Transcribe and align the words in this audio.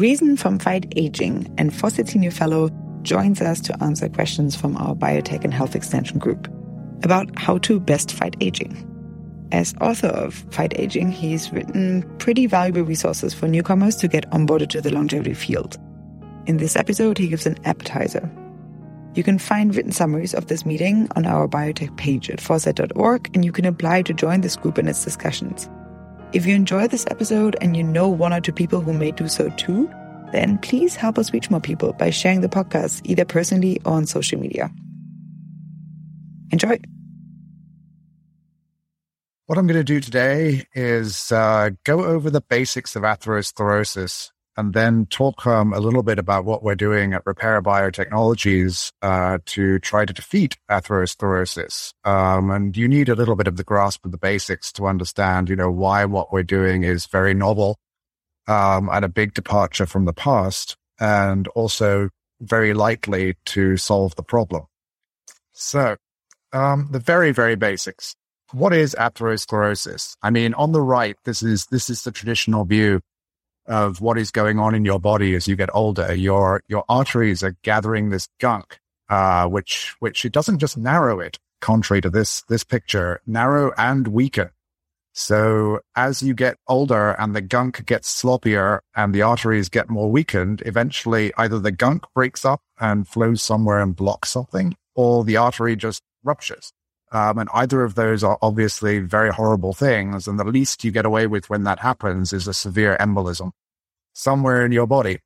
Reason 0.00 0.34
from 0.38 0.58
Fight 0.58 0.90
Aging 0.96 1.54
and 1.58 1.76
Fawcett 1.76 2.08
Senior 2.08 2.30
Fellow 2.30 2.70
joins 3.02 3.42
us 3.42 3.60
to 3.60 3.82
answer 3.82 4.08
questions 4.08 4.56
from 4.56 4.74
our 4.78 4.94
biotech 4.94 5.44
and 5.44 5.52
health 5.52 5.76
extension 5.76 6.18
group 6.18 6.48
about 7.02 7.38
how 7.38 7.58
to 7.58 7.78
best 7.78 8.14
fight 8.14 8.34
aging. 8.40 8.86
As 9.52 9.74
author 9.78 10.06
of 10.06 10.32
Fight 10.52 10.72
Aging, 10.80 11.12
he's 11.12 11.52
written 11.52 12.10
pretty 12.16 12.46
valuable 12.46 12.80
resources 12.80 13.34
for 13.34 13.46
newcomers 13.46 13.94
to 13.96 14.08
get 14.08 14.30
onboarded 14.30 14.70
to 14.70 14.80
the 14.80 14.90
longevity 14.90 15.34
field. 15.34 15.76
In 16.46 16.56
this 16.56 16.76
episode, 16.76 17.18
he 17.18 17.28
gives 17.28 17.44
an 17.44 17.58
appetizer. 17.66 18.26
You 19.14 19.22
can 19.22 19.38
find 19.38 19.76
written 19.76 19.92
summaries 19.92 20.32
of 20.32 20.46
this 20.46 20.64
meeting 20.64 21.10
on 21.14 21.26
our 21.26 21.46
biotech 21.46 21.94
page 21.98 22.30
at 22.30 22.40
fawcett.org, 22.40 23.30
and 23.34 23.44
you 23.44 23.52
can 23.52 23.66
apply 23.66 24.00
to 24.00 24.14
join 24.14 24.40
this 24.40 24.56
group 24.56 24.78
and 24.78 24.88
its 24.88 25.04
discussions. 25.04 25.68
If 26.32 26.46
you 26.46 26.54
enjoy 26.54 26.86
this 26.86 27.06
episode 27.10 27.56
and 27.60 27.76
you 27.76 27.82
know 27.82 28.08
one 28.08 28.32
or 28.32 28.40
two 28.40 28.52
people 28.52 28.80
who 28.80 28.92
may 28.92 29.10
do 29.10 29.26
so 29.26 29.48
too, 29.56 29.90
then 30.32 30.58
please 30.58 30.96
help 30.96 31.18
us 31.18 31.32
reach 31.32 31.50
more 31.50 31.60
people 31.60 31.92
by 31.92 32.10
sharing 32.10 32.40
the 32.40 32.48
podcast 32.48 33.00
either 33.04 33.24
personally 33.24 33.80
or 33.84 33.94
on 33.94 34.06
social 34.06 34.38
media. 34.38 34.70
Enjoy. 36.50 36.78
What 39.46 39.58
I'm 39.58 39.66
going 39.66 39.80
to 39.80 39.84
do 39.84 40.00
today 40.00 40.64
is 40.74 41.32
uh, 41.32 41.70
go 41.84 42.04
over 42.04 42.30
the 42.30 42.40
basics 42.40 42.94
of 42.94 43.02
atherosclerosis 43.02 44.30
and 44.56 44.74
then 44.74 45.06
talk 45.06 45.46
um, 45.46 45.72
a 45.72 45.80
little 45.80 46.02
bit 46.02 46.18
about 46.18 46.44
what 46.44 46.62
we're 46.62 46.74
doing 46.74 47.14
at 47.14 47.24
Repair 47.24 47.60
Biotechnologies 47.62 48.92
uh, 49.02 49.38
to 49.46 49.78
try 49.78 50.04
to 50.04 50.12
defeat 50.12 50.56
atherosclerosis. 50.70 51.94
Um, 52.04 52.50
and 52.50 52.76
you 52.76 52.86
need 52.86 53.08
a 53.08 53.14
little 53.14 53.36
bit 53.36 53.48
of 53.48 53.56
the 53.56 53.64
grasp 53.64 54.04
of 54.04 54.12
the 54.12 54.18
basics 54.18 54.70
to 54.72 54.86
understand, 54.86 55.48
you 55.48 55.56
know, 55.56 55.70
why 55.70 56.04
what 56.04 56.32
we're 56.32 56.42
doing 56.42 56.82
is 56.82 57.06
very 57.06 57.34
novel 57.34 57.78
um, 58.50 58.90
and 58.92 59.04
a 59.04 59.08
big 59.08 59.32
departure 59.32 59.86
from 59.86 60.04
the 60.06 60.12
past, 60.12 60.76
and 60.98 61.46
also 61.48 62.10
very 62.40 62.74
likely 62.74 63.36
to 63.44 63.76
solve 63.76 64.16
the 64.16 64.24
problem. 64.24 64.64
So, 65.52 65.96
um, 66.52 66.88
the 66.90 66.98
very, 66.98 67.30
very 67.30 67.54
basics. 67.54 68.16
What 68.52 68.72
is 68.72 68.96
atherosclerosis? 68.98 70.16
I 70.22 70.30
mean, 70.30 70.54
on 70.54 70.72
the 70.72 70.82
right, 70.82 71.16
this 71.24 71.42
is 71.42 71.66
this 71.66 71.88
is 71.88 72.02
the 72.02 72.10
traditional 72.10 72.64
view 72.64 73.00
of 73.66 74.00
what 74.00 74.18
is 74.18 74.32
going 74.32 74.58
on 74.58 74.74
in 74.74 74.84
your 74.84 74.98
body 74.98 75.36
as 75.36 75.46
you 75.46 75.54
get 75.54 75.70
older. 75.72 76.12
Your 76.12 76.62
your 76.66 76.84
arteries 76.88 77.44
are 77.44 77.54
gathering 77.62 78.10
this 78.10 78.26
gunk, 78.40 78.80
uh, 79.08 79.46
which 79.46 79.94
which 80.00 80.24
it 80.24 80.32
doesn't 80.32 80.58
just 80.58 80.76
narrow 80.76 81.20
it, 81.20 81.38
contrary 81.60 82.00
to 82.00 82.10
this 82.10 82.42
this 82.48 82.64
picture, 82.64 83.20
narrow 83.26 83.72
and 83.78 84.08
weaken. 84.08 84.50
So 85.12 85.80
as 85.96 86.22
you 86.22 86.34
get 86.34 86.56
older 86.68 87.10
and 87.18 87.34
the 87.34 87.40
gunk 87.40 87.84
gets 87.84 88.22
sloppier 88.22 88.80
and 88.94 89.14
the 89.14 89.22
arteries 89.22 89.68
get 89.68 89.90
more 89.90 90.10
weakened, 90.10 90.62
eventually 90.64 91.32
either 91.36 91.58
the 91.58 91.72
gunk 91.72 92.04
breaks 92.14 92.44
up 92.44 92.62
and 92.78 93.08
flows 93.08 93.42
somewhere 93.42 93.80
and 93.80 93.94
blocks 93.96 94.30
something, 94.30 94.76
or 94.94 95.24
the 95.24 95.36
artery 95.36 95.76
just 95.76 96.02
ruptures. 96.22 96.72
Um, 97.12 97.38
and 97.38 97.48
either 97.52 97.82
of 97.82 97.96
those 97.96 98.22
are 98.22 98.38
obviously 98.40 99.00
very 99.00 99.32
horrible 99.32 99.72
things. 99.72 100.28
And 100.28 100.38
the 100.38 100.44
least 100.44 100.84
you 100.84 100.92
get 100.92 101.04
away 101.04 101.26
with 101.26 101.50
when 101.50 101.64
that 101.64 101.80
happens 101.80 102.32
is 102.32 102.46
a 102.46 102.54
severe 102.54 102.96
embolism 103.00 103.50
somewhere 104.12 104.64
in 104.64 104.72
your 104.72 104.86
body. 104.86 105.18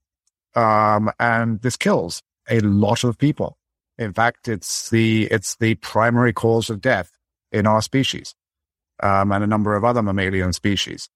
Um, 0.54 1.10
and 1.18 1.60
this 1.60 1.76
kills 1.76 2.22
a 2.48 2.60
lot 2.60 3.04
of 3.04 3.18
people. 3.18 3.58
In 3.98 4.12
fact, 4.12 4.48
it's 4.48 4.88
the, 4.90 5.24
it's 5.24 5.56
the 5.56 5.74
primary 5.76 6.32
cause 6.32 6.70
of 6.70 6.80
death 6.80 7.10
in 7.52 7.66
our 7.66 7.82
species, 7.82 8.34
um, 9.02 9.32
and 9.32 9.44
a 9.44 9.46
number 9.46 9.76
of 9.76 9.84
other 9.84 10.02
mammalian 10.02 10.52
species. 10.52 11.08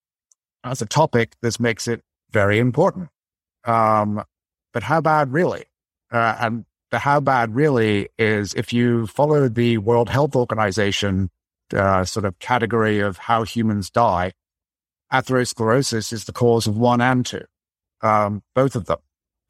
As 0.65 0.83
a 0.83 0.87
topic, 0.87 1.35
this 1.41 1.61
makes 1.61 1.87
it 1.89 2.03
very 2.31 2.59
important. 2.59 3.09
Um, 3.65 4.25
but 4.73 4.83
how 4.83 5.01
bad 5.01 5.33
really? 5.33 5.65
Uh, 6.11 6.37
and 6.41 6.65
the 6.91 6.99
how 6.99 7.21
bad 7.21 7.55
really 7.55 8.09
is 8.19 8.55
if 8.55 8.73
you 8.73 9.07
follow 9.07 9.49
the 9.49 9.79
World 9.79 10.09
Health 10.09 10.35
Organization 10.35 11.31
uh, 11.75 12.05
sort 12.05 12.25
of 12.25 12.39
category 12.39 13.01
of 13.01 13.19
how 13.19 13.45
humans 13.45 13.91
die, 13.91 14.33
atherosclerosis 15.13 16.13
is 16.13 16.25
the 16.25 16.33
cause 16.33 16.67
of 16.67 16.77
one 16.77 17.01
and 17.01 17.25
two 17.25 17.45
um, 18.03 18.43
both 18.55 18.77
of 18.77 18.87
them, 18.87 18.99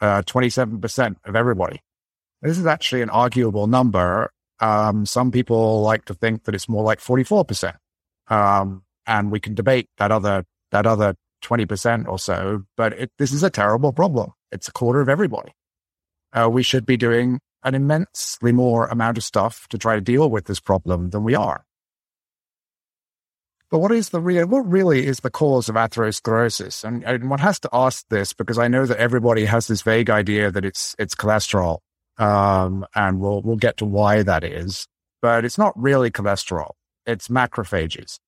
uh, 0.01 0.23
27% 0.23 1.17
of 1.25 1.37
everybody. 1.37 1.81
This 2.43 2.59
is 2.59 2.67
actually 2.67 3.03
an 3.03 3.11
arguable 3.11 3.67
number. 3.67 4.31
Um, 4.61 5.07
some 5.07 5.31
people 5.31 5.83
like 5.83 6.05
to 6.07 6.15
think 6.15 6.45
that 6.45 6.55
it's 6.55 6.69
more 6.69 6.85
like 6.85 7.01
44%. 7.01 7.75
Um, 8.29 8.83
and 9.07 9.31
we 9.31 9.41
can 9.41 9.55
debate 9.55 9.89
that 9.99 10.13
other, 10.13 10.45
that 10.71 10.87
other 10.87 11.15
20% 11.43 12.09
or 12.09 12.19
so, 12.19 12.65
but 12.77 12.93
it, 12.95 13.11
this 13.19 13.33
is 13.33 13.43
a 13.43 13.51
terrible 13.51 13.93
problem. 13.93 14.33
It's 14.53 14.69
a 14.69 14.73
quarter 14.73 15.01
of 15.01 15.09
everybody. 15.09 15.53
Uh, 16.33 16.49
we 16.51 16.63
should 16.63 16.85
be 16.85 16.97
doing 16.97 17.41
an 17.65 17.75
immensely 17.75 18.53
more 18.53 18.87
amount 18.87 19.19
of 19.19 19.25
stuff 19.25 19.67
to 19.69 19.79
try 19.79 19.95
to 19.95 20.01
deal 20.01 20.31
with 20.31 20.45
this 20.45 20.61
problem 20.61 21.11
than 21.11 21.25
we 21.25 21.35
are. 21.35 21.65
But 23.71 23.81
what 23.81 23.93
is 23.93 24.11
the 24.11 24.21
real, 24.21 24.47
what 24.47 24.67
really 24.67 25.07
is 25.07 25.21
the 25.21 25.31
cause 25.31 25.69
of 25.69 25.75
atherosclerosis? 25.75 26.85
And, 26.85 27.05
and 27.05 27.29
one 27.29 27.41
has 27.41 27.61
to 27.61 27.69
ask 27.73 28.07
this 28.09 28.33
because 28.33 28.59
I 28.59 28.69
know 28.69 28.87
that 28.87 28.97
everybody 28.99 29.45
has 29.45 29.67
this 29.67 29.83
vague 29.83 30.09
idea 30.09 30.51
that 30.51 30.65
it's, 30.65 30.97
it's 30.99 31.15
cholesterol. 31.15 31.79
Um, 32.17 32.87
and 32.95 33.21
we'll, 33.21 33.43
we'll 33.43 33.57
get 33.57 33.77
to 33.79 33.85
why 33.85 34.23
that 34.23 34.43
is, 34.43 34.87
but 35.21 35.45
it's 35.45 35.59
not 35.59 35.79
really 35.81 36.11
cholesterol. 36.11 36.73
It's 37.09 37.29
macrophages. 37.29 38.19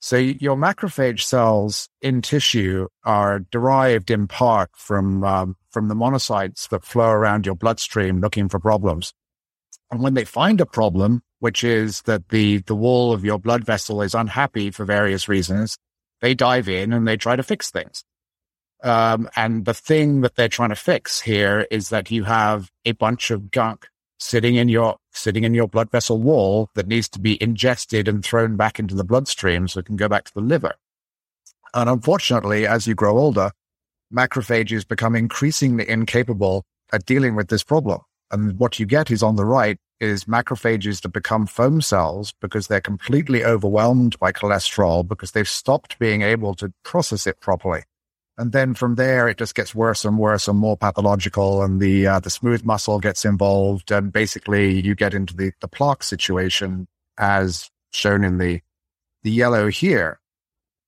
So 0.00 0.16
your 0.16 0.56
macrophage 0.56 1.22
cells 1.22 1.88
in 2.02 2.20
tissue 2.20 2.88
are 3.04 3.38
derived 3.38 4.10
in 4.10 4.26
part 4.26 4.70
from, 4.74 5.24
um, 5.24 5.56
from 5.70 5.86
the 5.88 5.94
monocytes 5.94 6.68
that 6.68 6.84
flow 6.84 7.10
around 7.10 7.46
your 7.46 7.54
bloodstream 7.54 8.20
looking 8.20 8.48
for 8.48 8.58
problems. 8.58 9.12
And 9.90 10.02
when 10.02 10.14
they 10.14 10.24
find 10.24 10.60
a 10.60 10.66
problem, 10.66 11.22
which 11.38 11.62
is 11.62 12.02
that 12.02 12.28
the, 12.30 12.58
the 12.58 12.74
wall 12.74 13.12
of 13.12 13.24
your 13.24 13.38
blood 13.38 13.64
vessel 13.64 14.02
is 14.02 14.14
unhappy 14.14 14.72
for 14.72 14.84
various 14.84 15.28
reasons. 15.28 15.78
They 16.20 16.34
dive 16.34 16.68
in 16.68 16.92
and 16.92 17.06
they 17.06 17.16
try 17.16 17.36
to 17.36 17.42
fix 17.44 17.70
things. 17.70 18.04
Um, 18.82 19.28
and 19.36 19.64
the 19.64 19.74
thing 19.74 20.22
that 20.22 20.34
they're 20.34 20.48
trying 20.48 20.68
to 20.70 20.76
fix 20.76 21.20
here 21.20 21.66
is 21.70 21.90
that 21.90 22.10
you 22.10 22.24
have 22.24 22.70
a 22.84 22.92
bunch 22.92 23.30
of 23.30 23.50
gunk 23.52 23.88
sitting 24.18 24.56
in 24.56 24.68
your, 24.68 24.96
sitting 25.12 25.44
in 25.44 25.54
your 25.54 25.68
blood 25.68 25.90
vessel 25.90 26.18
wall 26.18 26.70
that 26.74 26.86
needs 26.86 27.08
to 27.10 27.20
be 27.20 27.42
ingested 27.42 28.08
and 28.08 28.24
thrown 28.24 28.56
back 28.56 28.78
into 28.78 28.94
the 28.94 29.04
bloodstream 29.04 29.68
so 29.68 29.80
it 29.80 29.86
can 29.86 29.96
go 29.96 30.08
back 30.08 30.24
to 30.24 30.34
the 30.34 30.40
liver. 30.40 30.74
And 31.74 31.88
unfortunately, 31.88 32.66
as 32.66 32.86
you 32.86 32.94
grow 32.94 33.18
older, 33.18 33.52
macrophages 34.12 34.86
become 34.86 35.14
increasingly 35.14 35.88
incapable 35.88 36.64
at 36.92 37.04
dealing 37.04 37.34
with 37.34 37.48
this 37.48 37.62
problem. 37.62 38.00
And 38.30 38.58
what 38.58 38.78
you 38.78 38.86
get 38.86 39.10
is 39.10 39.22
on 39.22 39.36
the 39.36 39.44
right 39.44 39.78
is 40.00 40.24
macrophages 40.24 41.02
that 41.02 41.08
become 41.10 41.46
foam 41.46 41.80
cells 41.80 42.32
because 42.40 42.66
they're 42.66 42.80
completely 42.80 43.44
overwhelmed 43.44 44.18
by 44.18 44.32
cholesterol 44.32 45.06
because 45.06 45.32
they've 45.32 45.48
stopped 45.48 45.98
being 45.98 46.22
able 46.22 46.54
to 46.54 46.72
process 46.84 47.26
it 47.26 47.40
properly. 47.40 47.82
And 48.38 48.52
then 48.52 48.74
from 48.74 48.94
there, 48.94 49.28
it 49.28 49.36
just 49.36 49.56
gets 49.56 49.74
worse 49.74 50.04
and 50.04 50.16
worse 50.16 50.46
and 50.46 50.56
more 50.56 50.76
pathological 50.76 51.60
and 51.64 51.80
the, 51.80 52.06
uh, 52.06 52.20
the 52.20 52.30
smooth 52.30 52.64
muscle 52.64 53.00
gets 53.00 53.24
involved. 53.24 53.90
And 53.90 54.12
basically 54.12 54.80
you 54.80 54.94
get 54.94 55.12
into 55.12 55.34
the, 55.34 55.50
the 55.60 55.66
plaque 55.66 56.04
situation 56.04 56.86
as 57.18 57.68
shown 57.90 58.22
in 58.22 58.38
the, 58.38 58.60
the 59.24 59.32
yellow 59.32 59.66
here. 59.68 60.20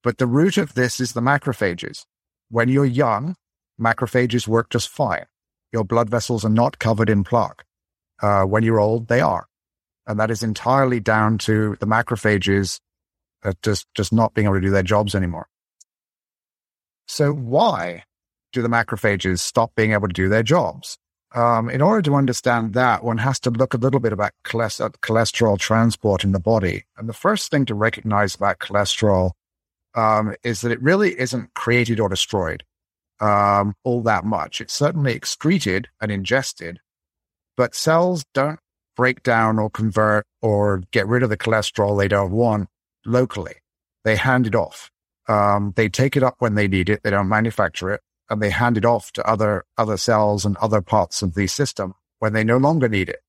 But 0.04 0.18
the 0.18 0.28
root 0.28 0.58
of 0.58 0.74
this 0.74 1.00
is 1.00 1.12
the 1.12 1.20
macrophages. 1.20 2.06
When 2.50 2.68
you're 2.68 2.84
young, 2.84 3.34
macrophages 3.80 4.46
work 4.46 4.70
just 4.70 4.88
fine. 4.88 5.26
Your 5.72 5.84
blood 5.84 6.08
vessels 6.08 6.44
are 6.44 6.50
not 6.50 6.78
covered 6.78 7.10
in 7.10 7.24
plaque 7.24 7.64
uh, 8.22 8.44
when 8.44 8.62
you're 8.62 8.80
old, 8.80 9.08
they 9.08 9.20
are. 9.20 9.46
And 10.06 10.20
that 10.20 10.30
is 10.30 10.44
entirely 10.44 11.00
down 11.00 11.38
to 11.38 11.76
the 11.80 11.86
macrophages 11.86 12.78
uh, 13.42 13.54
just, 13.62 13.86
just 13.94 14.12
not 14.12 14.34
being 14.34 14.46
able 14.46 14.54
to 14.54 14.60
do 14.60 14.70
their 14.70 14.84
jobs 14.84 15.16
anymore. 15.16 15.48
So 17.10 17.32
why 17.32 18.04
do 18.52 18.62
the 18.62 18.68
macrophages 18.68 19.40
stop 19.40 19.74
being 19.74 19.90
able 19.90 20.06
to 20.06 20.14
do 20.14 20.28
their 20.28 20.44
jobs? 20.44 20.96
Um, 21.34 21.68
in 21.68 21.82
order 21.82 22.02
to 22.02 22.14
understand 22.14 22.72
that, 22.74 23.02
one 23.02 23.18
has 23.18 23.40
to 23.40 23.50
look 23.50 23.74
a 23.74 23.78
little 23.78 23.98
bit 23.98 24.12
about 24.12 24.30
cholesterol 24.44 25.58
transport 25.58 26.22
in 26.22 26.30
the 26.30 26.38
body. 26.38 26.84
And 26.96 27.08
the 27.08 27.12
first 27.12 27.50
thing 27.50 27.64
to 27.66 27.74
recognize 27.74 28.36
about 28.36 28.60
cholesterol 28.60 29.32
um, 29.96 30.36
is 30.44 30.60
that 30.60 30.70
it 30.70 30.80
really 30.80 31.18
isn't 31.18 31.52
created 31.54 31.98
or 31.98 32.08
destroyed 32.08 32.62
um, 33.20 33.74
all 33.82 34.02
that 34.02 34.24
much. 34.24 34.60
It's 34.60 34.72
certainly 34.72 35.12
excreted 35.12 35.88
and 36.00 36.12
ingested, 36.12 36.78
but 37.56 37.74
cells 37.74 38.24
don't 38.34 38.60
break 38.94 39.24
down 39.24 39.58
or 39.58 39.68
convert 39.68 40.26
or 40.42 40.84
get 40.92 41.08
rid 41.08 41.24
of 41.24 41.28
the 41.28 41.36
cholesterol 41.36 41.98
they 41.98 42.06
don't 42.06 42.30
want 42.30 42.68
locally. 43.04 43.56
They 44.04 44.14
hand 44.14 44.46
it 44.46 44.54
off. 44.54 44.92
Um, 45.28 45.72
they 45.76 45.88
take 45.88 46.16
it 46.16 46.22
up 46.22 46.36
when 46.38 46.54
they 46.54 46.68
need 46.68 46.88
it. 46.88 47.02
They 47.02 47.10
don't 47.10 47.28
manufacture 47.28 47.90
it 47.90 48.00
and 48.28 48.42
they 48.42 48.50
hand 48.50 48.76
it 48.76 48.84
off 48.84 49.12
to 49.12 49.26
other, 49.26 49.64
other 49.76 49.96
cells 49.96 50.44
and 50.44 50.56
other 50.58 50.80
parts 50.80 51.22
of 51.22 51.34
the 51.34 51.46
system 51.46 51.94
when 52.18 52.32
they 52.32 52.44
no 52.44 52.56
longer 52.56 52.88
need 52.88 53.08
it, 53.08 53.20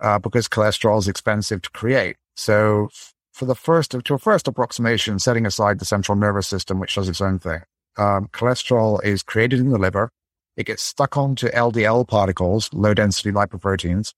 uh, 0.00 0.18
because 0.18 0.48
cholesterol 0.48 0.98
is 0.98 1.08
expensive 1.08 1.62
to 1.62 1.70
create. 1.70 2.16
So 2.36 2.88
for 3.32 3.44
the 3.44 3.54
first, 3.54 3.92
to 3.92 4.14
a 4.14 4.18
first 4.18 4.48
approximation, 4.48 5.18
setting 5.18 5.46
aside 5.46 5.78
the 5.78 5.84
central 5.84 6.16
nervous 6.16 6.46
system, 6.46 6.80
which 6.80 6.94
does 6.94 7.08
its 7.08 7.20
own 7.20 7.38
thing, 7.38 7.60
um, 7.96 8.28
cholesterol 8.32 9.02
is 9.04 9.22
created 9.22 9.60
in 9.60 9.70
the 9.70 9.78
liver 9.78 10.10
it 10.56 10.66
gets 10.66 10.82
stuck 10.82 11.16
onto 11.16 11.48
LDL 11.48 12.06
particles, 12.06 12.68
low 12.72 12.94
density 12.94 13.32
lipoproteins. 13.32 14.12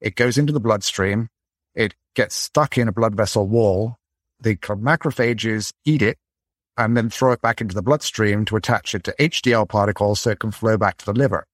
It 0.00 0.16
goes 0.16 0.36
into 0.36 0.52
the 0.52 0.60
bloodstream. 0.60 1.28
It 1.74 1.94
gets 2.14 2.36
stuck 2.36 2.76
in 2.76 2.88
a 2.88 2.92
blood 2.92 3.14
vessel 3.14 3.46
wall. 3.46 3.96
The 4.40 4.56
macrophages 4.56 5.72
eat 5.84 6.02
it 6.02 6.18
and 6.78 6.96
then 6.96 7.10
throw 7.10 7.32
it 7.32 7.42
back 7.42 7.60
into 7.60 7.74
the 7.74 7.82
bloodstream 7.82 8.44
to 8.46 8.56
attach 8.56 8.94
it 8.94 9.02
to 9.04 9.14
HDL 9.18 9.68
particles 9.68 10.20
so 10.20 10.30
it 10.30 10.38
can 10.38 10.52
flow 10.52 10.78
back 10.78 10.96
to 10.98 11.06
the 11.06 11.12
liver. 11.12 11.44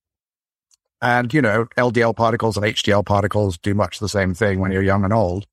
And, 1.00 1.32
you 1.34 1.42
know, 1.42 1.66
LDL 1.78 2.14
particles 2.14 2.56
and 2.56 2.64
HDL 2.64 3.04
particles 3.04 3.58
do 3.58 3.74
much 3.74 3.98
the 3.98 4.08
same 4.08 4.34
thing 4.34 4.60
when 4.60 4.70
you're 4.70 4.82
young 4.82 5.02
and 5.02 5.12
old. 5.12 5.46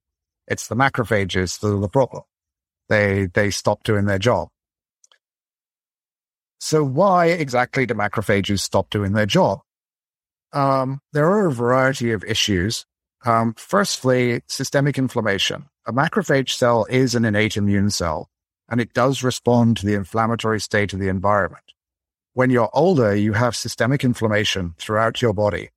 It's 0.48 0.68
the 0.68 0.76
macrophages 0.76 1.60
that 1.62 1.74
are 1.74 1.80
the 1.80 1.88
problem. 1.88 2.24
They, 2.90 3.28
they 3.34 3.50
stop 3.50 3.84
doing 3.84 4.06
their 4.06 4.20
job. 4.20 4.50
So 6.60 6.84
why 6.84 7.28
exactly 7.28 7.86
do 7.86 7.94
macrophages 7.94 8.60
stop 8.60 8.90
doing 8.90 9.14
their 9.14 9.26
job? 9.26 9.62
Um, 10.54 11.00
there 11.14 11.32
are 11.32 11.48
a 11.48 11.52
variety 11.52 12.12
of 12.12 12.24
issues. 12.26 12.86
Um, 13.26 13.54
firstly, 13.58 14.42
systemic 14.48 14.98
inflammation. 14.98 15.66
A 15.86 15.94
macrophage 15.94 16.52
cell 16.52 16.86
is 16.90 17.16
an 17.16 17.26
innate 17.26 17.58
immune 17.58 17.90
cell, 17.90 18.30
and 18.72 18.80
it 18.80 18.94
does 18.94 19.22
respond 19.22 19.78
to 19.78 19.86
the 19.86 19.94
inflammatory 19.94 20.60
state 20.60 20.94
of 20.94 21.00
the 21.00 21.10
environment. 21.10 21.74
When 22.34 22.50
you're 22.50 22.70
older, 22.74 23.14
you 23.14 23.34
have 23.34 23.56
systemic 23.56 24.06
inflammation 24.06 24.74
throughout 24.80 25.22
your 25.22 25.34
body, 25.34 25.70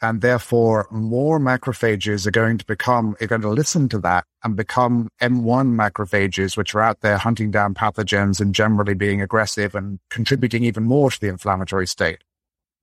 and 0.00 0.20
therefore, 0.20 0.86
more 0.92 1.40
macrophages 1.40 2.24
are 2.24 2.30
going 2.30 2.56
to 2.58 2.64
become, 2.64 3.16
are 3.20 3.26
going 3.26 3.40
to 3.40 3.48
listen 3.48 3.88
to 3.88 3.98
that 3.98 4.24
and 4.44 4.54
become 4.54 5.08
M1 5.20 5.74
macrophages, 5.74 6.56
which 6.56 6.72
are 6.76 6.80
out 6.80 7.00
there 7.00 7.18
hunting 7.18 7.50
down 7.50 7.74
pathogens 7.74 8.40
and 8.40 8.54
generally 8.54 8.94
being 8.94 9.20
aggressive 9.20 9.74
and 9.74 9.98
contributing 10.08 10.62
even 10.62 10.84
more 10.84 11.10
to 11.10 11.20
the 11.20 11.26
inflammatory 11.26 11.88
state. 11.88 12.22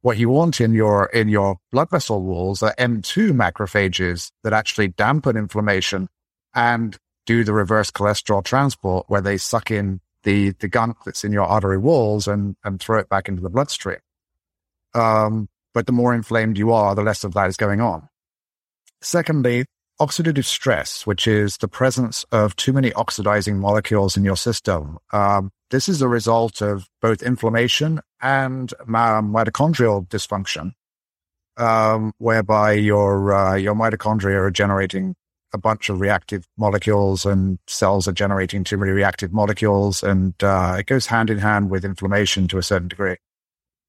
What 0.02 0.18
you 0.18 0.30
want 0.30 0.60
in 0.60 0.74
your, 0.74 1.06
in 1.06 1.30
your 1.30 1.56
blood 1.72 1.90
vessel 1.90 2.22
walls 2.22 2.62
are 2.62 2.76
M2 2.78 3.32
macrophages 3.32 4.32
that 4.44 4.52
actually 4.52 4.90
dampen 4.90 5.38
inflammation 5.38 6.10
and 6.54 6.98
do 7.26 7.44
the 7.44 7.54
reverse 7.54 7.92
cholesterol 7.92 8.44
transport 8.44 9.06
where 9.08 9.22
they 9.22 9.38
suck 9.38 9.72
in 9.72 10.00
the, 10.24 10.52
the 10.60 10.68
gunk 10.68 10.98
that's 11.06 11.24
in 11.24 11.32
your 11.32 11.46
artery 11.46 11.78
walls 11.78 12.28
and, 12.28 12.56
and 12.64 12.80
throw 12.80 13.00
it 13.00 13.10
back 13.10 13.28
into 13.28 13.42
the 13.42 13.50
bloodstream. 13.50 14.00
Um, 14.94 15.50
but 15.74 15.86
the 15.86 15.92
more 15.92 16.14
inflamed 16.14 16.58
you 16.58 16.72
are, 16.72 16.96
the 16.96 17.04
less 17.04 17.24
of 17.24 17.34
that 17.34 17.48
is 17.48 17.58
going 17.58 17.82
on. 17.82 18.08
Secondly, 19.02 19.66
oxidative 20.00 20.46
stress, 20.46 21.06
which 21.06 21.28
is 21.28 21.58
the 21.58 21.68
presence 21.68 22.26
of 22.32 22.56
too 22.56 22.74
many 22.74 22.92
oxidizing 22.94 23.60
molecules 23.60 24.18
in 24.18 24.24
your 24.24 24.38
system. 24.38 24.98
Um, 25.14 25.52
this 25.70 25.88
is 25.90 26.02
a 26.02 26.08
result 26.08 26.62
of 26.62 26.88
both 27.02 27.24
inflammation 27.24 28.02
and 28.22 28.74
mitochondrial 28.88 30.08
dysfunction, 30.08 30.74
um, 31.58 32.14
whereby 32.18 32.74
your 32.74 33.34
uh, 33.34 33.56
your 33.56 33.76
mitochondria 33.76 34.40
are 34.40 34.52
generating 34.52 35.16
a 35.56 35.58
bunch 35.58 35.90
of 35.90 36.00
reactive 36.00 36.48
molecules, 36.58 37.26
and 37.26 37.58
cells 37.66 38.08
are 38.08 38.12
generating 38.12 38.64
too 38.64 38.78
many 38.78 38.92
reactive 38.92 39.34
molecules, 39.34 40.04
and 40.04 40.36
uh, 40.44 40.76
it 40.78 40.86
goes 40.86 41.08
hand 41.08 41.32
in 41.32 41.40
hand 41.40 41.72
with 41.72 41.84
inflammation 41.84 42.48
to 42.50 42.60
a 42.60 42.64
certain 42.64 42.90
degree. 42.90 43.16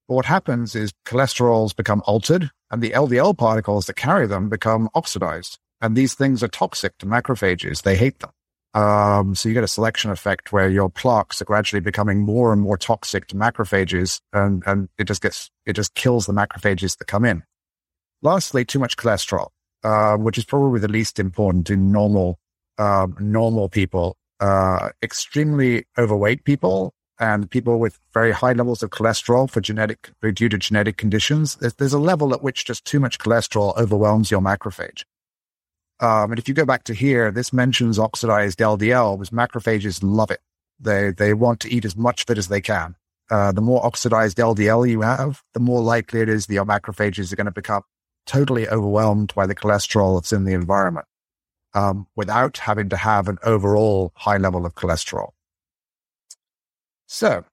But 0.09 0.15
what 0.15 0.27
happens 0.27 0.75
is 0.75 0.93
cholesterols 1.05 1.75
become 1.75 2.03
altered 2.07 2.51
and 2.71 2.81
the 2.81 2.91
LDL 2.91 3.37
particles 3.37 3.87
that 3.87 3.97
carry 3.97 4.27
them 4.27 4.49
become 4.49 4.89
oxidized. 4.95 5.59
And 5.81 5.97
these 5.97 6.15
things 6.15 6.43
are 6.43 6.49
toxic 6.49 6.97
to 6.99 7.07
macrophages. 7.07 7.83
They 7.83 7.97
hate 7.97 8.21
them. 8.21 8.31
Um, 8.75 9.35
so 9.35 9.49
you 9.49 9.55
get 9.55 9.65
a 9.65 9.69
selection 9.69 10.11
effect 10.11 10.53
where 10.53 10.69
your 10.69 10.91
plaques 10.91 11.41
are 11.41 11.47
gradually 11.47 11.81
becoming 11.81 12.21
more 12.21 12.53
and 12.53 12.62
more 12.62 12.77
toxic 12.77 13.27
to 13.29 13.35
macrophages 13.35 14.21
and, 14.33 14.62
and 14.67 14.89
it 14.99 15.05
just 15.05 15.23
gets, 15.23 15.51
it 15.65 15.73
just 15.73 15.95
kills 15.95 16.27
the 16.27 16.33
macrophages 16.33 16.99
that 16.99 17.07
come 17.07 17.25
in. 17.25 17.43
Lastly, 18.23 18.65
too 18.65 18.79
much 18.79 18.97
cholesterol, 18.97 19.49
uh, 19.84 20.17
which 20.17 20.38
is 20.38 20.44
probably 20.44 20.81
the 20.81 20.88
least 20.88 21.19
important 21.19 21.70
in 21.70 21.93
normal, 21.93 22.38
um, 22.78 23.17
normal 23.20 23.69
people. 23.69 24.17
Uh, 24.38 24.90
extremely 25.02 25.87
overweight 25.96 26.44
people 26.44 26.93
and 27.19 27.50
people 27.50 27.78
with 27.78 27.99
very 28.12 28.32
high 28.32 28.52
levels 28.52 28.82
of 28.82 28.90
cholesterol 28.90 29.49
for 29.50 29.61
genetic, 29.61 30.11
due 30.34 30.49
to 30.49 30.58
genetic 30.58 30.96
conditions, 30.96 31.56
there's, 31.56 31.75
there's 31.75 31.93
a 31.93 31.99
level 31.99 32.34
at 32.34 32.43
which 32.43 32.64
just 32.64 32.84
too 32.84 33.00
much 33.00 33.19
cholesterol 33.19 33.76
overwhelms 33.78 34.31
your 34.31 34.40
macrophage. 34.40 35.05
Um, 36.00 36.32
and 36.32 36.38
if 36.38 36.46
you 36.46 36.55
go 36.55 36.67
back 36.67 36.84
to 36.84 36.94
here, 36.94 37.31
this 37.31 37.52
mentions 37.52 37.99
oxidized 37.99 38.58
LDL, 38.58 39.19
because 39.19 39.31
macrophages 39.31 40.00
love 40.02 40.31
it. 40.31 40.40
They, 40.78 41.11
they 41.11 41.32
want 41.32 41.61
to 41.61 41.73
eat 41.73 41.87
as 41.87 41.96
much 41.96 42.25
of 42.25 42.31
it 42.31 42.38
as 42.38 42.49
they 42.49 42.61
can. 42.61 42.96
Uh, 43.31 43.50
the 43.50 43.62
more 43.62 43.84
oxidized 43.84 44.37
LDL 44.37 44.88
you 44.88 45.00
have, 45.00 45.43
the 45.55 45.61
more 45.61 45.81
likely 45.81 46.20
it 46.20 46.28
is 46.28 46.46
that 46.46 46.55
your 46.55 46.67
macrophages 46.67 47.32
are 47.32 47.37
going 47.37 47.46
to 47.46 47.50
become 47.50 47.82
totally 48.26 48.69
overwhelmed 48.69 49.32
by 49.34 49.46
the 49.46 49.55
cholesterol 49.55 50.17
that's 50.17 50.32
in 50.32 50.44
the 50.44 50.52
environment, 50.52 51.06
um, 51.75 52.06
without 52.17 52.58
having 52.58 52.88
to 52.90 52.96
have 52.96 53.28
an 53.28 53.38
overall 53.43 54.12
high 54.17 54.37
level 54.37 54.67
of 54.67 54.75
cholesterol. 54.75 55.31
So, 57.06 57.44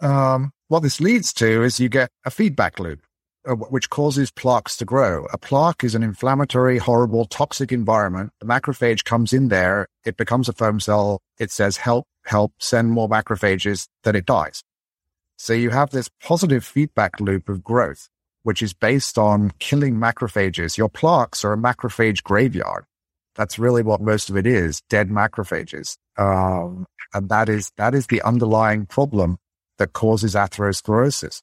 um, 0.00 0.52
what 0.68 0.82
this 0.82 1.00
leads 1.00 1.32
to 1.34 1.62
is 1.62 1.80
you 1.80 1.88
get 1.88 2.10
a 2.24 2.30
feedback 2.30 2.78
loop, 2.78 3.00
uh, 3.46 3.54
which 3.54 3.90
causes 3.90 4.30
plaques 4.30 4.76
to 4.78 4.84
grow. 4.84 5.26
A 5.32 5.38
plaque 5.38 5.84
is 5.84 5.94
an 5.94 6.02
inflammatory, 6.02 6.78
horrible, 6.78 7.24
toxic 7.24 7.72
environment. 7.72 8.32
The 8.40 8.46
macrophage 8.46 9.04
comes 9.04 9.32
in 9.32 9.48
there. 9.48 9.88
It 10.04 10.16
becomes 10.16 10.48
a 10.48 10.52
foam 10.52 10.80
cell. 10.80 11.20
It 11.38 11.50
says, 11.50 11.78
help, 11.78 12.06
help, 12.24 12.52
send 12.58 12.90
more 12.90 13.08
macrophages, 13.08 13.88
then 14.04 14.16
it 14.16 14.26
dies. 14.26 14.62
So 15.36 15.52
you 15.52 15.70
have 15.70 15.90
this 15.90 16.10
positive 16.22 16.64
feedback 16.64 17.20
loop 17.20 17.48
of 17.48 17.62
growth, 17.62 18.08
which 18.42 18.62
is 18.62 18.72
based 18.72 19.18
on 19.18 19.52
killing 19.58 19.96
macrophages. 19.96 20.76
Your 20.76 20.88
plaques 20.88 21.44
are 21.44 21.52
a 21.52 21.58
macrophage 21.58 22.22
graveyard. 22.22 22.84
That's 23.34 23.58
really 23.58 23.82
what 23.82 24.00
most 24.00 24.30
of 24.30 24.36
it 24.36 24.46
is, 24.46 24.82
dead 24.88 25.10
macrophages. 25.10 25.96
Um, 26.16 26.86
and 27.14 27.28
that 27.28 27.48
is, 27.48 27.70
that 27.76 27.94
is 27.94 28.08
the 28.08 28.22
underlying 28.22 28.86
problem 28.86 29.38
that 29.78 29.92
causes 29.92 30.34
atherosclerosis. 30.34 31.40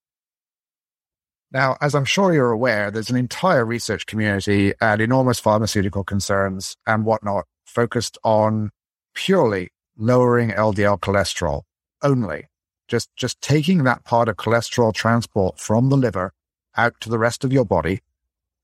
Now, 1.51 1.77
as 1.79 1.95
I'm 1.95 2.05
sure 2.05 2.33
you're 2.33 2.51
aware, 2.51 2.91
there's 2.91 3.09
an 3.09 3.15
entire 3.15 3.63
research 3.63 4.05
community 4.05 4.73
and 4.81 4.99
enormous 4.99 5.39
pharmaceutical 5.39 6.03
concerns 6.03 6.75
and 6.85 7.05
whatnot 7.05 7.45
focused 7.65 8.17
on 8.23 8.71
purely 9.13 9.69
lowering 9.97 10.49
LDL 10.49 10.99
cholesterol 10.99 11.61
only. 12.01 12.47
Just, 12.87 13.09
just 13.15 13.39
taking 13.41 13.83
that 13.85 14.03
part 14.03 14.27
of 14.27 14.35
cholesterol 14.35 14.93
transport 14.93 15.59
from 15.59 15.89
the 15.89 15.97
liver 15.97 16.33
out 16.77 16.99
to 17.01 17.09
the 17.09 17.19
rest 17.19 17.43
of 17.43 17.53
your 17.53 17.65
body 17.65 18.01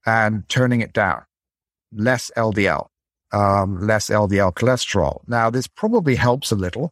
and 0.06 0.48
turning 0.50 0.82
it 0.82 0.94
down. 0.94 1.24
Less 1.92 2.32
LDL 2.38 2.88
um, 3.32 3.80
less 3.80 4.10
LDL 4.10 4.54
cholesterol. 4.54 5.22
Now, 5.28 5.50
this 5.50 5.68
probably 5.68 6.16
helps 6.16 6.52
a 6.52 6.56
little 6.56 6.92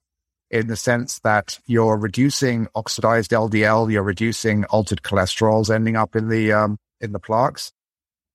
in 0.49 0.67
the 0.67 0.75
sense 0.75 1.19
that 1.19 1.59
you're 1.67 1.97
reducing 1.97 2.67
oxidized 2.73 3.31
LDL, 3.31 3.91
you're 3.91 4.03
reducing 4.03 4.65
altered 4.65 5.03
cholesterols 5.03 5.73
ending 5.73 5.95
up 5.95 6.15
in 6.15 6.29
the 6.29 6.51
um, 6.51 6.77
in 6.99 7.11
the 7.11 7.19
plaques, 7.19 7.71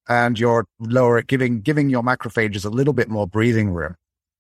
and 0.09 0.39
you're 0.39 0.67
lower 0.79 1.23
giving 1.23 1.61
giving 1.61 1.91
your 1.91 2.03
macrophages 2.03 2.65
a 2.65 2.71
little 2.71 2.93
bit 2.93 3.09
more 3.09 3.27
breathing 3.27 3.71
room. 3.71 3.97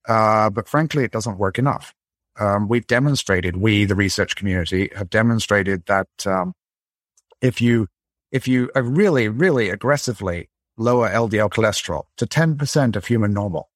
Uh, 0.06 0.50
but 0.50 0.68
frankly, 0.68 1.02
it 1.02 1.10
doesn't 1.10 1.38
work 1.38 1.58
enough. 1.58 1.94
Um, 2.38 2.68
we've 2.68 2.86
demonstrated, 2.86 3.56
we, 3.56 3.84
the 3.84 3.94
research 3.94 4.34
community, 4.34 4.90
have 4.96 5.08
demonstrated 5.08 5.86
that 5.86 6.08
um, 6.26 6.52
if 7.40 7.60
you 7.60 7.86
if 8.34 8.48
you 8.48 8.68
really, 8.74 9.28
really 9.28 9.70
aggressively 9.70 10.50
lower 10.76 11.08
LDL 11.08 11.50
cholesterol 11.50 12.02
to 12.16 12.26
10% 12.26 12.96
of 12.96 13.06
human 13.06 13.32
normal, 13.32 13.70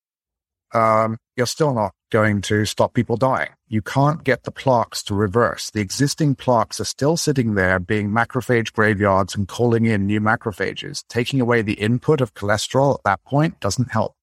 um, 0.75 1.17
you're 1.37 1.47
still 1.47 1.73
not 1.73 1.93
going 2.11 2.41
to 2.43 2.65
stop 2.65 2.93
people 2.93 3.17
dying. 3.17 3.51
You 3.69 3.83
can't 3.83 4.25
get 4.25 4.43
the 4.43 4.51
plaques 4.51 5.05
to 5.05 5.15
reverse. 5.15 5.71
The 5.71 5.81
existing 5.81 6.35
plaques 6.35 6.81
are 6.81 6.85
still 6.85 7.17
sitting 7.17 7.55
there 7.55 7.79
being 7.79 8.11
macrophage 8.11 8.73
graveyards 8.73 9.37
and 9.37 9.47
calling 9.47 9.87
in 9.87 10.07
new 10.07 10.21
macrophages. 10.21 11.05
Taking 11.09 11.41
away 11.41 11.63
the 11.63 11.75
input 11.75 12.21
of 12.21 12.35
cholesterol 12.35 12.97
at 12.97 13.05
that 13.05 13.25
point 13.25 13.61
doesn't 13.61 13.93
help. 13.93 14.17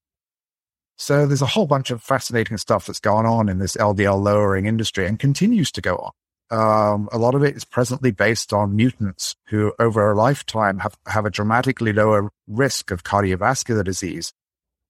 So 0.98 1.26
there's 1.26 1.42
a 1.42 1.48
whole 1.48 1.66
bunch 1.66 1.92
of 1.92 2.04
fascinating 2.04 2.58
stuff 2.58 2.88
that's 2.88 3.00
gone 3.00 3.26
on 3.26 3.48
in 3.48 3.60
this 3.60 3.78
LDL 3.78 4.22
lowering 4.22 4.66
industry 4.66 5.08
and 5.08 5.18
continues 5.18 5.72
to 5.72 5.82
go 5.82 5.96
on. 5.96 6.12
Um, 6.52 7.10
a 7.12 7.18
lot 7.18 7.34
of 7.34 7.44
it 7.44 7.56
is 7.56 7.66
presently 7.66 8.12
based 8.12 8.54
on 8.54 8.76
mutants 8.76 9.36
who 9.48 9.74
over 9.80 10.12
a 10.12 10.16
lifetime 10.16 10.80
have, 10.80 10.96
have 11.08 11.26
a 11.26 11.32
dramatically 11.32 11.92
lower 11.92 12.30
risk 12.48 12.92
of 12.92 13.04
cardiovascular 13.04 13.84
disease, 13.84 14.32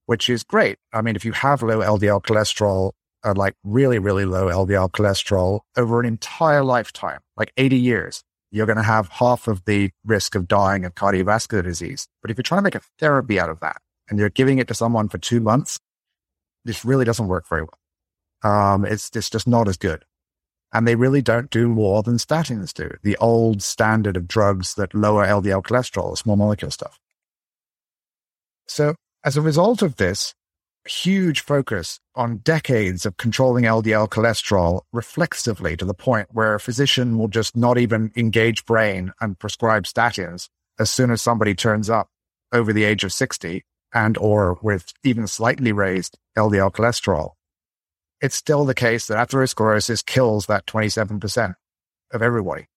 which 0.06 0.30
is 0.30 0.44
great. 0.44 0.78
I 0.92 1.02
mean, 1.02 1.16
if 1.16 1.24
you 1.24 1.32
have 1.32 1.64
low 1.64 1.80
LDL 1.80 2.24
cholesterol, 2.24 2.92
uh, 3.24 3.34
like 3.36 3.56
really, 3.64 4.00
really 4.00 4.26
low 4.26 4.48
LDL 4.48 4.92
cholesterol 4.92 5.62
over 5.78 6.00
an 6.00 6.06
entire 6.06 6.64
lifetime, 6.64 7.20
like 7.38 7.54
80 7.56 7.78
years, 7.78 8.24
you're 8.52 8.66
going 8.66 8.78
to 8.78 8.84
have 8.84 9.08
half 9.10 9.48
of 9.48 9.64
the 9.66 9.92
risk 10.06 10.36
of 10.36 10.48
dying 10.48 10.86
of 10.86 10.94
cardiovascular 10.94 11.64
disease. 11.64 12.08
But 12.22 12.32
if 12.32 12.38
you're 12.38 12.44
trying 12.44 12.60
to 12.60 12.64
make 12.64 12.76
a 12.76 12.82
therapy 13.00 13.40
out 13.40 13.50
of 13.50 13.62
that 13.62 13.82
and 14.10 14.20
you're 14.20 14.30
giving 14.30 14.60
it 14.60 14.68
to 14.68 14.74
someone 14.74 15.10
for 15.10 15.18
two 15.18 15.40
months, 15.40 15.80
this 16.66 16.84
really 16.84 17.06
doesn't 17.06 17.28
work 17.28 17.48
very 17.48 17.64
well. 17.64 17.80
Um, 18.44 18.86
it's, 18.86 19.10
it's 19.16 19.30
just 19.30 19.48
not 19.48 19.68
as 19.68 19.78
good. 19.78 20.04
And 20.76 20.86
they 20.86 20.96
really 20.96 21.22
don't 21.22 21.50
do 21.50 21.70
more 21.70 22.04
than 22.04 22.18
statins 22.18 22.74
do, 22.74 22.92
the 23.02 23.16
old 23.22 23.62
standard 23.62 24.18
of 24.18 24.28
drugs 24.28 24.74
that 24.74 24.94
lower 24.94 25.26
LDL 25.26 25.64
cholesterol, 25.64 26.18
small 26.18 26.36
molecule 26.36 26.70
stuff. 26.70 27.00
So 28.68 28.96
as 29.24 29.38
a 29.38 29.42
result 29.42 29.82
of 29.82 29.96
this, 29.96 30.34
huge 30.86 31.40
focus 31.40 32.02
on 32.14 32.40
decades 32.40 33.06
of 33.06 33.16
controlling 33.16 33.64
LDL 33.64 34.10
cholesterol 34.10 34.82
reflexively 34.92 35.78
to 35.78 35.86
the 35.86 35.94
point 35.94 36.28
where 36.34 36.56
a 36.56 36.60
physician 36.60 37.18
will 37.18 37.30
just 37.30 37.56
not 37.56 37.78
even 37.78 38.12
engage 38.18 38.66
brain 38.66 39.14
and 39.22 39.40
prescribe 39.40 39.86
statins 39.86 40.50
as 40.78 40.90
soon 40.90 41.10
as 41.10 41.22
somebody 41.22 41.56
turns 41.56 41.90
up 41.90 42.10
over 42.52 42.74
the 42.74 42.84
age 42.84 43.06
of 43.06 43.14
60 43.14 43.64
and 43.94 44.18
or 44.18 44.60
with 44.62 44.92
even 45.06 45.26
slightly 45.26 45.72
raised 45.72 46.18
LDL 46.38 46.74
cholesterol. 46.74 47.35
It's 48.22 48.36
still 48.36 48.66
the 48.66 48.74
case 48.74 49.08
that 49.08 49.28
atherosclerosis 49.28 50.06
kills 50.06 50.46
that 50.48 50.66
27% 50.66 51.56
of 52.12 52.22
everybody. 52.22 52.68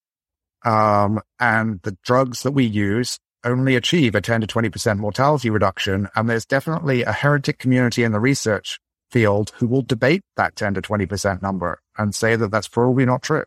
Um, 0.65 1.21
and 1.39 1.81
the 1.83 1.97
drugs 2.03 2.43
that 2.43 2.53
we 2.53 2.65
use 2.65 3.19
only 3.45 3.77
achieve 3.77 4.15
a 4.15 4.21
10 4.21 4.41
to 4.41 4.47
20% 4.47 4.99
mortality 4.99 5.49
reduction. 5.49 6.09
And 6.17 6.29
there's 6.29 6.45
definitely 6.45 7.03
a 7.03 7.13
heretic 7.13 7.59
community 7.59 8.03
in 8.03 8.13
the 8.13 8.21
research 8.21 8.81
field 9.11 9.53
who 9.57 9.67
will 9.67 9.83
debate 9.83 10.23
that 10.37 10.57
10 10.57 10.75
to 10.75 10.83
20% 10.83 11.41
number 11.41 11.81
and 11.97 12.15
say 12.15 12.37
that 12.37 12.51
that's 12.51 12.69
probably 12.69 13.07
not 13.07 13.23
true 13.23 13.45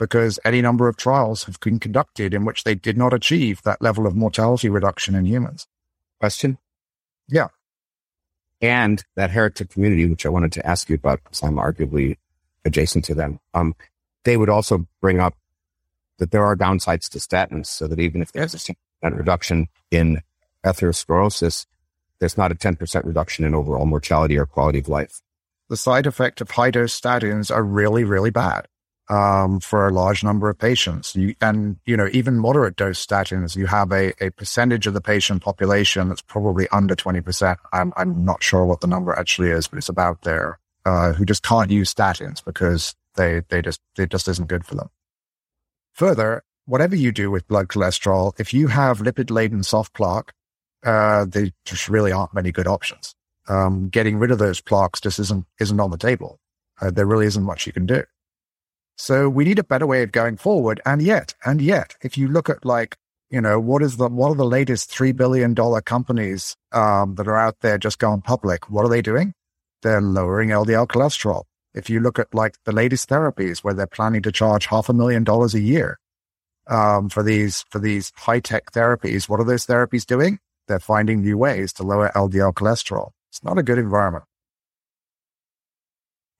because 0.00 0.38
any 0.46 0.62
number 0.62 0.88
of 0.88 0.96
trials 0.96 1.44
have 1.44 1.60
been 1.60 1.78
conducted 1.78 2.32
in 2.32 2.46
which 2.46 2.64
they 2.64 2.74
did 2.74 2.96
not 2.96 3.12
achieve 3.12 3.60
that 3.62 3.82
level 3.82 4.06
of 4.06 4.16
mortality 4.16 4.70
reduction 4.70 5.14
in 5.14 5.26
humans. 5.26 5.66
Question? 6.18 6.56
Yeah. 7.28 7.48
And 8.60 9.02
that 9.16 9.30
heretic 9.30 9.70
community, 9.70 10.06
which 10.08 10.26
I 10.26 10.28
wanted 10.28 10.52
to 10.52 10.66
ask 10.66 10.88
you 10.88 10.96
about 10.96 11.22
because 11.24 11.42
I'm 11.42 11.56
arguably 11.56 12.16
adjacent 12.64 13.04
to 13.06 13.14
them, 13.14 13.40
um, 13.54 13.74
they 14.24 14.36
would 14.36 14.50
also 14.50 14.86
bring 15.00 15.18
up 15.18 15.34
that 16.18 16.30
there 16.30 16.44
are 16.44 16.56
downsides 16.56 17.08
to 17.10 17.18
statins 17.18 17.66
so 17.66 17.88
that 17.88 17.98
even 17.98 18.20
if 18.20 18.32
there's 18.32 18.54
a 18.54 18.58
10% 18.58 18.74
reduction 19.16 19.68
in 19.90 20.20
atherosclerosis, 20.64 21.64
there's 22.18 22.36
not 22.36 22.52
a 22.52 22.54
10% 22.54 23.06
reduction 23.06 23.46
in 23.46 23.54
overall 23.54 23.86
mortality 23.86 24.36
or 24.36 24.44
quality 24.44 24.78
of 24.78 24.88
life. 24.88 25.22
The 25.70 25.78
side 25.78 26.06
effect 26.06 26.42
of 26.42 26.50
high 26.50 26.70
dose 26.70 26.98
statins 27.00 27.50
are 27.54 27.64
really, 27.64 28.04
really 28.04 28.30
bad 28.30 28.66
um, 29.10 29.58
for 29.58 29.88
a 29.88 29.92
large 29.92 30.22
number 30.22 30.48
of 30.48 30.56
patients. 30.56 31.16
You, 31.16 31.34
and, 31.40 31.76
you 31.84 31.96
know, 31.96 32.08
even 32.12 32.38
moderate 32.38 32.76
dose 32.76 33.04
statins, 33.04 33.56
you 33.56 33.66
have 33.66 33.90
a, 33.90 34.12
a 34.24 34.30
percentage 34.30 34.86
of 34.86 34.94
the 34.94 35.00
patient 35.00 35.42
population 35.42 36.08
that's 36.08 36.22
probably 36.22 36.68
under 36.68 36.94
20%. 36.94 37.56
I'm, 37.72 37.92
I'm 37.96 38.24
not 38.24 38.42
sure 38.42 38.64
what 38.64 38.80
the 38.80 38.86
number 38.86 39.12
actually 39.12 39.50
is, 39.50 39.66
but 39.66 39.78
it's 39.78 39.88
about 39.88 40.22
there, 40.22 40.60
uh, 40.86 41.12
who 41.12 41.24
just 41.24 41.42
can't 41.42 41.72
use 41.72 41.92
statins 41.92 42.42
because 42.42 42.94
they, 43.16 43.42
they 43.48 43.60
just, 43.60 43.80
it 43.98 44.10
just 44.10 44.28
isn't 44.28 44.48
good 44.48 44.64
for 44.64 44.76
them. 44.76 44.88
Further, 45.94 46.44
whatever 46.66 46.94
you 46.94 47.10
do 47.10 47.32
with 47.32 47.48
blood 47.48 47.66
cholesterol, 47.66 48.32
if 48.38 48.54
you 48.54 48.68
have 48.68 49.00
lipid 49.00 49.30
laden 49.30 49.64
soft 49.64 49.92
plaque, 49.92 50.32
uh, 50.84 51.26
there 51.28 51.48
just 51.64 51.88
really 51.88 52.12
aren't 52.12 52.32
many 52.32 52.52
good 52.52 52.68
options. 52.68 53.16
Um, 53.48 53.88
getting 53.88 54.18
rid 54.18 54.30
of 54.30 54.38
those 54.38 54.60
plaques 54.60 55.00
just 55.00 55.18
isn't, 55.18 55.46
isn't 55.58 55.80
on 55.80 55.90
the 55.90 55.98
table. 55.98 56.38
Uh, 56.80 56.92
there 56.92 57.06
really 57.06 57.26
isn't 57.26 57.42
much 57.42 57.66
you 57.66 57.72
can 57.72 57.86
do. 57.86 58.04
So 59.00 59.30
we 59.30 59.44
need 59.44 59.58
a 59.58 59.64
better 59.64 59.86
way 59.86 60.02
of 60.02 60.12
going 60.12 60.36
forward. 60.36 60.82
And 60.84 61.00
yet, 61.00 61.34
and 61.46 61.62
yet, 61.62 61.96
if 62.02 62.18
you 62.18 62.28
look 62.28 62.50
at 62.50 62.66
like, 62.66 62.98
you 63.30 63.40
know, 63.40 63.58
what 63.58 63.82
is 63.82 63.96
the, 63.96 64.10
what 64.10 64.28
are 64.28 64.34
the 64.34 64.44
latest 64.44 64.90
$3 64.90 65.16
billion 65.16 65.54
companies, 65.54 66.54
um, 66.72 67.14
that 67.14 67.26
are 67.26 67.38
out 67.38 67.56
there 67.62 67.78
just 67.78 67.98
going 67.98 68.20
public? 68.20 68.68
What 68.68 68.84
are 68.84 68.90
they 68.90 69.00
doing? 69.00 69.32
They're 69.80 70.02
lowering 70.02 70.50
LDL 70.50 70.86
cholesterol. 70.86 71.44
If 71.72 71.88
you 71.88 72.00
look 72.00 72.18
at 72.18 72.34
like 72.34 72.56
the 72.66 72.72
latest 72.72 73.08
therapies 73.08 73.60
where 73.60 73.72
they're 73.72 73.86
planning 73.86 74.20
to 74.20 74.32
charge 74.32 74.66
half 74.66 74.90
a 74.90 74.92
million 74.92 75.24
dollars 75.24 75.54
a 75.54 75.60
year, 75.60 75.98
um, 76.66 77.08
for 77.08 77.22
these 77.22 77.64
for 77.70 77.78
these 77.78 78.12
high 78.16 78.40
tech 78.40 78.70
therapies. 78.72 79.30
What 79.30 79.40
are 79.40 79.44
those 79.44 79.66
therapies 79.66 80.04
doing? 80.04 80.38
They're 80.68 80.78
finding 80.78 81.22
new 81.22 81.38
ways 81.38 81.72
to 81.74 81.84
lower 81.84 82.12
LDL 82.14 82.52
cholesterol. 82.52 83.12
It's 83.30 83.42
not 83.42 83.56
a 83.56 83.62
good 83.62 83.78
environment. 83.78 84.24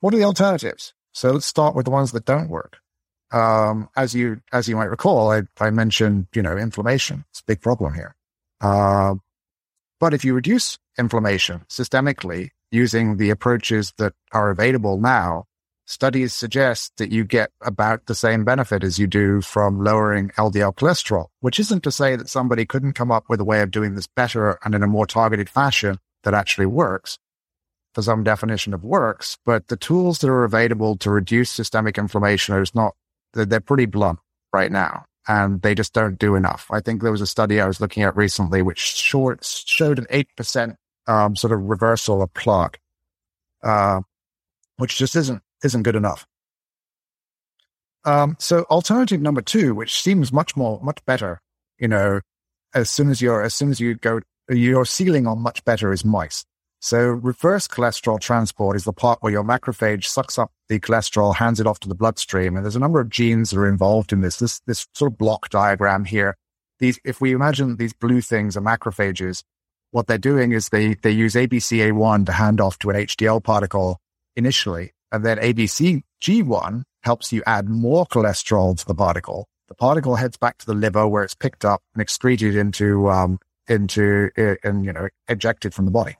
What 0.00 0.12
are 0.12 0.19
the 0.19 0.25
alternatives? 0.25 0.93
So 1.12 1.33
let's 1.33 1.47
start 1.47 1.75
with 1.75 1.85
the 1.85 1.90
ones 1.90 2.12
that 2.12 2.25
don't 2.25 2.49
work. 2.49 2.79
Um, 3.33 3.88
as 3.97 4.14
you 4.14 4.40
as 4.52 4.69
you 4.69 4.76
might 4.76 4.90
recall, 4.90 5.31
I, 5.31 5.43
I 5.61 5.71
mentioned 5.71 6.26
you 6.35 6.43
know 6.43 6.57
inflammation. 6.57 7.25
It's 7.31 7.40
a 7.40 7.45
big 7.45 7.61
problem 7.61 7.95
here. 7.95 8.14
Uh, 8.61 9.14
but 10.00 10.14
if 10.14 10.25
you 10.25 10.35
reduce 10.35 10.79
inflammation 10.99 11.64
systemically 11.69 12.50
using 12.71 13.17
the 13.17 13.31
approaches 13.31 13.93
that 13.99 14.14
are 14.33 14.50
available 14.50 14.99
now, 14.99 15.45
studies 15.87 16.33
suggest 16.33 16.93
that 16.97 17.11
you 17.11 17.25
get 17.25 17.50
about 17.62 18.07
the 18.07 18.14
same 18.14 18.45
benefit 18.45 18.83
as 18.83 18.99
you 18.99 19.07
do 19.07 19.40
from 19.40 19.83
lowering 19.83 20.31
LDL 20.31 20.75
cholesterol, 20.75 21.26
which 21.40 21.61
isn't 21.61 21.83
to 21.83 21.90
say 21.90 22.17
that 22.17 22.29
somebody 22.29 22.64
couldn't 22.64 22.95
come 22.95 23.11
up 23.11 23.25
with 23.29 23.40
a 23.40 23.45
way 23.45 23.61
of 23.61 23.71
doing 23.71 23.95
this 23.95 24.07
better 24.07 24.59
and 24.64 24.75
in 24.75 24.83
a 24.83 24.88
more 24.88 25.07
targeted 25.07 25.49
fashion 25.49 25.99
that 26.23 26.35
actually 26.35 26.67
works 26.67 27.19
for 27.94 28.02
some 28.02 28.23
definition 28.25 28.75
of 28.75 28.85
works. 28.85 29.37
But 29.44 29.68
the 29.68 29.76
tools 29.76 30.18
that 30.18 30.28
are 30.28 30.44
available 30.44 30.97
to 30.99 31.11
reduce 31.11 31.50
systemic 31.50 31.99
inflammation 31.99 32.54
are 32.54 32.64
not, 32.75 32.94
they're, 33.32 33.47
they're 33.47 33.61
pretty 33.61 33.87
blunt 33.87 34.18
right 34.52 34.70
now. 34.70 35.04
And 35.28 35.62
they 35.62 35.75
just 35.75 35.92
don't 35.92 36.18
do 36.18 36.35
enough. 36.35 36.66
I 36.70 36.80
think 36.80 37.02
there 37.02 37.12
was 37.12 37.20
a 37.20 37.26
study 37.26 37.61
I 37.61 37.66
was 37.66 37.80
looking 37.80 38.02
at 38.02 38.16
recently 38.16 38.62
which 38.62 38.78
short, 38.78 39.44
showed 39.44 39.99
an 39.99 40.06
8% 40.06 40.75
um, 41.06 41.37
sort 41.37 41.52
of 41.52 41.61
reversal 41.62 42.23
of 42.23 42.32
plaque, 42.35 42.80
uh, 43.62 44.00
which 44.76 44.97
just 44.97 45.14
isn't 45.16 45.42
isn't 45.62 45.82
good 45.82 45.97
enough. 45.97 46.26
Um, 48.04 48.37
so 48.38 48.62
alternative 48.70 49.20
number 49.20 49.42
two, 49.42 49.75
which 49.75 50.00
seems 50.00 50.32
much 50.32 50.56
more, 50.56 50.80
much 50.82 51.04
better, 51.04 51.40
you 51.78 51.88
know, 51.88 52.20
as 52.75 52.88
soon 52.88 53.11
as 53.11 53.20
you're, 53.20 53.42
as 53.42 53.54
soon 53.54 53.70
as 53.70 53.80
you 53.80 53.94
go, 53.94 54.20
your 54.49 54.87
ceiling 54.87 55.26
on 55.26 55.40
much 55.40 55.64
better 55.64 55.92
is 55.92 56.04
mice. 56.04 56.44
So 56.83 57.09
reverse 57.09 57.69
cholesterol 57.69 58.19
transport 58.19 58.75
is 58.75 58.85
the 58.85 58.93
part 58.95 59.23
where 59.23 59.31
your 59.31 59.45
macrophage 59.45 60.07
sucks 60.07 60.39
up 60.39 60.51
the 60.69 60.81
cholesterol, 60.81 61.37
hands 61.37 61.61
it 61.61 61.67
off 61.67 61.79
to 61.81 61.89
the 61.89 61.95
bloodstream. 61.95 62.57
And 62.57 62.65
there's 62.65 62.77
a 62.77 62.81
number 62.81 63.01
of 63.01 63.11
genes 63.11 63.51
that 63.51 63.59
are 63.59 63.69
involved 63.69 64.15
in 64.15 64.23
this, 64.23 64.39
this, 64.39 64.61
this 64.67 64.87
sort 64.95 65.13
of 65.13 65.19
block 65.19 65.51
diagram 65.51 66.07
here. 66.07 66.39
These, 66.79 66.99
if 67.05 67.21
we 67.21 67.33
imagine 67.33 67.77
these 67.77 67.93
blue 67.93 68.23
things 68.23 68.57
are 68.57 68.63
macrophages, 68.63 69.43
what 69.91 70.07
they're 70.07 70.17
doing 70.17 70.53
is 70.53 70.71
they, 70.71 70.95
they 70.95 71.11
use 71.11 71.35
ABCA1 71.35 72.25
to 72.25 72.33
hand 72.33 72.63
off 72.63 72.79
to 72.79 72.89
an 72.89 72.97
HDL 72.97 73.45
particle 73.45 73.99
initially. 74.35 74.93
And 75.13 75.23
then 75.23 75.37
ABCG1 75.37 76.83
helps 77.03 77.31
you 77.31 77.43
add 77.47 77.69
more 77.69 78.07
cholesterol 78.07 78.79
to 78.79 78.87
the 78.87 78.95
particle. 78.95 79.49
The 79.69 79.75
particle 79.75 80.17
heads 80.17 80.39
back 80.39 80.57
to 80.59 80.67
the 80.67 80.75
liver 80.75 81.07
where 81.07 81.25
it's 81.25 81.35
picked 81.35 81.67
up 81.67 81.83
and 81.95 82.01
excreted 82.01 82.57
into, 82.57 83.11
um, 83.11 83.39
into, 83.69 84.31
and, 84.65 84.87
you 84.87 84.95
know, 84.95 85.09
ejected 85.29 85.75
from 85.75 85.85
the 85.85 85.91
body. 85.91 86.17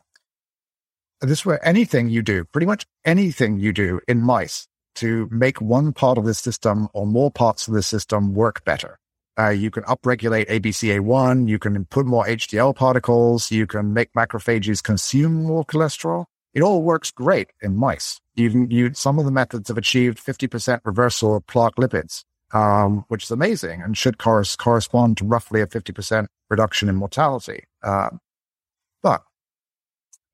This 1.23 1.41
is 1.41 1.47
where 1.47 1.67
anything 1.67 2.09
you 2.09 2.23
do, 2.23 2.45
pretty 2.47 2.67
much 2.67 2.87
anything 3.05 3.59
you 3.59 3.73
do 3.73 4.01
in 4.09 4.23
mice 4.23 4.67
to 4.97 5.29
make 5.31 5.61
one 5.61 5.93
part 5.93 6.17
of 6.17 6.25
the 6.25 6.35
system 6.35 6.89
or 6.95 7.07
more 7.07 7.31
parts 7.31 7.69
of 7.69 7.75
the 7.75 7.83
system 7.83 8.35
work 8.35 8.65
better. 8.65 8.99
Uh, 9.39 9.51
you 9.51 9.71
can 9.71 9.83
upregulate 9.85 10.49
ABCA1. 10.49 11.49
You 11.49 11.59
can 11.59 11.85
put 11.87 12.07
more 12.07 12.25
HDL 12.27 12.75
particles. 12.75 13.51
You 13.51 13.67
can 13.67 13.93
make 13.93 14.13
macrophages 14.13 14.83
consume 14.83 15.45
more 15.45 15.65
cholesterol. 15.65 16.25
It 16.53 16.63
all 16.63 16.83
works 16.83 17.11
great 17.11 17.51
in 17.63 17.77
mice. 17.77 18.21
You, 18.35 18.67
you, 18.69 18.95
some 18.95 19.19
of 19.19 19.25
the 19.25 19.31
methods 19.31 19.69
have 19.69 19.79
achieved 19.79 20.19
50% 20.19 20.81
reversal 20.85 21.37
of 21.37 21.47
plaque 21.47 21.77
lipids, 21.77 22.25
um, 22.53 23.05
which 23.09 23.25
is 23.25 23.31
amazing 23.31 23.83
and 23.83 23.97
should 23.97 24.19
cor- 24.19 24.43
correspond 24.59 25.19
to 25.19 25.25
roughly 25.25 25.61
a 25.61 25.67
50% 25.67 26.27
reduction 26.49 26.89
in 26.89 26.97
mortality. 26.97 27.65
Uh, 27.83 28.11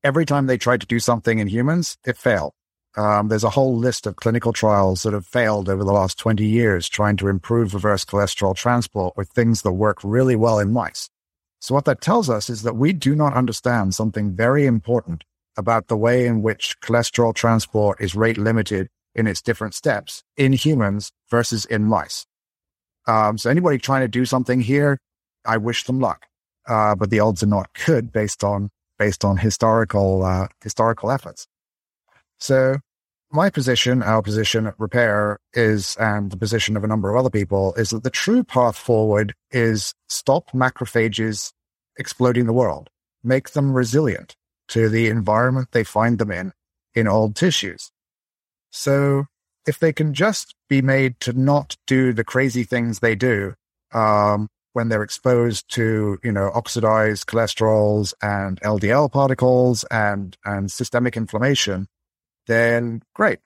every 0.03 0.25
time 0.25 0.47
they 0.47 0.57
tried 0.57 0.81
to 0.81 0.87
do 0.87 0.99
something 0.99 1.39
in 1.39 1.47
humans, 1.47 1.97
it 2.05 2.17
failed. 2.17 2.53
Um, 2.95 3.27
there's 3.27 3.43
a 3.43 3.51
whole 3.51 3.77
list 3.77 4.07
of 4.07 4.15
clinical 4.15 4.53
trials 4.53 5.03
that 5.03 5.13
have 5.13 5.27
failed 5.27 5.69
over 5.69 5.83
the 5.83 5.91
last 5.91 6.17
20 6.17 6.43
years 6.43 6.89
trying 6.89 7.15
to 7.17 7.27
improve 7.27 7.73
reverse 7.73 8.03
cholesterol 8.03 8.55
transport 8.55 9.15
with 9.15 9.29
things 9.29 9.61
that 9.61 9.73
work 9.73 9.99
really 10.03 10.35
well 10.35 10.57
in 10.57 10.73
mice. 10.73 11.09
So 11.59 11.75
what 11.75 11.85
that 11.85 12.01
tells 12.01 12.29
us 12.29 12.49
is 12.49 12.63
that 12.63 12.75
we 12.75 12.93
do 12.93 13.15
not 13.15 13.35
understand 13.35 13.93
something 13.93 14.35
very 14.35 14.65
important 14.65 15.23
about 15.57 15.87
the 15.87 15.97
way 15.97 16.25
in 16.25 16.41
which 16.41 16.79
cholesterol 16.81 17.33
transport 17.33 18.01
is 18.01 18.15
rate 18.15 18.37
limited 18.37 18.89
in 19.13 19.27
its 19.27 19.41
different 19.41 19.73
steps 19.73 20.23
in 20.35 20.53
humans 20.53 21.11
versus 21.29 21.65
in 21.65 21.83
mice. 21.83 22.25
Um, 23.07 23.37
so 23.37 23.49
anybody 23.49 23.77
trying 23.77 24.01
to 24.01 24.07
do 24.07 24.25
something 24.25 24.61
here, 24.61 24.99
I 25.45 25.57
wish 25.57 25.83
them 25.83 25.99
luck. 25.99 26.25
Uh, 26.67 26.95
but 26.95 27.09
the 27.09 27.19
odds 27.19 27.41
are 27.43 27.47
not 27.47 27.69
good 27.85 28.11
based 28.11 28.43
on 28.43 28.69
based 28.97 29.23
on 29.23 29.37
historical 29.37 30.23
uh, 30.23 30.47
historical 30.61 31.11
efforts. 31.11 31.47
So 32.39 32.77
my 33.31 33.49
position, 33.49 34.03
our 34.03 34.21
position 34.21 34.67
at 34.67 34.77
Repare 34.77 35.37
is, 35.53 35.97
and 35.99 36.31
the 36.31 36.37
position 36.37 36.77
of 36.77 36.83
a 36.83 36.87
number 36.87 37.09
of 37.09 37.17
other 37.17 37.29
people, 37.29 37.73
is 37.75 37.89
that 37.89 38.03
the 38.03 38.09
true 38.09 38.43
path 38.43 38.77
forward 38.77 39.33
is 39.51 39.93
stop 40.07 40.51
macrophages 40.51 41.51
exploding 41.97 42.45
the 42.45 42.53
world, 42.53 42.89
make 43.23 43.51
them 43.51 43.73
resilient, 43.73 44.35
to 44.69 44.89
the 44.89 45.07
environment 45.07 45.69
they 45.71 45.83
find 45.83 46.19
them 46.19 46.31
in, 46.31 46.53
in 46.93 47.07
old 47.07 47.35
tissues. 47.35 47.91
So 48.69 49.25
if 49.65 49.79
they 49.79 49.91
can 49.91 50.13
just 50.13 50.55
be 50.69 50.81
made 50.81 51.19
to 51.21 51.33
not 51.33 51.75
do 51.85 52.13
the 52.13 52.23
crazy 52.23 52.63
things 52.63 52.99
they 52.99 53.15
do 53.15 53.55
um, 53.93 54.47
when 54.77 54.89
they're 54.89 55.01
exposed 55.01 55.67
to, 55.69 56.19
you 56.23 56.31
know, 56.31 56.51
oxidized 56.53 57.25
cholesterols 57.25 58.13
and 58.21 58.61
LDL 58.61 59.11
particles 59.11 59.83
and 59.85 60.37
and 60.45 60.71
systemic 60.71 61.17
inflammation, 61.17 61.87
then 62.45 63.01
great. 63.15 63.39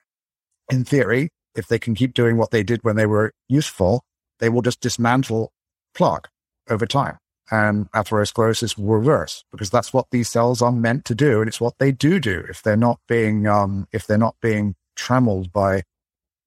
In 0.70 0.84
theory, 0.84 1.30
if 1.54 1.68
they 1.68 1.78
can 1.78 1.94
keep 1.94 2.12
doing 2.12 2.36
what 2.36 2.50
they 2.50 2.62
did 2.62 2.84
when 2.84 2.96
they 2.96 3.06
were 3.06 3.32
useful, 3.48 4.04
they 4.40 4.50
will 4.50 4.60
just 4.60 4.82
dismantle 4.82 5.54
plaque 5.94 6.28
over 6.68 6.84
time. 6.84 7.16
And 7.50 7.90
atherosclerosis 7.92 8.76
will 8.76 8.98
reverse 8.98 9.42
because 9.50 9.70
that's 9.70 9.90
what 9.90 10.08
these 10.10 10.28
cells 10.28 10.60
are 10.60 10.70
meant 10.70 11.06
to 11.06 11.14
do. 11.14 11.40
And 11.40 11.48
it's 11.48 11.62
what 11.62 11.78
they 11.78 11.92
do 11.92 12.20
do 12.20 12.44
if 12.50 12.62
they're 12.62 12.76
not 12.76 13.00
being, 13.08 13.46
um, 13.46 13.88
if 13.90 14.06
they're 14.06 14.18
not 14.18 14.36
being 14.42 14.74
trammeled 14.96 15.50
by, 15.50 15.84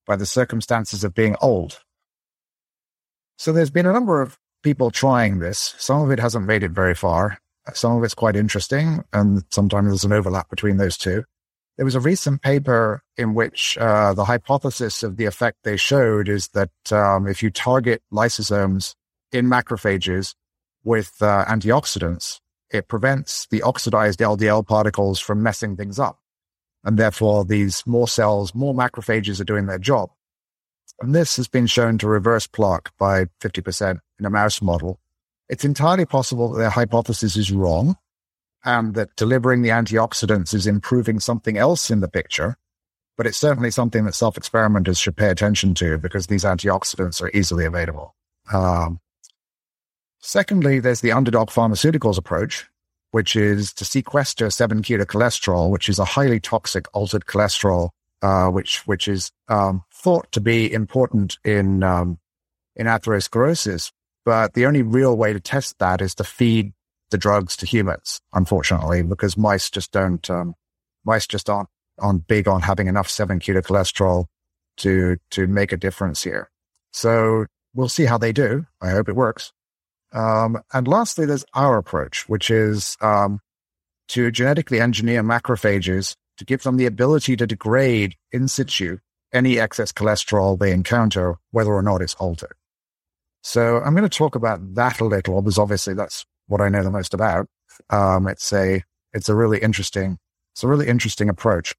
by 0.05 0.15
the 0.15 0.27
circumstances 0.27 1.03
of 1.03 1.15
being 1.15 1.35
old. 1.41 1.79
So 3.39 3.51
there's 3.51 3.71
been 3.71 3.87
a 3.87 3.91
number 3.91 4.21
of 4.21 4.37
people 4.65 4.89
trying 4.89 5.37
this. 5.37 5.75
Some 5.77 6.01
of 6.01 6.09
it 6.09 6.19
hasn't 6.19 6.47
made 6.47 6.63
it 6.63 6.71
very 6.71 6.95
far. 6.95 7.37
Some 7.73 7.95
of 7.95 8.03
it's 8.03 8.15
quite 8.15 8.35
interesting. 8.35 9.03
And 9.13 9.43
sometimes 9.51 9.89
there's 9.89 10.03
an 10.03 10.11
overlap 10.11 10.49
between 10.49 10.77
those 10.77 10.97
two. 10.97 11.23
There 11.77 11.85
was 11.85 11.93
a 11.93 11.99
recent 11.99 12.41
paper 12.41 13.03
in 13.15 13.35
which 13.35 13.77
uh, 13.77 14.13
the 14.15 14.25
hypothesis 14.25 15.03
of 15.03 15.17
the 15.17 15.25
effect 15.25 15.59
they 15.63 15.77
showed 15.77 16.27
is 16.27 16.47
that 16.49 16.71
um, 16.91 17.27
if 17.27 17.43
you 17.43 17.51
target 17.51 18.01
lysosomes 18.11 18.95
in 19.31 19.45
macrophages 19.45 20.33
with 20.83 21.13
uh, 21.21 21.45
antioxidants, 21.45 22.39
it 22.71 22.87
prevents 22.87 23.45
the 23.51 23.61
oxidized 23.61 24.19
LDL 24.19 24.65
particles 24.65 25.19
from 25.19 25.43
messing 25.43 25.75
things 25.75 25.99
up. 25.99 26.17
And 26.83 26.97
therefore, 26.97 27.45
these 27.45 27.83
more 27.85 28.07
cells, 28.07 28.55
more 28.55 28.73
macrophages 28.73 29.39
are 29.39 29.45
doing 29.45 29.67
their 29.67 29.79
job. 29.79 30.09
And 30.99 31.13
this 31.13 31.35
has 31.37 31.47
been 31.47 31.67
shown 31.67 31.97
to 31.99 32.07
reverse 32.07 32.47
plaque 32.47 32.91
by 32.97 33.25
50% 33.41 33.99
in 34.19 34.25
a 34.25 34.29
mouse 34.29 34.61
model. 34.61 34.99
It's 35.49 35.65
entirely 35.65 36.05
possible 36.05 36.51
that 36.51 36.59
their 36.59 36.69
hypothesis 36.69 37.35
is 37.35 37.51
wrong 37.51 37.97
and 38.63 38.95
that 38.95 39.15
delivering 39.15 39.61
the 39.61 39.69
antioxidants 39.69 40.53
is 40.53 40.65
improving 40.65 41.19
something 41.19 41.57
else 41.57 41.91
in 41.91 41.99
the 41.99 42.07
picture. 42.07 42.57
But 43.17 43.27
it's 43.27 43.37
certainly 43.37 43.71
something 43.71 44.05
that 44.05 44.15
self 44.15 44.37
experimenters 44.37 44.97
should 44.97 45.15
pay 45.15 45.29
attention 45.29 45.73
to 45.75 45.97
because 45.97 46.27
these 46.27 46.43
antioxidants 46.43 47.21
are 47.21 47.29
easily 47.33 47.65
available. 47.65 48.15
Um, 48.51 48.99
secondly, 50.19 50.79
there's 50.79 51.01
the 51.01 51.13
underdog 51.13 51.49
pharmaceuticals 51.49 52.17
approach, 52.17 52.69
which 53.11 53.35
is 53.35 53.71
to 53.73 53.85
sequester 53.85 54.49
7 54.49 54.81
cholesterol, 54.81 55.69
which 55.69 55.87
is 55.87 55.99
a 55.99 56.05
highly 56.05 56.39
toxic 56.39 56.87
altered 56.93 57.25
cholesterol, 57.25 57.91
uh, 58.25 58.47
which 58.49 58.87
which 58.87 59.07
is 59.07 59.31
um, 59.49 59.83
thought 59.93 60.31
to 60.31 60.41
be 60.41 60.71
important 60.71 61.37
in 61.43 61.83
um, 61.83 62.17
in 62.75 62.87
atherosclerosis. 62.87 63.91
But 64.25 64.53
the 64.55 64.65
only 64.65 64.81
real 64.81 65.15
way 65.15 65.33
to 65.33 65.39
test 65.39 65.77
that 65.77 66.01
is 66.01 66.15
to 66.15 66.23
feed 66.23 66.73
the 67.11 67.17
drugs 67.19 67.55
to 67.57 67.65
humans, 67.67 68.21
unfortunately, 68.33 69.03
because 69.03 69.37
mice 69.37 69.69
just 69.69 69.91
don't, 69.91 70.27
um, 70.31 70.55
mice 71.05 71.27
just 71.27 71.47
aren't, 71.49 71.69
aren't 71.99 72.27
big 72.27 72.47
on 72.47 72.61
having 72.61 72.87
enough 72.87 73.07
seven 73.07 73.39
cholesterol 73.39 74.25
to, 74.77 75.17
to 75.29 75.45
make 75.45 75.71
a 75.71 75.77
difference 75.77 76.23
here. 76.23 76.49
So 76.91 77.45
we'll 77.75 77.89
see 77.89 78.05
how 78.05 78.17
they 78.17 78.31
do. 78.31 78.65
I 78.81 78.89
hope 78.89 79.07
it 79.07 79.15
works. 79.15 79.53
Um, 80.11 80.57
and 80.73 80.87
lastly, 80.87 81.27
there's 81.27 81.45
our 81.53 81.77
approach, 81.77 82.27
which 82.27 82.49
is, 82.49 82.97
um, 83.01 83.41
to 84.07 84.31
genetically 84.31 84.81
engineer 84.81 85.21
macrophages 85.23 86.15
to 86.37 86.45
give 86.45 86.63
them 86.63 86.77
the 86.77 86.85
ability 86.85 87.35
to 87.35 87.47
degrade 87.47 88.15
in 88.31 88.47
situ 88.47 88.97
any 89.33 89.59
excess 89.59 89.91
cholesterol 89.91 90.57
they 90.57 90.71
encounter, 90.71 91.35
whether 91.51 91.73
or 91.73 91.81
not 91.81 92.01
it's 92.01 92.15
altered. 92.15 92.55
So 93.43 93.79
I'm 93.81 93.93
going 93.93 94.09
to 94.09 94.17
talk 94.17 94.35
about 94.35 94.75
that 94.75 94.99
a 94.99 95.05
little 95.05 95.41
because 95.41 95.59
obviously 95.59 95.93
that's 95.93 96.25
what 96.47 96.61
I 96.61 96.69
know 96.69 96.83
the 96.83 96.89
most 96.89 97.13
about. 97.13 97.47
Um, 97.89 98.27
it's 98.27 98.51
a 98.53 98.81
it's 99.13 99.29
a 99.29 99.35
really 99.35 99.59
interesting 99.59 100.17
it's 100.53 100.63
a 100.63 100.67
really 100.67 100.87
interesting 100.87 101.29
approach. 101.29 101.75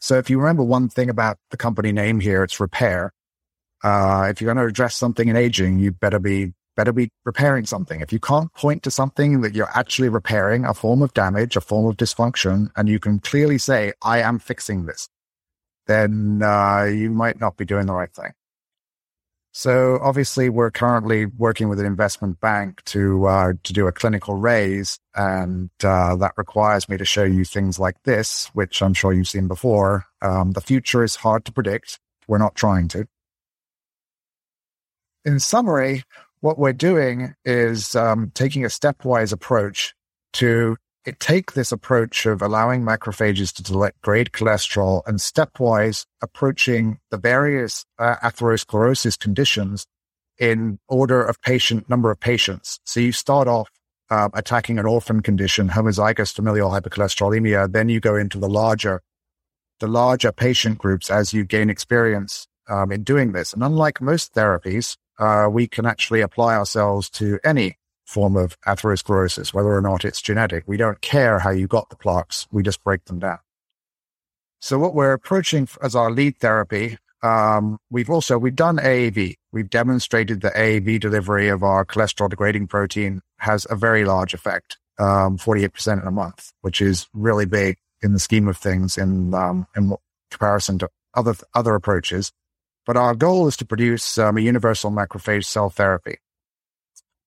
So 0.00 0.16
if 0.16 0.30
you 0.30 0.38
remember 0.38 0.62
one 0.62 0.88
thing 0.88 1.10
about 1.10 1.38
the 1.50 1.56
company 1.56 1.90
name 1.90 2.20
here, 2.20 2.44
it's 2.44 2.60
repair. 2.60 3.12
Uh, 3.82 4.28
if 4.30 4.40
you're 4.40 4.52
going 4.52 4.64
to 4.64 4.70
address 4.70 4.94
something 4.94 5.28
in 5.28 5.36
aging, 5.36 5.78
you 5.78 5.90
better 5.90 6.18
be 6.18 6.52
better 6.76 6.92
be 6.92 7.10
repairing 7.24 7.66
something. 7.66 8.00
If 8.00 8.12
you 8.12 8.20
can't 8.20 8.52
point 8.54 8.82
to 8.84 8.90
something 8.90 9.40
that 9.42 9.54
you're 9.54 9.70
actually 9.74 10.08
repairing, 10.08 10.64
a 10.64 10.74
form 10.74 11.02
of 11.02 11.14
damage, 11.14 11.56
a 11.56 11.60
form 11.60 11.86
of 11.86 11.96
dysfunction, 11.96 12.70
and 12.76 12.88
you 12.88 12.98
can 12.98 13.18
clearly 13.20 13.58
say, 13.58 13.92
"I 14.02 14.20
am 14.20 14.38
fixing 14.38 14.86
this," 14.86 15.08
then 15.86 16.42
uh, 16.42 16.84
you 16.84 17.10
might 17.10 17.40
not 17.40 17.56
be 17.56 17.64
doing 17.64 17.86
the 17.86 17.94
right 17.94 18.12
thing. 18.12 18.32
So 19.56 20.00
obviously, 20.02 20.48
we're 20.48 20.72
currently 20.72 21.26
working 21.26 21.68
with 21.68 21.78
an 21.78 21.86
investment 21.86 22.40
bank 22.40 22.82
to 22.86 23.26
uh, 23.26 23.52
to 23.62 23.72
do 23.72 23.86
a 23.86 23.92
clinical 23.92 24.34
raise, 24.34 24.98
and 25.14 25.70
uh, 25.84 26.16
that 26.16 26.32
requires 26.36 26.88
me 26.88 26.96
to 26.96 27.04
show 27.04 27.22
you 27.22 27.44
things 27.44 27.78
like 27.78 28.02
this, 28.02 28.48
which 28.54 28.82
I'm 28.82 28.94
sure 28.94 29.12
you've 29.12 29.28
seen 29.28 29.46
before. 29.46 30.06
Um, 30.22 30.52
the 30.52 30.60
future 30.60 31.04
is 31.04 31.14
hard 31.14 31.44
to 31.44 31.52
predict. 31.52 32.00
We're 32.26 32.38
not 32.38 32.56
trying 32.56 32.88
to. 32.88 33.06
In 35.24 35.38
summary, 35.38 36.02
what 36.44 36.58
we're 36.58 36.74
doing 36.74 37.34
is 37.46 37.96
um, 37.96 38.30
taking 38.34 38.66
a 38.66 38.68
stepwise 38.68 39.32
approach 39.32 39.94
to 40.34 40.76
it 41.06 41.18
take 41.18 41.52
this 41.52 41.72
approach 41.72 42.26
of 42.26 42.42
allowing 42.42 42.82
macrophages 42.82 43.50
to 43.50 43.62
degrade 43.62 44.30
cholesterol 44.30 45.00
and 45.06 45.20
stepwise 45.20 46.04
approaching 46.20 46.98
the 47.10 47.16
various 47.16 47.86
uh, 47.98 48.16
atherosclerosis 48.22 49.18
conditions 49.18 49.86
in 50.38 50.78
order 50.86 51.24
of 51.24 51.40
patient 51.40 51.88
number 51.88 52.10
of 52.10 52.20
patients. 52.20 52.78
So 52.84 53.00
you 53.00 53.12
start 53.12 53.48
off 53.48 53.70
uh, 54.10 54.28
attacking 54.34 54.78
an 54.78 54.84
orphan 54.84 55.22
condition, 55.22 55.70
homozygous 55.70 56.34
familial 56.34 56.68
hypercholesterolemia. 56.68 57.72
Then 57.72 57.88
you 57.88 58.00
go 58.00 58.16
into 58.16 58.36
the 58.36 58.50
larger, 58.50 59.00
the 59.80 59.88
larger 59.88 60.30
patient 60.30 60.76
groups 60.76 61.10
as 61.10 61.32
you 61.32 61.44
gain 61.44 61.70
experience 61.70 62.46
um, 62.68 62.92
in 62.92 63.02
doing 63.02 63.32
this. 63.32 63.54
And 63.54 63.64
unlike 63.64 64.02
most 64.02 64.34
therapies, 64.34 64.98
uh, 65.18 65.48
we 65.50 65.66
can 65.66 65.86
actually 65.86 66.20
apply 66.20 66.56
ourselves 66.56 67.08
to 67.10 67.38
any 67.44 67.76
form 68.04 68.36
of 68.36 68.60
atherosclerosis, 68.62 69.54
whether 69.54 69.74
or 69.74 69.80
not 69.80 70.04
it's 70.04 70.20
genetic. 70.20 70.64
We 70.66 70.76
don't 70.76 71.00
care 71.00 71.38
how 71.38 71.50
you 71.50 71.66
got 71.66 71.90
the 71.90 71.96
plaques. 71.96 72.46
We 72.50 72.62
just 72.62 72.82
break 72.84 73.04
them 73.06 73.18
down. 73.18 73.38
So 74.60 74.78
what 74.78 74.94
we're 74.94 75.12
approaching 75.12 75.68
as 75.82 75.94
our 75.94 76.10
lead 76.10 76.38
therapy, 76.38 76.96
um, 77.22 77.78
we've 77.90 78.10
also, 78.10 78.38
we've 78.38 78.56
done 78.56 78.78
AAV. 78.78 79.34
We've 79.52 79.68
demonstrated 79.68 80.40
that 80.42 80.54
AAV 80.54 81.00
delivery 81.00 81.48
of 81.48 81.62
our 81.62 81.84
cholesterol 81.84 82.30
degrading 82.30 82.68
protein 82.68 83.20
has 83.38 83.66
a 83.68 83.76
very 83.76 84.04
large 84.04 84.34
effect, 84.34 84.78
um, 84.98 85.38
48% 85.38 86.00
in 86.00 86.08
a 86.08 86.10
month, 86.10 86.52
which 86.62 86.80
is 86.80 87.08
really 87.12 87.46
big 87.46 87.76
in 88.02 88.12
the 88.12 88.18
scheme 88.18 88.48
of 88.48 88.56
things 88.56 88.96
in, 88.98 89.34
um, 89.34 89.66
in 89.76 89.94
comparison 90.30 90.78
to 90.78 90.88
other, 91.14 91.34
other 91.54 91.74
approaches. 91.74 92.32
But 92.86 92.96
our 92.96 93.14
goal 93.14 93.46
is 93.48 93.56
to 93.58 93.64
produce 93.64 94.18
um, 94.18 94.36
a 94.36 94.40
universal 94.40 94.90
macrophage 94.90 95.46
cell 95.46 95.70
therapy 95.70 96.18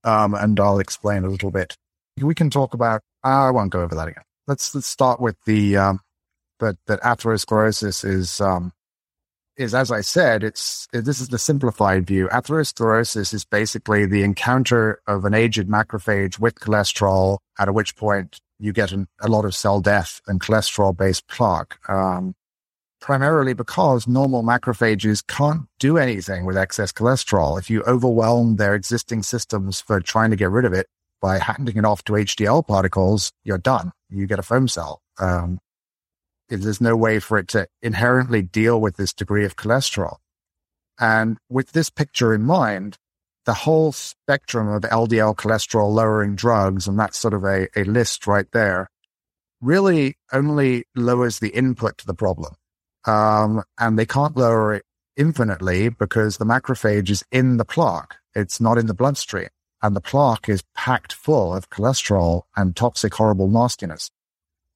um, 0.08 0.34
and 0.34 0.60
I'll 0.60 0.80
explain 0.80 1.26
a 1.26 1.30
little 1.30 1.52
bit. 1.52 1.76
We 2.20 2.34
can 2.34 2.50
talk 2.50 2.74
about. 2.74 3.02
I 3.24 3.52
won't 3.52 3.72
go 3.72 3.82
over 3.82 3.94
that 3.96 4.08
again. 4.08 4.24
Let's 4.48 4.74
let's 4.74 4.88
start 4.88 5.20
with 5.20 5.36
the 5.46 5.78
um, 5.78 6.00
that 6.60 6.78
that 6.88 7.02
atherosclerosis 7.02 8.06
is 8.06 8.42
um, 8.42 8.72
is 9.58 9.76
as 9.76 9.92
I 9.92 10.02
said. 10.02 10.44
It's 10.44 10.88
this 10.94 11.20
is 11.20 11.28
the 11.28 11.38
simplified 11.38 12.08
view. 12.08 12.28
Atherosclerosis 12.30 13.34
is 13.34 13.46
basically 13.46 14.06
the 14.06 14.24
encounter 14.24 15.02
of 15.06 15.26
an 15.26 15.34
aged 15.34 15.68
macrophage 15.68 16.40
with 16.40 16.56
cholesterol, 16.56 17.40
at 17.60 17.74
which 17.74 17.96
point 17.96 18.40
you 18.60 18.74
get 18.74 18.92
an, 18.92 19.08
a 19.22 19.28
lot 19.28 19.46
of 19.46 19.54
cell 19.54 19.82
death 19.82 20.22
and 20.26 20.40
cholesterol 20.40 20.96
based 20.96 21.28
plaque. 21.28 21.78
Um, 21.90 22.34
primarily 23.08 23.54
because 23.54 24.06
normal 24.06 24.44
macrophages 24.44 25.26
can't 25.26 25.62
do 25.80 25.98
anything 25.98 26.44
with 26.44 26.58
excess 26.58 26.92
cholesterol. 26.92 27.58
If 27.58 27.70
you 27.70 27.82
overwhelm 27.84 28.58
their 28.58 28.76
existing 28.76 29.24
systems 29.24 29.80
for 29.80 30.02
trying 30.02 30.30
to 30.32 30.36
get 30.36 30.50
rid 30.50 30.66
of 30.66 30.74
it 30.74 30.88
by 31.22 31.38
handing 31.38 31.78
it 31.78 31.86
off 31.86 32.04
to 32.04 32.14
HDL 32.14 32.68
particles, 32.68 33.32
you're 33.46 33.60
done. 33.60 33.94
You 34.10 34.28
get 34.28 34.40
a 34.40 34.44
foam 34.44 34.68
cell. 34.68 35.00
Um, 35.20 35.60
there's 36.50 36.82
no 36.82 36.98
way 36.98 37.20
for 37.20 37.38
it 37.38 37.48
to 37.50 37.70
inherently 37.82 38.42
deal 38.42 38.82
with 38.82 38.98
this 38.98 39.14
degree 39.14 39.46
of 39.46 39.56
cholesterol. 39.56 40.18
And 41.00 41.38
with 41.48 41.72
this 41.72 41.90
picture 41.90 42.34
in 42.34 42.44
mind, 42.44 42.98
the 43.46 43.54
whole 43.54 43.94
spectrum 43.94 44.68
of 44.68 44.82
LDL 44.82 45.34
cholesterol 45.38 45.94
lowering 45.94 46.36
drugs, 46.36 46.90
and 46.90 47.00
that's 47.00 47.18
sort 47.18 47.34
of 47.34 47.46
a, 47.46 47.70
a 47.74 47.86
list 47.86 48.28
right 48.28 48.52
there, 48.52 48.90
really 49.62 50.18
only 50.34 50.84
lowers 50.94 51.40
the 51.40 51.52
input 51.52 51.98
to 52.00 52.06
the 52.06 52.14
problem. 52.14 52.54
Um, 53.08 53.64
and 53.80 53.98
they 53.98 54.06
can't 54.06 54.38
lower 54.38 54.76
it 54.76 54.84
infinitely 55.16 55.90
because 55.90 56.38
the 56.38 56.46
macrophage 56.46 57.10
is 57.10 57.24
in 57.32 57.58
the 57.58 57.66
plaque. 57.66 58.16
It's 58.36 58.62
not 58.62 58.78
in 58.78 58.86
the 58.86 58.94
bloodstream. 58.94 59.50
And 59.82 59.96
the 59.96 60.02
plaque 60.02 60.50
is 60.50 60.64
packed 60.76 61.14
full 61.14 61.54
of 61.54 61.70
cholesterol 61.70 62.44
and 62.56 62.76
toxic, 62.76 63.14
horrible 63.14 63.48
nastiness. 63.48 64.12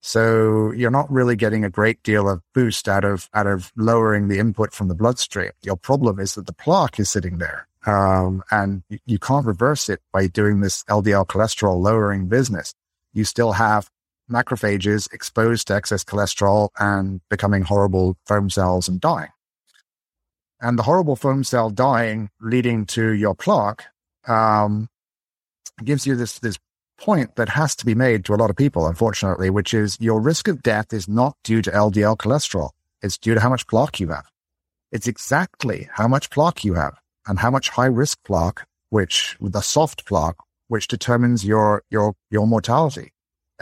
So 0.00 0.72
you're 0.72 0.90
not 0.90 1.10
really 1.10 1.36
getting 1.36 1.64
a 1.64 1.70
great 1.70 2.02
deal 2.02 2.28
of 2.28 2.42
boost 2.54 2.88
out 2.88 3.04
of, 3.04 3.28
out 3.34 3.46
of 3.46 3.72
lowering 3.76 4.28
the 4.28 4.38
input 4.38 4.72
from 4.72 4.88
the 4.88 4.94
bloodstream. 4.94 5.52
Your 5.62 5.76
problem 5.76 6.18
is 6.18 6.34
that 6.34 6.46
the 6.46 6.52
plaque 6.52 6.98
is 6.98 7.10
sitting 7.10 7.38
there. 7.38 7.68
Um, 7.86 8.42
and 8.50 8.82
you, 8.88 8.98
you 9.06 9.18
can't 9.18 9.46
reverse 9.46 9.88
it 9.88 10.00
by 10.12 10.26
doing 10.26 10.60
this 10.60 10.82
LDL 10.84 11.26
cholesterol 11.26 11.80
lowering 11.80 12.26
business. 12.26 12.74
You 13.12 13.24
still 13.24 13.52
have 13.52 13.90
macrophages 14.32 15.12
exposed 15.12 15.66
to 15.68 15.74
excess 15.74 16.04
cholesterol 16.04 16.70
and 16.78 17.20
becoming 17.28 17.62
horrible 17.62 18.16
foam 18.26 18.50
cells 18.50 18.88
and 18.88 19.00
dying. 19.00 19.30
And 20.60 20.78
the 20.78 20.84
horrible 20.84 21.16
foam 21.16 21.44
cell 21.44 21.70
dying 21.70 22.30
leading 22.40 22.86
to 22.86 23.12
your 23.12 23.34
plaque 23.34 23.84
um, 24.26 24.88
gives 25.84 26.06
you 26.06 26.14
this 26.14 26.38
this 26.38 26.58
point 26.98 27.34
that 27.34 27.48
has 27.48 27.74
to 27.76 27.84
be 27.84 27.94
made 27.94 28.24
to 28.24 28.34
a 28.34 28.36
lot 28.36 28.48
of 28.48 28.56
people, 28.56 28.86
unfortunately, 28.86 29.50
which 29.50 29.74
is 29.74 29.98
your 30.00 30.20
risk 30.20 30.46
of 30.46 30.62
death 30.62 30.92
is 30.92 31.08
not 31.08 31.36
due 31.42 31.60
to 31.60 31.70
LDL 31.70 32.16
cholesterol. 32.16 32.70
It's 33.02 33.18
due 33.18 33.34
to 33.34 33.40
how 33.40 33.48
much 33.48 33.66
plaque 33.66 33.98
you 33.98 34.08
have. 34.08 34.26
It's 34.92 35.08
exactly 35.08 35.88
how 35.92 36.06
much 36.06 36.30
plaque 36.30 36.64
you 36.64 36.74
have 36.74 36.94
and 37.26 37.38
how 37.38 37.50
much 37.50 37.70
high 37.70 37.86
risk 37.86 38.18
plaque, 38.24 38.66
which 38.90 39.36
the 39.40 39.60
soft 39.60 40.06
plaque, 40.06 40.36
which 40.68 40.86
determines 40.86 41.44
your, 41.44 41.82
your, 41.90 42.14
your 42.30 42.46
mortality. 42.46 43.11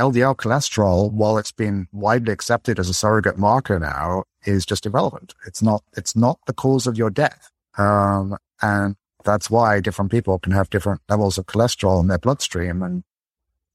LDL 0.00 0.36
cholesterol, 0.36 1.12
while 1.12 1.38
it's 1.38 1.52
been 1.52 1.86
widely 1.92 2.32
accepted 2.32 2.78
as 2.78 2.88
a 2.88 2.94
surrogate 2.94 3.38
marker 3.38 3.78
now, 3.78 4.24
is 4.44 4.64
just 4.64 4.86
irrelevant. 4.86 5.34
It's 5.46 5.62
not, 5.62 5.84
it's 5.96 6.16
not 6.16 6.38
the 6.46 6.54
cause 6.54 6.86
of 6.86 6.96
your 6.96 7.10
death. 7.10 7.50
Um, 7.76 8.36
and 8.62 8.96
that's 9.24 9.50
why 9.50 9.80
different 9.80 10.10
people 10.10 10.38
can 10.38 10.52
have 10.52 10.70
different 10.70 11.02
levels 11.08 11.38
of 11.38 11.46
cholesterol 11.46 12.00
in 12.00 12.08
their 12.08 12.18
bloodstream 12.18 12.82
and 12.82 13.04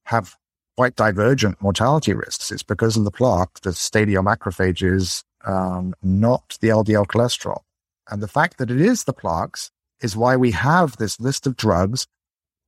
have 0.05 0.35
quite 0.75 0.95
divergent 0.95 1.61
mortality 1.61 2.13
risks. 2.13 2.51
It's 2.51 2.63
because 2.63 2.97
of 2.97 3.05
the 3.05 3.11
plaque, 3.11 3.61
the 3.61 3.69
macrophages, 3.69 5.23
um, 5.45 5.93
not 6.01 6.57
the 6.59 6.69
LDL 6.69 7.05
cholesterol. 7.05 7.61
And 8.09 8.21
the 8.21 8.27
fact 8.27 8.57
that 8.57 8.71
it 8.71 8.81
is 8.81 9.03
the 9.03 9.13
plaques 9.13 9.71
is 10.01 10.17
why 10.17 10.35
we 10.35 10.51
have 10.51 10.97
this 10.97 11.19
list 11.19 11.47
of 11.47 11.55
drugs, 11.55 12.07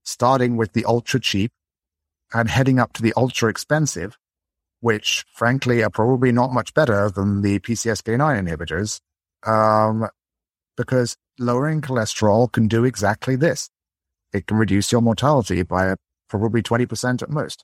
starting 0.04 0.56
with 0.56 0.74
the 0.74 0.86
ultra 0.86 1.20
cheap 1.20 1.52
and 2.34 2.50
heading 2.50 2.80
up 2.80 2.94
to 2.94 3.02
the 3.02 3.14
ultra 3.16 3.50
expensive, 3.50 4.18
which 4.80 5.26
frankly 5.34 5.84
are 5.84 5.90
probably 5.90 6.32
not 6.32 6.54
much 6.54 6.74
better 6.74 7.10
than 7.10 7.42
the 7.42 7.60
PCSK9 7.60 8.48
inhibitors, 8.48 9.00
um, 9.50 10.08
because 10.76 11.16
lowering 11.40 11.82
cholesterol 11.82 12.52
can 12.52 12.68
do 12.68 12.84
exactly 12.84 13.36
this. 13.36 13.70
It 14.34 14.48
can 14.48 14.58
reduce 14.58 14.92
your 14.92 15.02
mortality 15.02 15.64
by 15.64 15.96
probably 16.30 16.62
20% 16.62 17.24
at 17.24 17.30
most. 17.30 17.64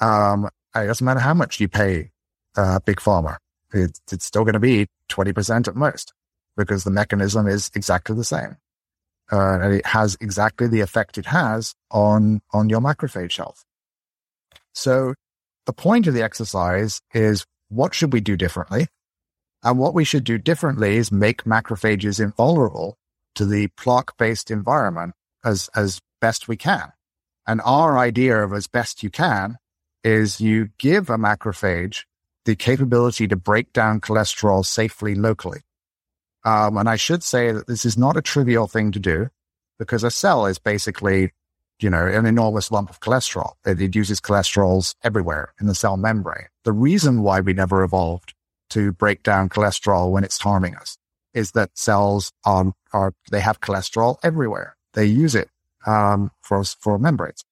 Um, 0.00 0.48
it 0.74 0.86
doesn't 0.86 1.04
matter 1.04 1.20
how 1.20 1.34
much 1.34 1.60
you 1.60 1.68
pay 1.68 2.10
uh, 2.56 2.80
Big 2.80 2.96
Pharma. 2.96 3.36
It, 3.72 3.98
it's 4.10 4.24
still 4.24 4.44
going 4.44 4.54
to 4.54 4.60
be 4.60 4.86
20% 5.10 5.68
at 5.68 5.76
most 5.76 6.12
because 6.56 6.84
the 6.84 6.90
mechanism 6.90 7.46
is 7.46 7.70
exactly 7.74 8.16
the 8.16 8.24
same. 8.24 8.56
Uh, 9.32 9.58
and 9.60 9.74
it 9.74 9.86
has 9.86 10.16
exactly 10.20 10.66
the 10.68 10.80
effect 10.80 11.16
it 11.16 11.26
has 11.26 11.74
on, 11.90 12.42
on 12.52 12.68
your 12.68 12.80
macrophage 12.80 13.36
health. 13.36 13.64
So 14.74 15.14
the 15.66 15.72
point 15.72 16.06
of 16.06 16.14
the 16.14 16.22
exercise 16.22 17.00
is 17.14 17.46
what 17.68 17.94
should 17.94 18.12
we 18.12 18.20
do 18.20 18.36
differently? 18.36 18.88
And 19.62 19.78
what 19.78 19.94
we 19.94 20.04
should 20.04 20.24
do 20.24 20.36
differently 20.36 20.96
is 20.96 21.10
make 21.10 21.44
macrophages 21.44 22.20
invulnerable 22.20 22.98
to 23.36 23.46
the 23.46 23.68
plaque 23.68 24.16
based 24.18 24.50
environment 24.50 25.14
as, 25.44 25.70
as 25.74 26.00
best 26.20 26.48
we 26.48 26.56
can. 26.56 26.92
And 27.46 27.60
our 27.64 27.98
idea 27.98 28.42
of 28.42 28.52
as 28.52 28.66
best 28.66 29.02
you 29.02 29.10
can 29.10 29.56
is 30.02 30.40
you 30.40 30.68
give 30.78 31.08
a 31.08 31.16
macrophage 31.16 32.04
the 32.44 32.56
capability 32.56 33.26
to 33.26 33.36
break 33.36 33.72
down 33.72 34.00
cholesterol 34.00 34.64
safely 34.64 35.14
locally. 35.14 35.60
Um, 36.44 36.76
and 36.76 36.88
I 36.88 36.96
should 36.96 37.22
say 37.22 37.52
that 37.52 37.66
this 37.66 37.84
is 37.84 37.96
not 37.96 38.16
a 38.16 38.22
trivial 38.22 38.66
thing 38.66 38.92
to 38.92 38.98
do 38.98 39.28
because 39.78 40.04
a 40.04 40.10
cell 40.10 40.46
is 40.46 40.58
basically, 40.58 41.32
you 41.80 41.90
know, 41.90 42.06
an 42.06 42.26
enormous 42.26 42.70
lump 42.70 42.90
of 42.90 43.00
cholesterol. 43.00 43.52
It, 43.64 43.80
it 43.80 43.94
uses 43.94 44.20
cholesterols 44.20 44.94
everywhere 45.02 45.54
in 45.60 45.66
the 45.66 45.74
cell 45.74 45.96
membrane. 45.96 46.48
The 46.64 46.72
reason 46.72 47.22
why 47.22 47.40
we 47.40 47.54
never 47.54 47.82
evolved 47.82 48.34
to 48.70 48.92
break 48.92 49.22
down 49.22 49.48
cholesterol 49.48 50.10
when 50.10 50.24
it's 50.24 50.38
harming 50.38 50.76
us 50.76 50.98
is 51.32 51.52
that 51.52 51.76
cells 51.76 52.32
are, 52.44 52.72
are 52.92 53.14
they 53.30 53.40
have 53.40 53.60
cholesterol 53.60 54.16
everywhere. 54.22 54.76
They 54.92 55.06
use 55.06 55.34
it 55.34 55.50
um, 55.86 56.30
for 56.42 56.62
for 56.64 56.98
membranes. 56.98 57.44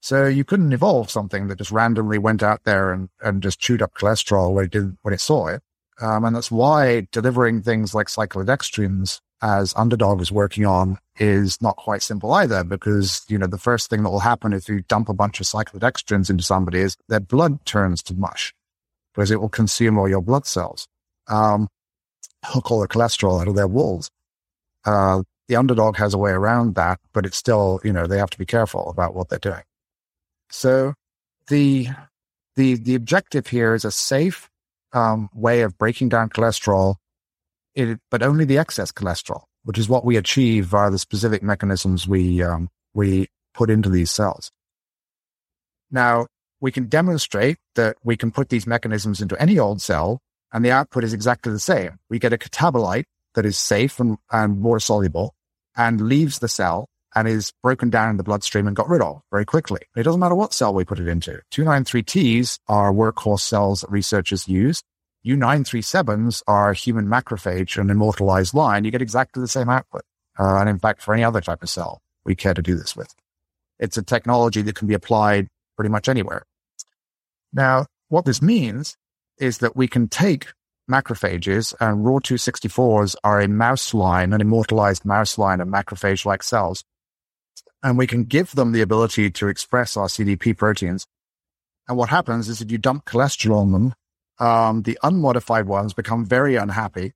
So 0.00 0.26
you 0.26 0.44
couldn't 0.44 0.72
evolve 0.72 1.10
something 1.10 1.48
that 1.48 1.56
just 1.56 1.70
randomly 1.70 2.18
went 2.18 2.42
out 2.42 2.64
there 2.64 2.92
and, 2.92 3.08
and 3.22 3.42
just 3.42 3.58
chewed 3.58 3.80
up 3.80 3.94
cholesterol 3.94 4.52
when 4.52 4.66
it 4.66 4.70
did 4.70 4.98
when 5.02 5.14
it 5.14 5.20
saw 5.20 5.46
it. 5.46 5.62
Um, 6.00 6.24
and 6.24 6.34
that's 6.34 6.50
why 6.50 7.06
delivering 7.12 7.62
things 7.62 7.94
like 7.94 8.08
cyclodextrins 8.08 9.20
as 9.42 9.74
underdog 9.76 10.20
is 10.20 10.32
working 10.32 10.66
on 10.66 10.98
is 11.18 11.60
not 11.60 11.76
quite 11.76 12.02
simple 12.02 12.32
either 12.32 12.64
because, 12.64 13.24
you 13.28 13.38
know, 13.38 13.46
the 13.46 13.58
first 13.58 13.90
thing 13.90 14.02
that 14.02 14.10
will 14.10 14.20
happen 14.20 14.52
if 14.52 14.68
you 14.68 14.80
dump 14.88 15.08
a 15.08 15.14
bunch 15.14 15.38
of 15.40 15.46
cyclodextrins 15.46 16.30
into 16.30 16.42
somebody 16.42 16.80
is 16.80 16.96
their 17.08 17.20
blood 17.20 17.64
turns 17.64 18.02
to 18.02 18.14
mush 18.14 18.52
because 19.14 19.30
it 19.30 19.40
will 19.40 19.48
consume 19.48 19.98
all 19.98 20.08
your 20.08 20.22
blood 20.22 20.46
cells. 20.46 20.88
Um, 21.28 21.68
hook 22.44 22.70
all 22.70 22.80
the 22.80 22.88
cholesterol 22.88 23.40
out 23.40 23.48
of 23.48 23.54
their 23.54 23.68
walls. 23.68 24.10
Uh, 24.84 25.22
the 25.48 25.56
underdog 25.56 25.96
has 25.96 26.14
a 26.14 26.18
way 26.18 26.30
around 26.30 26.74
that, 26.74 26.98
but 27.12 27.26
it's 27.26 27.36
still, 27.36 27.80
you 27.84 27.92
know, 27.92 28.06
they 28.06 28.18
have 28.18 28.30
to 28.30 28.38
be 28.38 28.46
careful 28.46 28.88
about 28.90 29.14
what 29.14 29.28
they're 29.28 29.38
doing. 29.38 29.62
So 30.50 30.94
the, 31.48 31.88
the, 32.56 32.74
the 32.74 32.94
objective 32.94 33.46
here 33.46 33.74
is 33.74 33.84
a 33.84 33.90
safe, 33.90 34.48
um, 34.94 35.28
way 35.34 35.60
of 35.62 35.76
breaking 35.76 36.08
down 36.08 36.30
cholesterol, 36.30 36.96
it, 37.74 37.98
but 38.10 38.22
only 38.22 38.44
the 38.44 38.58
excess 38.58 38.92
cholesterol, 38.92 39.42
which 39.64 39.78
is 39.78 39.88
what 39.88 40.04
we 40.04 40.16
achieve 40.16 40.66
via 40.66 40.90
the 40.90 40.98
specific 40.98 41.42
mechanisms 41.42 42.08
we, 42.08 42.42
um, 42.42 42.70
we 42.94 43.28
put 43.52 43.68
into 43.68 43.90
these 43.90 44.10
cells. 44.10 44.50
Now, 45.90 46.26
we 46.60 46.72
can 46.72 46.86
demonstrate 46.86 47.58
that 47.74 47.96
we 48.02 48.16
can 48.16 48.30
put 48.30 48.48
these 48.48 48.66
mechanisms 48.66 49.20
into 49.20 49.40
any 49.40 49.58
old 49.58 49.82
cell 49.82 50.20
and 50.52 50.64
the 50.64 50.70
output 50.70 51.04
is 51.04 51.12
exactly 51.12 51.52
the 51.52 51.58
same. 51.58 51.98
We 52.08 52.18
get 52.18 52.32
a 52.32 52.38
catabolite 52.38 53.04
that 53.34 53.44
is 53.44 53.58
safe 53.58 53.98
and, 54.00 54.16
and 54.30 54.60
more 54.60 54.80
soluble 54.80 55.34
and 55.76 56.00
leaves 56.00 56.38
the 56.38 56.48
cell 56.48 56.88
and 57.14 57.28
is 57.28 57.52
broken 57.62 57.90
down 57.90 58.10
in 58.10 58.16
the 58.16 58.22
bloodstream 58.22 58.66
and 58.66 58.76
got 58.76 58.88
rid 58.88 59.02
of 59.02 59.22
very 59.30 59.44
quickly. 59.44 59.80
It 59.96 60.02
doesn't 60.02 60.20
matter 60.20 60.34
what 60.34 60.52
cell 60.52 60.74
we 60.74 60.84
put 60.84 60.98
it 60.98 61.08
into. 61.08 61.40
293Ts 61.52 62.58
are 62.68 62.92
workhorse 62.92 63.40
cells 63.40 63.82
that 63.82 63.90
researchers 63.90 64.48
use. 64.48 64.82
U937s 65.26 66.42
are 66.46 66.72
human 66.72 67.06
macrophage 67.06 67.80
and 67.80 67.90
immortalized 67.90 68.54
line. 68.54 68.84
You 68.84 68.90
get 68.90 69.02
exactly 69.02 69.40
the 69.40 69.48
same 69.48 69.70
output. 69.70 70.02
Uh, 70.38 70.56
and 70.56 70.68
in 70.68 70.78
fact, 70.78 71.02
for 71.02 71.14
any 71.14 71.24
other 71.24 71.40
type 71.40 71.62
of 71.62 71.70
cell 71.70 72.00
we 72.24 72.34
care 72.34 72.54
to 72.54 72.62
do 72.62 72.74
this 72.74 72.96
with. 72.96 73.14
It's 73.78 73.96
a 73.96 74.02
technology 74.02 74.62
that 74.62 74.74
can 74.74 74.88
be 74.88 74.94
applied 74.94 75.48
pretty 75.76 75.90
much 75.90 76.08
anywhere. 76.08 76.44
Now, 77.52 77.86
what 78.08 78.24
this 78.24 78.42
means 78.42 78.96
is 79.38 79.58
that 79.58 79.76
we 79.76 79.88
can 79.88 80.08
take 80.08 80.48
macrophages, 80.90 81.74
and 81.80 82.04
ROR264s 82.04 83.16
are 83.24 83.40
a 83.40 83.48
mouse 83.48 83.94
line, 83.94 84.32
an 84.32 84.40
immortalized 84.40 85.04
mouse 85.04 85.38
line 85.38 85.60
of 85.60 85.68
macrophage 85.68 86.24
like 86.24 86.42
cells. 86.42 86.84
And 87.84 87.96
we 87.96 88.08
can 88.08 88.24
give 88.24 88.50
them 88.52 88.72
the 88.72 88.80
ability 88.80 89.30
to 89.30 89.46
express 89.46 89.96
our 89.96 90.08
CDP 90.08 90.56
proteins. 90.56 91.06
And 91.86 91.96
what 91.96 92.08
happens 92.08 92.48
is 92.48 92.60
if 92.60 92.72
you 92.72 92.78
dump 92.78 93.04
cholesterol 93.04 93.60
on 93.60 93.72
them, 93.72 93.94
um, 94.40 94.82
the 94.82 94.98
unmodified 95.04 95.66
ones 95.66 95.92
become 95.92 96.24
very 96.24 96.56
unhappy. 96.56 97.12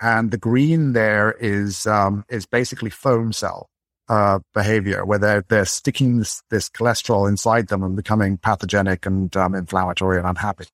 And 0.00 0.30
the 0.30 0.38
green 0.38 0.92
there 0.92 1.34
is, 1.40 1.86
um, 1.86 2.26
is 2.28 2.44
basically 2.44 2.90
foam 2.90 3.32
cell, 3.32 3.70
uh, 4.10 4.40
behavior 4.52 5.06
where 5.06 5.18
they're, 5.18 5.44
they're 5.48 5.64
sticking 5.64 6.18
this, 6.18 6.42
this 6.50 6.68
cholesterol 6.68 7.26
inside 7.26 7.68
them 7.68 7.82
and 7.82 7.96
becoming 7.96 8.36
pathogenic 8.36 9.06
and, 9.06 9.34
um, 9.36 9.54
inflammatory 9.54 10.18
and 10.18 10.26
unhappy. 10.26 10.66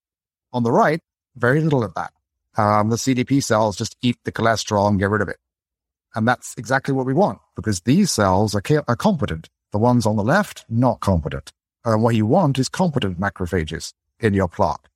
On 0.53 0.65
the 0.65 0.73
right, 0.73 1.01
very 1.37 1.61
little 1.61 1.85
of 1.85 1.95
that 1.95 2.13
um, 2.57 2.91
the 2.91 2.97
CDP 2.97 3.43
cells 3.43 3.77
just 3.77 3.97
eat 4.03 4.17
the 4.25 4.33
cholesterol 4.33 4.89
and 4.89 4.99
get 4.99 5.11
rid 5.11 5.23
of 5.23 5.29
it. 5.29 5.39
And 6.15 6.27
that's 6.29 6.55
exactly 6.57 6.95
what 6.95 7.07
we 7.07 7.15
want 7.15 7.41
because 7.57 7.81
these 7.81 8.11
cells 8.11 8.55
are, 8.55 8.63
are 8.89 8.97
competent. 8.97 9.49
The 9.73 9.79
ones 9.79 10.07
on 10.07 10.17
the 10.17 10.23
left, 10.23 10.65
not 10.69 11.01
competent. 11.01 11.53
And 11.85 12.03
what 12.03 12.15
you 12.15 12.27
want 12.27 12.59
is 12.59 12.69
competent 12.69 13.19
macrophages 13.19 13.93
in 14.21 14.35
your 14.35 14.49
plaque. 14.49 14.89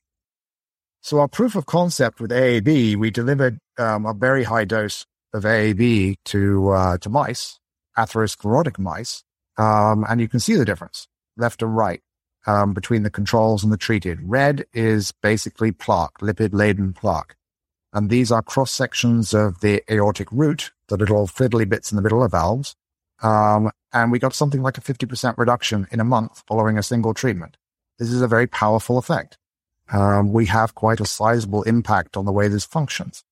So 1.00 1.18
our 1.18 1.28
proof 1.28 1.54
of 1.54 1.66
concept 1.66 2.20
with 2.20 2.30
AAB, 2.30 2.96
we 2.96 3.10
delivered 3.10 3.58
um, 3.78 4.06
a 4.06 4.14
very 4.14 4.44
high 4.44 4.64
dose 4.64 5.06
of 5.32 5.44
AAB 5.44 6.16
to 6.26 6.70
uh, 6.70 6.98
to 6.98 7.08
mice, 7.08 7.60
atherosclerotic 7.96 8.78
mice, 8.78 9.22
um, 9.56 10.04
and 10.08 10.20
you 10.20 10.28
can 10.28 10.40
see 10.40 10.54
the 10.54 10.64
difference 10.64 11.08
left 11.36 11.62
and 11.62 11.76
right 11.76 12.02
um, 12.46 12.72
between 12.72 13.02
the 13.02 13.10
controls 13.10 13.62
and 13.62 13.72
the 13.72 13.76
treated. 13.76 14.18
Red 14.22 14.64
is 14.72 15.12
basically 15.22 15.72
plaque, 15.72 16.18
lipid 16.20 16.50
laden 16.52 16.92
plaque. 16.92 17.36
And 17.92 18.10
these 18.10 18.30
are 18.30 18.42
cross 18.42 18.70
sections 18.70 19.32
of 19.32 19.60
the 19.60 19.82
aortic 19.90 20.28
root, 20.30 20.72
the 20.88 20.96
little 20.96 21.26
fiddly 21.26 21.68
bits 21.68 21.92
in 21.92 21.96
the 21.96 22.02
middle 22.02 22.22
of 22.22 22.32
valves. 22.32 22.74
Um, 23.22 23.70
and 23.92 24.12
we 24.12 24.18
got 24.18 24.34
something 24.34 24.62
like 24.62 24.78
a 24.78 24.80
50% 24.80 25.36
reduction 25.38 25.86
in 25.90 26.00
a 26.00 26.04
month 26.04 26.42
following 26.46 26.78
a 26.78 26.82
single 26.82 27.14
treatment. 27.14 27.56
This 27.98 28.10
is 28.10 28.22
a 28.22 28.28
very 28.28 28.46
powerful 28.46 28.98
effect. 28.98 29.38
um, 29.90 30.32
we 30.32 30.46
have 30.46 30.74
quite 30.74 31.00
a 31.00 31.06
sizable 31.06 31.62
impact 31.62 32.16
on 32.16 32.26
the 32.26 32.32
way 32.32 32.48
this 32.48 32.64
functions. 32.64 33.24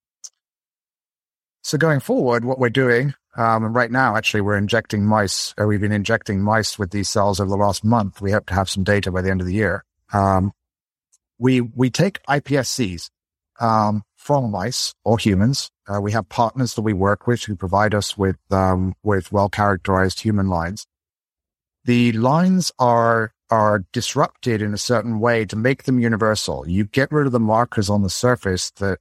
So 1.63 1.77
going 1.77 2.01
forward, 2.01 2.45
what 2.45 2.59
we're 2.59 2.71
doing, 2.71 3.15
um, 3.37 3.65
and 3.65 3.75
right 3.75 3.91
now, 3.91 4.17
actually, 4.17 4.41
we're 4.41 4.57
injecting 4.57 5.05
mice. 5.05 5.55
Uh, 5.61 5.67
we've 5.67 5.81
been 5.81 5.93
injecting 5.93 6.41
mice 6.41 6.79
with 6.79 6.91
these 6.91 7.09
cells 7.11 7.39
over 7.39 7.51
the 7.51 7.57
last 7.57 7.85
month. 7.85 8.23
We 8.23 8.33
hope 8.33 8.47
to 8.47 8.55
have 8.55 8.71
some 8.71 8.83
data 8.83 9.13
by 9.13 9.21
the 9.21 9.31
end 9.31 9.43
of 9.43 9.47
the 9.47 9.53
year. 9.53 9.85
Um, 10.13 10.53
we 11.39 11.61
we 11.61 11.91
take 11.91 12.23
iPSCs 12.29 13.11
um, 13.61 14.05
from 14.27 14.51
mice 14.51 14.93
or 15.05 15.19
humans. 15.19 15.71
Uh, 15.87 16.01
we 16.01 16.11
have 16.11 16.29
partners 16.29 16.75
that 16.75 16.83
we 16.83 16.93
work 16.93 17.29
with 17.29 17.45
who 17.45 17.55
provide 17.55 17.95
us 17.95 18.19
with 18.19 18.37
um, 18.51 18.93
with 19.05 19.31
well 19.31 19.49
characterized 19.49 20.21
human 20.21 20.49
lines. 20.49 20.85
The 21.85 22.11
lines 22.11 22.73
are 22.81 23.33
are 23.49 23.85
disrupted 23.93 24.61
in 24.61 24.75
a 24.75 24.79
certain 24.79 25.21
way 25.21 25.45
to 25.45 25.55
make 25.55 25.85
them 25.85 26.01
universal. 26.01 26.69
You 26.69 26.85
get 26.87 27.13
rid 27.13 27.27
of 27.27 27.33
the 27.33 27.39
markers 27.39 27.89
on 27.89 28.03
the 28.03 28.11
surface 28.11 28.73
that 28.73 28.99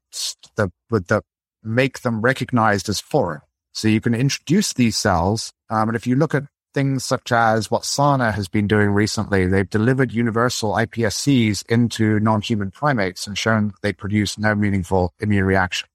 that 0.58 0.72
that 0.92 1.24
make 1.64 2.02
them 2.02 2.22
recognized 2.22 2.88
as 2.88 3.00
foreign. 3.00 3.42
So 3.74 3.88
you 3.88 4.02
can 4.02 4.14
introduce 4.14 4.74
these 4.74 4.96
cells, 4.96 5.52
um, 5.72 5.90
and 5.90 5.96
if 5.96 6.06
you 6.06 6.16
look 6.16 6.36
at 6.36 6.44
things 6.76 7.06
such 7.06 7.32
as 7.32 7.72
what 7.72 7.86
Sana 7.86 8.34
has 8.34 8.50
been 8.50 8.68
doing 8.68 8.90
recently. 8.90 9.48
They've 9.48 9.68
delivered 9.68 10.12
universal 10.12 10.74
iPSCs 10.74 11.64
into 11.68 12.20
non-human 12.20 12.72
primates 12.72 13.26
and 13.26 13.38
shown 13.38 13.74
they 13.82 13.94
produce 13.94 14.38
no 14.38 14.54
meaningful 14.54 15.14
immune 15.20 15.46
reaction. 15.46 15.88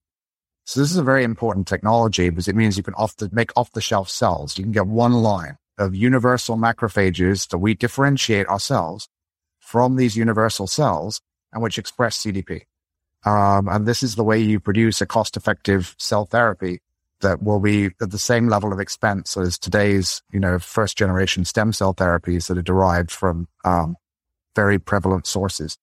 So 0.64 0.80
this 0.80 0.90
is 0.90 0.96
a 0.96 1.02
very 1.02 1.22
important 1.22 1.68
technology 1.68 2.30
because 2.30 2.48
it 2.48 2.56
means 2.56 2.76
you 2.76 2.82
can 2.82 2.94
off 2.94 3.14
the, 3.16 3.28
make 3.30 3.52
off-the-shelf 3.56 4.08
cells. 4.08 4.56
You 4.56 4.64
can 4.64 4.72
get 4.72 4.86
one 4.86 5.12
line 5.12 5.58
of 5.76 5.94
universal 5.94 6.56
macrophages 6.56 7.48
that 7.50 7.58
we 7.58 7.74
differentiate 7.74 8.46
ourselves 8.48 9.08
from 9.58 9.96
these 9.96 10.16
universal 10.16 10.66
cells 10.66 11.20
and 11.52 11.62
which 11.62 11.78
express 11.78 12.18
CDP. 12.18 12.62
Um, 13.26 13.68
and 13.68 13.86
this 13.86 14.02
is 14.02 14.14
the 14.14 14.24
way 14.24 14.38
you 14.38 14.58
produce 14.58 15.02
a 15.02 15.06
cost-effective 15.06 15.94
cell 15.98 16.24
therapy 16.24 16.80
that 17.20 17.42
will 17.42 17.60
be 17.60 17.86
at 18.00 18.10
the 18.10 18.18
same 18.18 18.48
level 18.48 18.72
of 18.72 18.80
expense 18.80 19.36
as 19.36 19.58
today's, 19.58 20.22
you 20.32 20.40
know, 20.40 20.58
first 20.58 20.96
generation 20.96 21.44
stem 21.44 21.72
cell 21.72 21.94
therapies 21.94 22.48
that 22.48 22.58
are 22.58 22.62
derived 22.62 23.10
from 23.10 23.48
um, 23.64 23.96
very 24.54 24.78
prevalent 24.78 25.26
sources. 25.26 25.76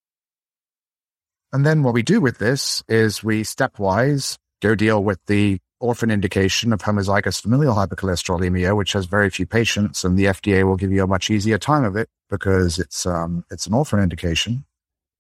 And 1.54 1.66
then 1.66 1.84
what 1.84 1.94
we 1.94 2.04
do 2.04 2.20
with 2.20 2.40
this 2.40 2.84
is 2.88 3.24
we 3.24 3.44
stepwise 3.44 4.38
go 4.62 4.76
deal 4.76 5.04
with 5.04 5.20
the 5.28 5.60
orphan 5.80 6.10
indication 6.10 6.74
of 6.74 6.82
homozygous 6.82 7.42
familial 7.42 7.76
hypercholesterolemia, 7.76 8.76
which 8.76 8.94
has 8.94 9.06
very 9.06 9.30
few 9.30 9.46
patients, 9.46 10.04
and 10.04 10.18
the 10.18 10.26
FDA 10.26 10.64
will 10.64 10.76
give 10.76 10.92
you 10.92 11.04
a 11.04 11.08
much 11.08 11.30
easier 11.30 11.58
time 11.58 11.84
of 11.84 11.96
it 11.96 12.10
because 12.30 12.80
it's 12.80 13.06
um, 13.06 13.44
it's 13.52 13.68
an 13.68 13.74
orphan 13.74 14.00
indication. 14.00 14.66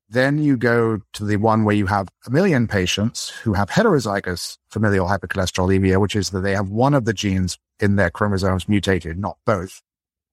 Then 0.09 0.37
you 0.37 0.55
go 0.55 1.01
to 1.13 1.25
the 1.25 1.35
one 1.35 1.65
where 1.65 1.75
you 1.75 1.87
have 1.87 2.07
a 2.25 2.29
million 2.29 2.67
patients 2.67 3.29
who 3.29 3.53
have 3.53 3.69
heterozygous 3.69 4.57
familial 4.69 5.07
hypercholesterolemia, 5.07 5.99
which 5.99 6.15
is 6.15 6.29
that 6.29 6.41
they 6.41 6.55
have 6.55 6.69
one 6.69 6.93
of 6.93 7.03
the 7.03 7.13
genes 7.13 7.57
in 7.79 7.97
their 7.97 8.09
chromosomes 8.09 8.69
mutated, 8.69 9.19
not 9.19 9.37
both. 9.45 9.81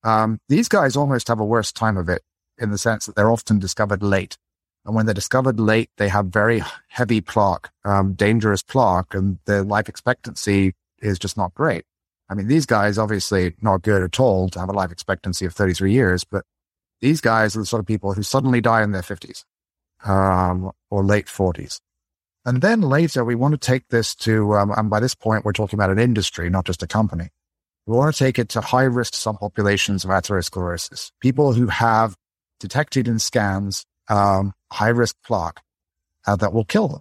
Um, 0.05 0.39
these 0.49 0.69
guys 0.69 0.95
almost 0.95 1.27
have 1.27 1.41
a 1.41 1.45
worse 1.45 1.73
time 1.73 1.97
of 1.97 2.09
it 2.09 2.23
in 2.57 2.71
the 2.71 2.79
sense 2.79 3.07
that 3.07 3.17
they're 3.17 3.31
often 3.31 3.59
discovered 3.59 4.03
late. 4.03 4.39
And 4.87 4.95
when 4.95 5.07
they're 5.07 5.15
discovered 5.15 5.59
late, 5.59 5.91
they 5.97 6.09
have 6.09 6.27
very 6.27 6.63
heavy 6.89 7.21
plaque, 7.21 7.71
um, 7.85 8.13
dangerous 8.13 8.63
plaque, 8.63 9.13
and 9.15 9.39
their 9.47 9.65
life 9.65 9.89
expectancy 9.89 10.75
is 11.01 11.19
just 11.19 11.37
not 11.37 11.55
great. 11.55 11.85
I 12.29 12.35
mean, 12.35 12.47
these 12.47 12.67
guys 12.67 12.97
obviously 12.97 13.55
not 13.61 13.83
good 13.83 14.03
at 14.03 14.21
all 14.21 14.49
to 14.51 14.61
have 14.61 14.69
a 14.69 14.73
life 14.73 14.93
expectancy 14.93 15.47
of 15.47 15.55
33 15.55 15.93
years, 15.93 16.23
but 16.23 16.45
these 17.01 17.21
guys 17.21 17.57
are 17.57 17.61
the 17.61 17.67
sort 17.67 17.81
of 17.81 17.87
people 17.87 18.13
who 18.13 18.23
suddenly 18.23 18.61
die 18.61 18.83
in 18.83 18.93
their 18.93 19.03
50s 19.03 19.45
um, 20.05 20.71
or 20.91 21.05
late 21.05 21.27
40s. 21.27 21.81
And 22.45 22.61
then 22.61 22.83
later, 22.83 23.25
we 23.25 23.35
want 23.35 23.53
to 23.53 23.59
take 23.59 23.89
this 23.89 24.15
to, 24.17 24.55
um, 24.55 24.71
and 24.77 24.91
by 24.91 25.01
this 25.01 25.15
point, 25.15 25.45
we're 25.45 25.53
talking 25.53 25.79
about 25.79 25.91
an 25.91 25.99
industry, 25.99 26.51
not 26.51 26.67
just 26.67 26.83
a 26.83 26.87
company. 26.87 27.31
We 27.87 27.97
want 27.97 28.15
to 28.15 28.19
take 28.19 28.39
it 28.39 28.51
to 28.51 28.61
high 28.61 28.85
risk 28.85 29.15
subpopulations 29.15 30.05
of 30.05 30.11
atherosclerosis, 30.11 31.11
people 31.21 31.55
who 31.55 31.69
have 31.69 32.17
detected 32.61 33.09
in 33.09 33.19
scans 33.19 33.85
um, 34.09 34.53
high 34.73 34.89
risk 34.89 35.17
plaque 35.25 35.63
uh, 36.27 36.37
that 36.37 36.53
will 36.53 36.65
kill 36.65 36.89
them. 36.89 37.01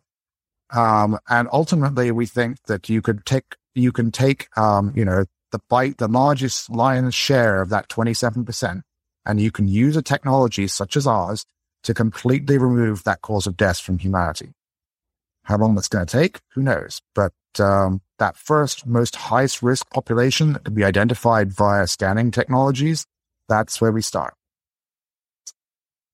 Um, 0.74 1.20
and 1.30 1.48
ultimately, 1.52 2.12
we 2.12 2.26
think 2.26 2.58
that 2.68 2.90
you 2.90 3.02
could 3.02 3.26
take 3.26 3.56
you 3.76 3.92
can 3.92 4.12
take 4.12 4.48
um, 4.58 4.94
you 4.96 5.06
know 5.06 5.26
the 5.52 5.60
bite 5.70 5.98
the 5.98 6.08
largest 6.08 6.70
lion's 6.70 7.14
share 7.14 7.62
of 7.62 7.70
that 7.70 7.90
twenty 7.90 8.14
seven 8.14 8.44
percent, 8.44 8.82
and 9.26 9.40
you 9.40 9.52
can 9.52 9.68
use 9.68 9.96
a 9.96 10.02
technology 10.02 10.68
such 10.68 10.98
as 10.98 11.06
ours 11.06 11.46
to 11.84 11.94
completely 11.94 12.58
remove 12.58 13.04
that 13.04 13.22
cause 13.22 13.48
of 13.48 13.58
death 13.58 13.80
from 13.80 14.00
humanity. 14.00 14.54
How 15.44 15.58
long 15.58 15.76
that's 15.76 15.90
going 15.90 16.06
to 16.06 16.18
take, 16.18 16.40
who 16.54 16.62
knows? 16.62 17.02
But 17.14 17.34
um, 17.60 18.02
that 18.20 18.38
first 18.38 18.88
most 18.88 19.16
highest 19.16 19.62
risk 19.62 19.90
population 19.92 20.54
that 20.54 20.66
can 20.66 20.74
be 20.74 20.84
identified 20.84 21.52
via 21.52 21.88
scanning 21.88 22.32
technologies, 22.32 23.06
that's 23.50 23.82
where 23.82 23.92
we 23.92 24.02
start. 24.02 24.34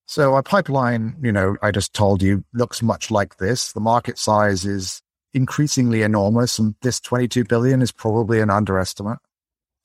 So 0.07 0.33
our 0.33 0.41
pipeline, 0.41 1.17
you 1.21 1.31
know, 1.31 1.55
I 1.61 1.69
just 1.69 1.93
told 1.93 2.23
you 2.23 2.43
looks 2.51 2.81
much 2.81 3.11
like 3.11 3.37
this. 3.37 3.73
The 3.73 3.79
market 3.79 4.17
size 4.17 4.65
is 4.65 5.03
increasingly 5.35 6.01
enormous 6.01 6.57
and 6.57 6.73
this 6.81 6.99
22 6.99 7.43
billion 7.43 7.83
is 7.83 7.91
probably 7.91 8.39
an 8.39 8.49
underestimate. 8.49 9.19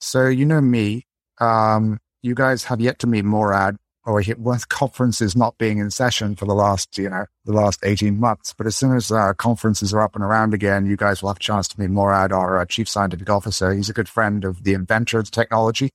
So, 0.01 0.27
you 0.27 0.45
know 0.45 0.61
me, 0.61 1.05
um, 1.39 1.99
you 2.23 2.33
guys 2.33 2.63
have 2.65 2.81
yet 2.81 2.97
to 2.99 3.07
meet 3.07 3.23
Morad 3.23 3.77
or 4.05 4.21
with 4.37 4.69
conferences 4.69 5.35
not 5.35 5.57
being 5.57 5.79
in 5.79 5.89
session 5.89 6.35
for 6.35 6.45
the 6.45 6.53
last, 6.53 6.97
you 6.97 7.09
know, 7.09 7.25
the 7.45 7.53
last 7.53 7.79
18 7.83 8.19
months. 8.19 8.53
But 8.55 8.67
as 8.67 8.75
soon 8.75 8.95
as 8.95 9.11
our 9.11 9.33
conferences 9.33 9.93
are 9.93 10.01
up 10.01 10.15
and 10.15 10.23
around 10.23 10.53
again, 10.53 10.85
you 10.85 10.95
guys 10.95 11.21
will 11.21 11.29
have 11.29 11.37
a 11.37 11.41
chance 11.41 11.67
to 11.69 11.79
meet 11.79 11.89
Morad, 11.89 12.31
our 12.31 12.59
uh, 12.59 12.65
chief 12.65 12.87
scientific 12.87 13.29
officer. 13.29 13.73
He's 13.73 13.89
a 13.89 13.93
good 13.93 14.07
friend 14.07 14.45
of 14.45 14.63
the 14.63 14.73
inventor 14.73 15.17
of 15.17 15.25
the 15.25 15.31
technology 15.31 15.89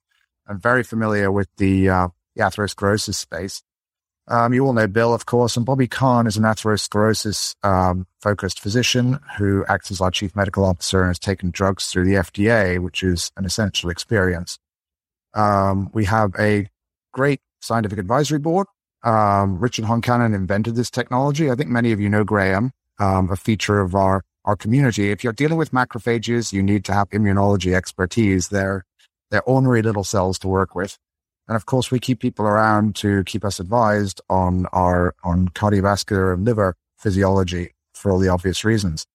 and 0.46 0.60
very 0.60 0.82
familiar 0.82 1.30
with 1.30 1.48
the, 1.56 1.88
uh, 1.88 2.08
the 2.34 2.42
atherosclerosis 2.42 3.14
space. 3.14 3.62
Um, 4.26 4.52
you 4.54 4.64
all 4.64 4.72
know 4.72 4.86
Bill, 4.86 5.12
of 5.12 5.26
course, 5.26 5.56
and 5.56 5.66
Bobby 5.66 5.88
Kahn 5.88 6.26
is 6.26 6.36
an 6.36 6.44
atherosclerosis 6.44 7.56
um, 7.64 8.06
focused 8.20 8.60
physician 8.60 9.18
who 9.38 9.64
acts 9.68 9.90
as 9.90 10.00
our 10.00 10.10
chief 10.10 10.36
medical 10.36 10.64
officer 10.64 11.00
and 11.00 11.08
has 11.08 11.18
taken 11.18 11.50
drugs 11.50 11.86
through 11.86 12.04
the 12.04 12.14
FDA, 12.14 12.78
which 12.78 13.02
is 13.02 13.32
an 13.36 13.44
essential 13.44 13.90
experience. 13.90 14.58
Um, 15.34 15.90
we 15.92 16.04
have 16.04 16.32
a 16.38 16.68
great 17.12 17.40
scientific 17.60 17.98
advisory 17.98 18.38
board. 18.38 18.66
Um, 19.02 19.58
Richard 19.58 19.86
Honkanen 19.86 20.34
invented 20.34 20.74
this 20.74 20.90
technology. 20.90 21.50
I 21.50 21.54
think 21.54 21.70
many 21.70 21.92
of 21.92 22.00
you 22.00 22.08
know 22.08 22.24
Graham, 22.24 22.72
um, 22.98 23.30
a 23.30 23.36
feature 23.36 23.80
of 23.80 23.94
our, 23.94 24.22
our 24.44 24.56
community. 24.56 25.10
If 25.10 25.24
you're 25.24 25.32
dealing 25.32 25.56
with 25.56 25.70
macrophages, 25.70 26.52
you 26.52 26.62
need 26.62 26.84
to 26.86 26.94
have 26.94 27.08
immunology 27.10 27.74
expertise. 27.74 28.48
They're, 28.48 28.84
they're 29.30 29.42
ornery 29.42 29.82
little 29.82 30.04
cells 30.04 30.38
to 30.40 30.48
work 30.48 30.74
with. 30.74 30.98
And 31.48 31.56
of 31.56 31.66
course, 31.66 31.90
we 31.90 31.98
keep 31.98 32.20
people 32.20 32.46
around 32.46 32.94
to 32.96 33.24
keep 33.24 33.44
us 33.44 33.58
advised 33.58 34.20
on 34.28 34.66
our, 34.66 35.14
on 35.24 35.48
cardiovascular 35.48 36.34
and 36.34 36.44
liver 36.44 36.76
physiology 36.98 37.72
for 37.94 38.12
all 38.12 38.18
the 38.18 38.28
obvious 38.28 38.64
reasons. 38.64 39.06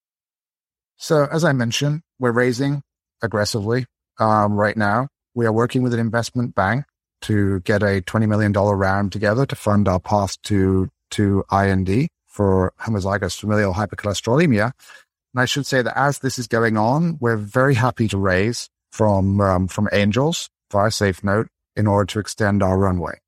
So 0.97 1.27
as 1.31 1.43
I 1.43 1.53
mentioned, 1.53 2.01
we're 2.19 2.31
raising 2.31 2.81
aggressively, 3.21 3.85
um, 4.19 4.53
right 4.53 4.75
now. 4.75 5.09
We 5.33 5.45
are 5.45 5.51
working 5.51 5.83
with 5.83 5.93
an 5.93 5.99
investment 5.99 6.55
bank 6.55 6.85
to 7.25 7.59
get 7.61 7.81
a 7.81 8.01
$20 8.01 8.27
million 8.27 8.53
round 8.53 9.11
together 9.11 9.45
to 9.45 9.55
fund 9.55 9.87
our 9.87 9.99
path 9.99 10.41
to, 10.43 10.89
to 11.11 11.43
IND 11.51 12.07
for 12.27 12.73
homozygous 12.81 13.39
familial 13.39 13.73
hypercholesterolemia. 13.73 14.71
And 15.33 15.41
I 15.41 15.45
should 15.45 15.65
say 15.65 15.81
that 15.81 15.97
as 15.97 16.19
this 16.19 16.37
is 16.37 16.47
going 16.47 16.77
on, 16.77 17.17
we're 17.19 17.37
very 17.37 17.73
happy 17.73 18.07
to 18.09 18.17
raise 18.17 18.69
from, 18.91 19.41
um, 19.41 19.67
from 19.67 19.89
angels 19.91 20.49
via 20.71 20.89
SafeNote 20.89 21.47
in 21.75 21.87
order 21.87 22.05
to 22.13 22.19
extend 22.19 22.61
our 22.61 22.77
runway. 22.77 23.19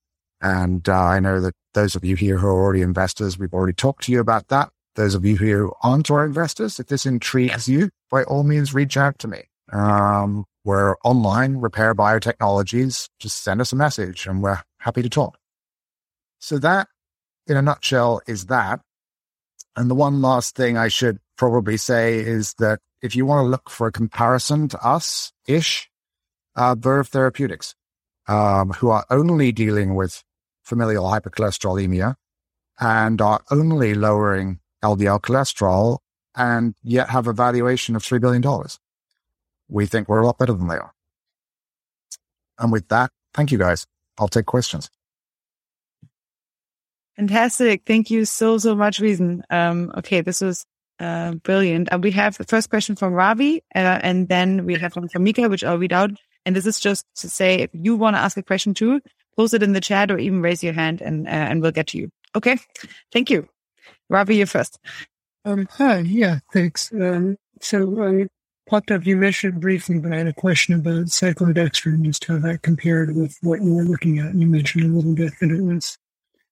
And 0.41 0.87
uh, 0.87 0.93
I 0.95 1.19
know 1.19 1.41
that 1.41 1.55
those 1.73 1.95
of 1.95 2.05
you 2.05 2.15
here 2.15 2.37
who 2.37 2.47
are 2.47 2.63
already 2.63 2.81
investors, 2.81 3.39
we've 3.39 3.53
already 3.53 3.73
talked 3.73 4.03
to 4.03 4.11
you 4.11 4.19
about 4.19 4.47
that. 4.49 4.69
Those 4.95 5.15
of 5.15 5.25
you 5.25 5.37
who 5.37 5.73
aren't 5.83 6.09
our 6.09 6.25
investors, 6.25 6.79
if 6.79 6.87
this 6.87 7.05
intrigues 7.05 7.67
you, 7.67 7.89
by 8.09 8.23
all 8.23 8.43
means, 8.43 8.73
reach 8.73 8.97
out 8.97 9.19
to 9.19 9.27
me. 9.27 9.43
Um, 9.71 10.45
we're 10.67 10.97
online, 11.05 11.55
Repair 11.55 11.95
Biotechnologies. 11.95 13.07
Just 13.19 13.41
send 13.41 13.61
us 13.61 13.71
a 13.71 13.77
message 13.77 14.27
and 14.27 14.43
we're 14.43 14.61
happy 14.79 15.01
to 15.01 15.07
talk. 15.09 15.37
So 16.39 16.59
that, 16.59 16.89
in 17.47 17.55
a 17.55 17.61
nutshell, 17.61 18.19
is 18.27 18.47
that. 18.47 18.81
And 19.77 19.89
the 19.89 19.95
one 19.95 20.21
last 20.21 20.57
thing 20.57 20.77
I 20.77 20.89
should 20.89 21.19
probably 21.37 21.77
say 21.77 22.19
is 22.19 22.53
that 22.59 22.81
if 23.01 23.15
you 23.15 23.25
want 23.25 23.45
to 23.45 23.49
look 23.49 23.69
for 23.69 23.87
a 23.87 23.93
comparison 23.93 24.67
to 24.67 24.85
us 24.85 25.31
ish, 25.47 25.89
uh, 26.57 26.75
Verve 26.77 27.07
Therapeutics, 27.07 27.73
um, 28.27 28.71
who 28.71 28.89
are 28.89 29.05
only 29.09 29.53
dealing 29.53 29.95
with 29.95 30.21
familial 30.63 31.05
hypercholesterolemia 31.05 32.15
and 32.77 33.21
are 33.21 33.39
only 33.51 33.93
lowering 33.93 34.59
LDL 34.83 35.21
cholesterol 35.21 35.99
and 36.35 36.75
yet 36.83 37.09
have 37.09 37.25
a 37.25 37.31
valuation 37.31 37.95
of 37.95 38.03
$3 38.03 38.19
billion 38.19 38.43
we 39.69 39.85
think 39.85 40.07
we're 40.07 40.21
a 40.21 40.25
lot 40.25 40.37
better 40.37 40.53
than 40.53 40.67
they 40.67 40.75
are. 40.75 40.93
And 42.59 42.71
with 42.71 42.87
that, 42.89 43.11
thank 43.33 43.51
you 43.51 43.57
guys. 43.57 43.85
I'll 44.17 44.27
take 44.27 44.45
questions. 44.45 44.89
Fantastic. 47.15 47.81
Thank 47.85 48.09
you 48.09 48.25
so, 48.25 48.57
so 48.57 48.75
much, 48.75 48.99
Reason. 48.99 49.43
Um, 49.49 49.91
okay, 49.97 50.21
this 50.21 50.41
was 50.41 50.65
uh, 50.99 51.33
brilliant. 51.33 51.91
Uh, 51.91 51.99
we 51.99 52.11
have 52.11 52.37
the 52.37 52.43
first 52.43 52.69
question 52.69 52.95
from 52.95 53.13
Ravi, 53.13 53.63
uh, 53.75 53.99
and 54.01 54.27
then 54.27 54.65
we 54.65 54.75
have 54.75 54.95
one 54.95 55.09
from 55.09 55.23
Mika, 55.23 55.49
which 55.49 55.63
I'll 55.63 55.77
read 55.77 55.93
out. 55.93 56.11
And 56.45 56.55
this 56.55 56.65
is 56.65 56.79
just 56.79 57.05
to 57.17 57.29
say, 57.29 57.55
if 57.55 57.69
you 57.73 57.95
want 57.95 58.15
to 58.15 58.19
ask 58.19 58.37
a 58.37 58.43
question 58.43 58.73
too, 58.73 59.01
post 59.35 59.53
it 59.53 59.63
in 59.63 59.73
the 59.73 59.81
chat 59.81 60.11
or 60.11 60.17
even 60.17 60.41
raise 60.41 60.63
your 60.63 60.73
hand 60.73 61.01
and, 61.01 61.27
uh, 61.27 61.31
and 61.31 61.61
we'll 61.61 61.71
get 61.71 61.87
to 61.87 61.97
you. 61.97 62.09
Okay. 62.35 62.57
Thank 63.11 63.29
you. 63.29 63.47
Ravi, 64.09 64.37
you 64.37 64.45
first. 64.45 64.79
Um, 65.43 65.67
hi. 65.71 65.99
Yeah, 65.99 66.39
thanks. 66.53 66.91
Um, 66.93 67.37
so, 67.61 68.01
um, 68.03 68.27
popped 68.67 68.91
up, 68.91 69.05
you 69.05 69.17
mentioned 69.17 69.59
briefly, 69.59 69.99
but 69.99 70.13
I 70.13 70.17
had 70.17 70.27
a 70.27 70.33
question 70.33 70.75
about 70.75 71.05
cyclodextrin, 71.05 72.03
just 72.03 72.25
how 72.25 72.37
that 72.39 72.61
compared 72.61 73.15
with 73.15 73.37
what 73.41 73.61
you 73.61 73.73
were 73.73 73.83
looking 73.83 74.19
at. 74.19 74.35
You 74.35 74.47
mentioned 74.47 74.83
a 74.83 74.95
little 74.95 75.15
bit 75.15 75.33
that 75.39 75.51
it 75.51 75.61
was 75.61 75.97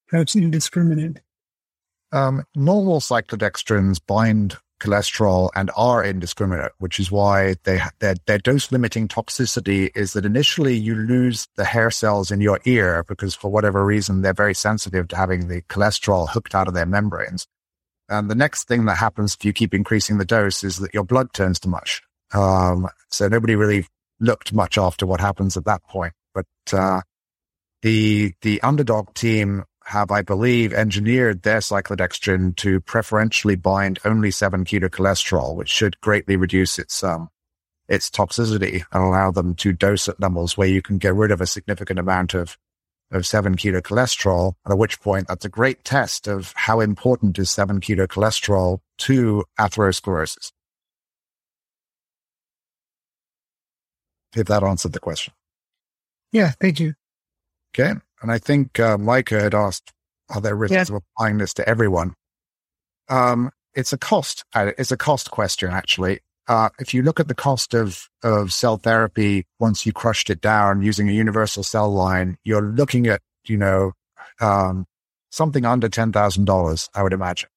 perhaps 0.08 0.36
indiscriminate. 0.36 1.20
Um, 2.12 2.46
normal 2.56 3.00
cyclodextrins 3.00 4.00
bind 4.06 4.58
cholesterol 4.80 5.50
and 5.56 5.72
are 5.76 6.04
indiscriminate, 6.04 6.72
which 6.80 7.00
is 7.00 7.12
why 7.12 7.56
they 7.64 7.82
their, 8.00 8.16
their 8.26 8.38
dose 8.38 8.72
limiting 8.72 9.08
toxicity 9.08 9.90
is 9.96 10.14
that 10.14 10.26
initially 10.26 10.76
you 10.76 10.96
lose 10.96 11.48
the 11.56 11.66
hair 11.66 11.90
cells 11.90 12.32
in 12.32 12.42
your 12.42 12.60
ear 12.66 13.04
because 13.08 13.36
for 13.36 13.50
whatever 13.50 13.86
reason 13.86 14.22
they're 14.22 14.34
very 14.34 14.54
sensitive 14.54 15.08
to 15.08 15.16
having 15.16 15.48
the 15.48 15.62
cholesterol 15.64 16.30
hooked 16.30 16.56
out 16.56 16.68
of 16.68 16.74
their 16.74 16.86
membranes. 16.86 17.48
And 18.10 18.30
the 18.30 18.36
next 18.36 18.68
thing 18.68 18.86
that 18.86 18.98
happens 18.98 19.36
if 19.36 19.46
you 19.46 19.54
keep 19.54 19.74
increasing 19.74 20.18
the 20.18 20.26
dose 20.26 20.64
is 20.64 20.78
that 20.78 20.94
your 20.94 21.04
blood 21.04 21.34
turns 21.34 21.60
to 21.62 21.70
mush. 21.70 22.02
Um, 22.34 22.88
so 23.10 23.28
nobody 23.28 23.56
really 23.56 23.88
looked 24.20 24.54
much 24.54 24.78
after 24.78 25.06
what 25.06 25.20
happens 25.22 25.58
at 25.58 25.66
that 25.66 25.84
point. 25.84 26.14
But 26.34 26.46
uh, 26.72 27.02
the 27.82 28.34
the 28.42 28.62
Underdog 28.62 29.14
team 29.14 29.64
have, 29.86 30.12
I 30.12 30.22
believe, 30.22 30.74
engineered 30.74 31.44
their 31.44 31.60
cyclodextrin 31.60 32.56
to 32.58 32.82
preferentially 32.82 33.56
bind 33.56 34.00
only 34.04 34.32
seven 34.32 34.66
keto 34.66 34.90
cholesterol, 34.90 35.56
which 35.56 35.70
should 35.70 36.00
greatly 36.02 36.36
reduce 36.36 36.80
its 36.80 37.04
um, 37.04 37.30
its 37.88 38.10
toxicity 38.10 38.84
and 38.92 39.04
allow 39.04 39.32
them 39.32 39.56
to 39.56 39.72
dose 39.72 40.10
at 40.10 40.20
levels 40.20 40.58
where 40.58 40.68
you 40.68 40.82
can 40.82 40.98
get 40.98 41.14
rid 41.16 41.32
of 41.32 41.42
a 41.42 41.48
significant 41.48 42.00
amount 42.00 42.34
of 42.34 42.58
of 43.12 43.26
seven 43.26 43.56
keto 43.56 43.82
cholesterol. 43.82 44.54
At 44.70 44.78
which 44.78 45.00
point, 45.02 45.28
that's 45.28 45.46
a 45.46 45.50
great 45.50 45.84
test 45.84 46.28
of 46.28 46.54
how 46.56 46.80
important 46.80 47.38
is 47.40 47.52
seven 47.52 47.80
keto 47.80 48.08
cholesterol 48.08 48.80
to 49.00 49.44
atherosclerosis. 49.60 50.52
If 54.36 54.48
that 54.48 54.64
answered 54.64 54.94
the 54.94 55.00
question. 55.00 55.34
Yeah, 56.32 56.52
thank 56.60 56.80
you. 56.80 56.96
Okay. 57.74 57.94
And 58.22 58.32
I 58.32 58.38
think 58.38 58.80
uh, 58.80 58.98
Micah 58.98 59.42
had 59.42 59.56
asked, 59.56 59.94
are 60.30 60.42
there 60.42 60.56
risks 60.56 60.74
yes. 60.74 60.90
of 60.90 60.96
applying 60.96 61.38
this 61.38 61.54
to 61.54 61.70
everyone? 61.70 62.16
Um, 63.08 63.52
it's 63.76 63.94
a 63.94 63.98
cost. 63.98 64.44
Uh, 64.54 64.72
it's 64.78 64.92
a 64.92 64.98
cost 64.98 65.32
question, 65.32 65.70
actually. 65.70 66.20
Uh, 66.48 66.70
if 66.80 66.94
you 66.94 67.02
look 67.02 67.20
at 67.20 67.28
the 67.28 67.36
cost 67.36 67.74
of, 67.74 68.08
of 68.24 68.54
cell 68.54 68.78
therapy, 68.78 69.46
once 69.60 69.86
you 69.86 69.92
crushed 69.92 70.30
it 70.30 70.42
down 70.42 70.82
using 70.82 71.10
a 71.10 71.14
universal 71.14 71.64
cell 71.64 71.92
line, 71.92 72.38
you're 72.44 72.62
looking 72.62 73.08
at, 73.08 73.22
you 73.46 73.58
know, 73.58 73.94
um, 74.40 74.86
something 75.32 75.66
under 75.66 75.90
$10,000, 75.90 76.90
I 76.94 77.04
would 77.04 77.14
imagine. 77.14 77.50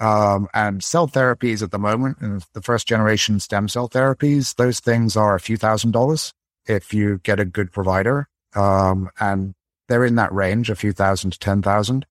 Um, 0.00 0.48
and 0.54 0.82
cell 0.82 1.08
therapies 1.08 1.62
at 1.62 1.70
the 1.70 1.78
moment, 1.78 2.18
and 2.20 2.44
the 2.52 2.62
first 2.62 2.86
generation 2.86 3.40
stem 3.40 3.68
cell 3.68 3.88
therapies, 3.88 4.54
those 4.56 4.80
things 4.80 5.16
are 5.16 5.34
a 5.34 5.40
few 5.40 5.56
thousand 5.56 5.90
dollars 5.90 6.32
if 6.66 6.94
you 6.94 7.18
get 7.22 7.40
a 7.40 7.44
good 7.44 7.72
provider. 7.72 8.28
Um, 8.54 9.10
and 9.18 9.54
they're 9.88 10.04
in 10.04 10.16
that 10.16 10.32
range, 10.32 10.70
a 10.70 10.76
few 10.76 10.92
thousand 10.92 11.32
to 11.32 11.38
10,000. 11.38 12.06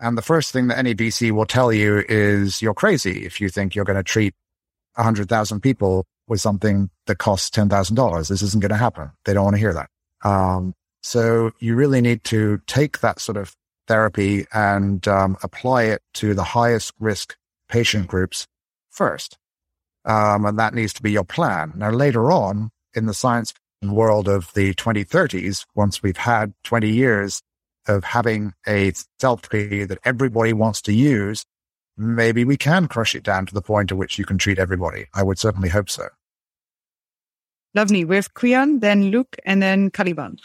And 0.00 0.16
the 0.16 0.22
first 0.22 0.52
thing 0.52 0.68
that 0.68 0.78
any 0.78 0.94
VC 0.94 1.30
will 1.30 1.46
tell 1.46 1.72
you 1.72 2.04
is 2.08 2.62
you're 2.62 2.74
crazy 2.74 3.26
if 3.26 3.40
you 3.40 3.48
think 3.48 3.74
you're 3.74 3.84
going 3.84 3.96
to 3.96 4.02
treat 4.02 4.34
100,000 4.94 5.60
people 5.60 6.06
with 6.28 6.40
something 6.40 6.90
that 7.06 7.18
costs 7.18 7.50
$10,000. 7.50 8.28
This 8.28 8.42
isn't 8.42 8.62
going 8.62 8.70
to 8.70 8.76
happen. 8.76 9.10
They 9.24 9.34
don't 9.34 9.44
want 9.44 9.56
to 9.56 9.60
hear 9.60 9.74
that. 9.74 9.90
Um, 10.22 10.74
so 11.02 11.50
you 11.58 11.74
really 11.74 12.00
need 12.00 12.24
to 12.24 12.60
take 12.66 13.00
that 13.00 13.20
sort 13.20 13.36
of 13.36 13.54
therapy 13.88 14.46
and 14.52 15.06
um, 15.08 15.36
apply 15.42 15.84
it 15.84 16.02
to 16.14 16.34
the 16.34 16.44
highest 16.44 16.92
risk 17.00 17.36
patient 17.68 18.06
groups 18.06 18.46
first. 18.90 19.38
Um, 20.04 20.44
and 20.44 20.58
that 20.58 20.74
needs 20.74 20.92
to 20.94 21.02
be 21.02 21.10
your 21.10 21.24
plan. 21.24 21.72
Now, 21.76 21.90
later 21.90 22.30
on 22.30 22.70
in 22.94 23.06
the 23.06 23.14
science 23.14 23.52
world 23.82 24.28
of 24.28 24.52
the 24.54 24.74
2030s, 24.74 25.66
once 25.74 26.02
we've 26.02 26.16
had 26.16 26.54
20 26.64 26.88
years 26.88 27.42
of 27.88 28.04
having 28.04 28.52
a 28.68 28.92
cell 29.18 29.36
therapy 29.36 29.84
that 29.84 29.98
everybody 30.04 30.52
wants 30.52 30.82
to 30.82 30.92
use, 30.92 31.44
maybe 32.00 32.44
we 32.44 32.56
can 32.56 32.88
crush 32.88 33.14
it 33.14 33.22
down 33.22 33.46
to 33.46 33.54
the 33.54 33.60
point 33.60 33.92
at 33.92 33.98
which 33.98 34.18
you 34.18 34.24
can 34.24 34.38
treat 34.38 34.58
everybody. 34.58 35.06
I 35.14 35.22
would 35.22 35.38
certainly 35.38 35.68
hope 35.68 35.90
so. 35.90 36.08
Lovely. 37.74 38.04
We 38.04 38.16
have 38.16 38.34
Creon, 38.34 38.80
then 38.80 39.10
Luke, 39.10 39.36
and 39.44 39.62
then 39.62 39.90
Caliban. 39.90 40.38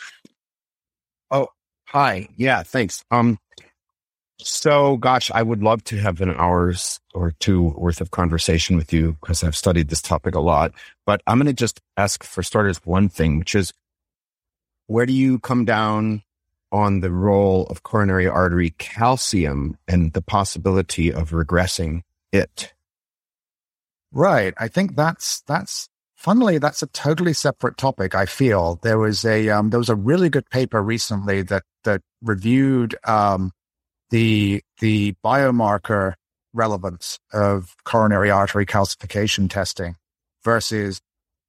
Oh, 1.31 1.47
hi. 1.85 2.27
Yeah, 2.35 2.61
thanks. 2.61 3.03
Um, 3.09 3.39
so, 4.39 4.97
gosh, 4.97 5.31
I 5.31 5.41
would 5.41 5.63
love 5.63 5.83
to 5.85 5.97
have 5.97 6.21
an 6.21 6.31
hour's 6.31 6.99
or 7.13 7.31
two 7.39 7.73
worth 7.77 8.01
of 8.01 8.11
conversation 8.11 8.75
with 8.75 8.91
you 8.91 9.17
because 9.21 9.43
I've 9.43 9.55
studied 9.55 9.87
this 9.87 10.01
topic 10.01 10.35
a 10.35 10.41
lot. 10.41 10.73
But 11.05 11.21
I'm 11.25 11.37
going 11.37 11.47
to 11.47 11.53
just 11.53 11.79
ask 11.95 12.23
for 12.23 12.43
starters 12.43 12.79
one 12.83 13.09
thing, 13.09 13.39
which 13.39 13.55
is 13.55 13.73
where 14.87 15.05
do 15.05 15.13
you 15.13 15.39
come 15.39 15.65
down 15.65 16.21
on 16.71 16.99
the 16.99 17.11
role 17.11 17.65
of 17.67 17.83
coronary 17.83 18.27
artery 18.27 18.71
calcium 18.77 19.77
and 19.87 20.13
the 20.13 20.21
possibility 20.21 21.11
of 21.11 21.31
regressing 21.31 22.01
it? 22.31 22.73
Right. 24.11 24.53
I 24.57 24.67
think 24.67 24.95
that's, 24.95 25.41
that's, 25.41 25.87
funnily, 26.15 26.57
that's 26.57 26.81
a 26.81 26.87
totally 26.87 27.33
separate 27.33 27.77
topic. 27.77 28.15
I 28.15 28.25
feel 28.25 28.79
there 28.81 28.99
was 28.99 29.25
a, 29.25 29.49
um, 29.49 29.69
there 29.69 29.79
was 29.79 29.89
a 29.89 29.95
really 29.95 30.29
good 30.29 30.49
paper 30.49 30.81
recently 30.81 31.41
that, 31.43 31.63
that 31.83 32.01
reviewed, 32.21 32.95
um, 33.05 33.51
the 34.11 34.61
the 34.79 35.15
biomarker 35.25 36.13
relevance 36.53 37.19
of 37.33 37.75
coronary 37.85 38.29
artery 38.29 38.65
calcification 38.65 39.49
testing 39.49 39.95
versus 40.43 41.01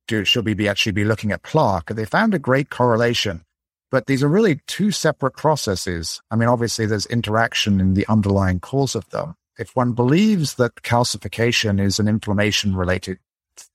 do, 0.09 0.24
should 0.24 0.46
we 0.46 0.55
be 0.55 0.66
actually 0.66 0.92
be 0.92 1.05
looking 1.05 1.33
at 1.33 1.42
plaque? 1.42 1.87
They 1.88 2.05
found 2.05 2.33
a 2.33 2.38
great 2.38 2.70
correlation, 2.70 3.42
but 3.90 4.07
these 4.07 4.22
are 4.22 4.29
really 4.29 4.61
two 4.66 4.90
separate 4.90 5.37
processes. 5.37 6.20
I 6.31 6.37
mean, 6.37 6.49
obviously 6.49 6.87
there's 6.87 7.07
interaction 7.07 7.81
in 7.81 7.94
the 7.94 8.07
underlying 8.09 8.61
cause 8.61 8.94
of 8.94 9.09
them. 9.11 9.35
If 9.59 9.75
one 9.75 9.92
believes 9.92 10.55
that 10.57 10.83
calcification 10.83 11.81
is 11.81 11.99
an 11.99 12.09
inflammation 12.09 12.77
related 12.77 13.18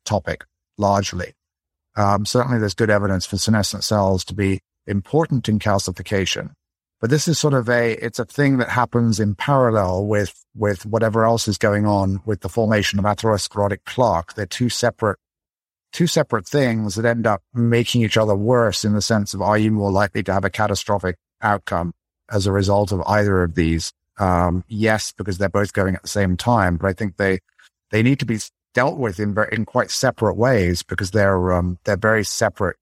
topic 0.06 0.46
largely, 0.78 1.34
um, 1.96 2.26
certainly 2.26 2.60
there's 2.60 2.74
good 2.74 2.90
evidence 2.90 3.26
for 3.26 3.38
senescent 3.38 3.84
cells 3.84 4.24
to 4.26 4.36
be 4.36 4.60
important 4.86 5.50
in 5.50 5.60
calcification. 5.60 6.52
But 7.00 7.10
this 7.10 7.28
is 7.28 7.40
sort 7.40 7.56
of 7.56 7.68
a, 7.68 7.94
it's 7.94 8.20
a 8.20 8.26
thing 8.26 8.58
that 8.58 8.70
happens 8.70 9.20
in 9.20 9.34
parallel 9.34 10.06
with, 10.06 10.46
with 10.56 10.86
whatever 10.86 11.26
else 11.26 11.48
is 11.48 11.58
going 11.58 11.88
on 11.88 12.22
with 12.26 12.42
the 12.42 12.50
formation 12.50 13.00
of 13.00 13.06
atherosclerotic 13.06 13.80
plaque. 13.86 14.36
They're 14.36 14.46
two 14.46 14.70
separate, 14.70 15.18
two 15.92 16.08
separate 16.08 16.48
things 16.48 16.96
that 16.96 17.06
end 17.06 17.28
up 17.28 17.42
making 17.54 18.02
each 18.02 18.18
other 18.18 18.36
worse 18.36 18.86
in 18.86 18.94
the 18.94 19.02
sense 19.02 19.34
of 19.34 19.42
are 19.42 19.58
you 19.58 19.72
more 19.72 19.92
likely 19.92 20.24
to 20.24 20.34
have 20.34 20.46
a 20.46 20.50
catastrophic 20.50 21.18
outcome 21.42 21.94
as 22.32 22.46
a 22.46 22.52
result 22.52 22.92
of 22.92 23.02
either 23.08 23.44
of 23.44 23.56
these? 23.56 23.94
Um, 24.20 24.64
yes, 24.68 25.12
because 25.12 25.38
they're 25.38 25.50
both 25.50 25.74
going 25.74 25.96
at 25.96 26.02
the 26.02 26.08
same 26.08 26.38
time, 26.38 26.78
but 26.78 26.88
I 26.88 26.94
think 26.94 27.18
they, 27.18 27.40
they 27.90 28.04
need 28.04 28.20
to 28.20 28.26
be 28.26 28.40
dealt 28.74 28.98
with 28.98 29.20
in, 29.20 29.36
in 29.52 29.66
quite 29.66 29.92
separate 29.92 30.36
ways 30.36 30.84
because 30.84 31.12
they're, 31.12 31.54
um, 31.54 31.78
they're 31.84 31.98
very 31.98 32.24
separate 32.24 32.78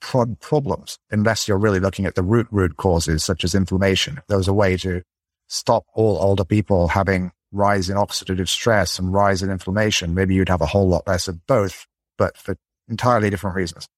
pro- 0.00 0.36
problems 0.40 0.98
unless 1.10 1.48
you're 1.48 1.58
really 1.58 1.80
looking 1.80 2.06
at 2.06 2.14
the 2.14 2.22
root 2.22 2.46
root 2.50 2.76
causes 2.76 3.24
such 3.24 3.44
as 3.44 3.54
inflammation. 3.54 4.18
If 4.18 4.26
there 4.26 4.38
was 4.38 4.48
a 4.48 4.52
way 4.52 4.76
to 4.78 5.02
stop 5.48 5.84
all 5.94 6.18
older 6.18 6.44
people 6.44 6.88
having 6.88 7.32
rise 7.52 7.88
in 7.88 7.96
oxidative 7.96 8.48
stress 8.48 8.98
and 8.98 9.12
rise 9.12 9.42
in 9.42 9.50
inflammation, 9.50 10.14
maybe 10.14 10.34
you'd 10.34 10.48
have 10.48 10.60
a 10.60 10.66
whole 10.66 10.88
lot 10.88 11.06
less 11.06 11.28
of 11.28 11.46
both, 11.46 11.86
but 12.16 12.36
for 12.36 12.56
entirely 12.88 13.30
different 13.30 13.56
reasons. 13.56 13.88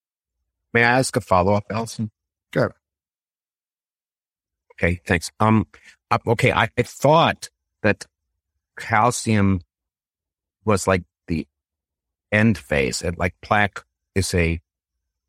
May 0.73 0.85
I 0.85 0.99
ask 0.99 1.17
a 1.17 1.21
follow 1.21 1.55
up, 1.55 1.65
Allison? 1.71 2.11
Go. 2.53 2.71
Okay, 4.75 5.01
thanks. 5.07 5.31
Um, 5.41 5.67
okay, 6.27 6.53
I, 6.53 6.69
I 6.79 6.83
thought 6.83 7.49
that 7.83 8.07
calcium 8.79 9.61
was 10.65 10.87
like 10.87 11.03
the 11.27 11.47
end 12.31 12.59
phase, 12.59 13.03
and 13.03 13.19
like 13.19 13.35
plaque 13.43 13.85
is 14.15 14.33
a 14.35 14.61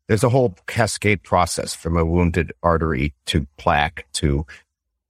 there's 0.08 0.24
a 0.24 0.28
whole 0.28 0.56
cascade 0.66 1.22
process 1.22 1.72
from 1.72 1.96
a 1.96 2.04
wounded 2.04 2.52
artery 2.62 3.14
to 3.26 3.46
plaque 3.56 4.06
to 4.14 4.44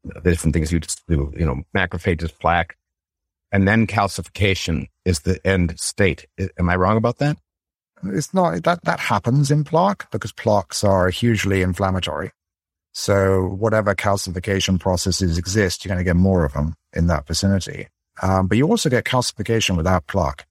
the 0.05 0.21
different 0.21 0.53
things 0.53 0.73
you 0.73 0.81
do, 1.09 1.33
you 1.37 1.47
know, 1.47 1.63
macrophages, 1.75 2.39
plaque, 2.39 2.77
and 3.51 3.67
then 3.67 3.87
calcification 3.87 4.89
is 5.05 5.21
the 5.21 5.45
end 5.47 5.79
state. 5.81 6.27
Am 6.59 6.69
I 6.69 6.77
wrong 6.77 6.97
about 6.97 7.19
that? 7.19 7.39
It's 8.05 8.33
not 8.33 8.63
that 8.63 8.85
that 8.85 9.01
happens 9.01 9.51
in 9.51 9.65
plaque 9.65 10.11
because 10.11 10.33
plaques 10.33 10.83
are 10.85 11.11
hugely 11.11 11.63
inflammatory. 11.63 12.33
So 12.93 13.47
whatever 13.47 13.95
calcification 13.95 14.81
processes 14.81 15.39
exist, 15.39 15.85
you're 15.85 15.91
going 15.95 16.05
to 16.05 16.09
get 16.09 16.17
more 16.17 16.45
of 16.45 16.55
them 16.55 16.75
in 16.93 17.07
that 17.07 17.27
vicinity. 17.27 17.89
Um, 18.23 18.49
but 18.49 18.59
you 18.59 18.67
also 18.67 18.91
get 18.91 19.05
calcification 19.05 19.77
without 19.77 20.07
plaque. 20.07 20.47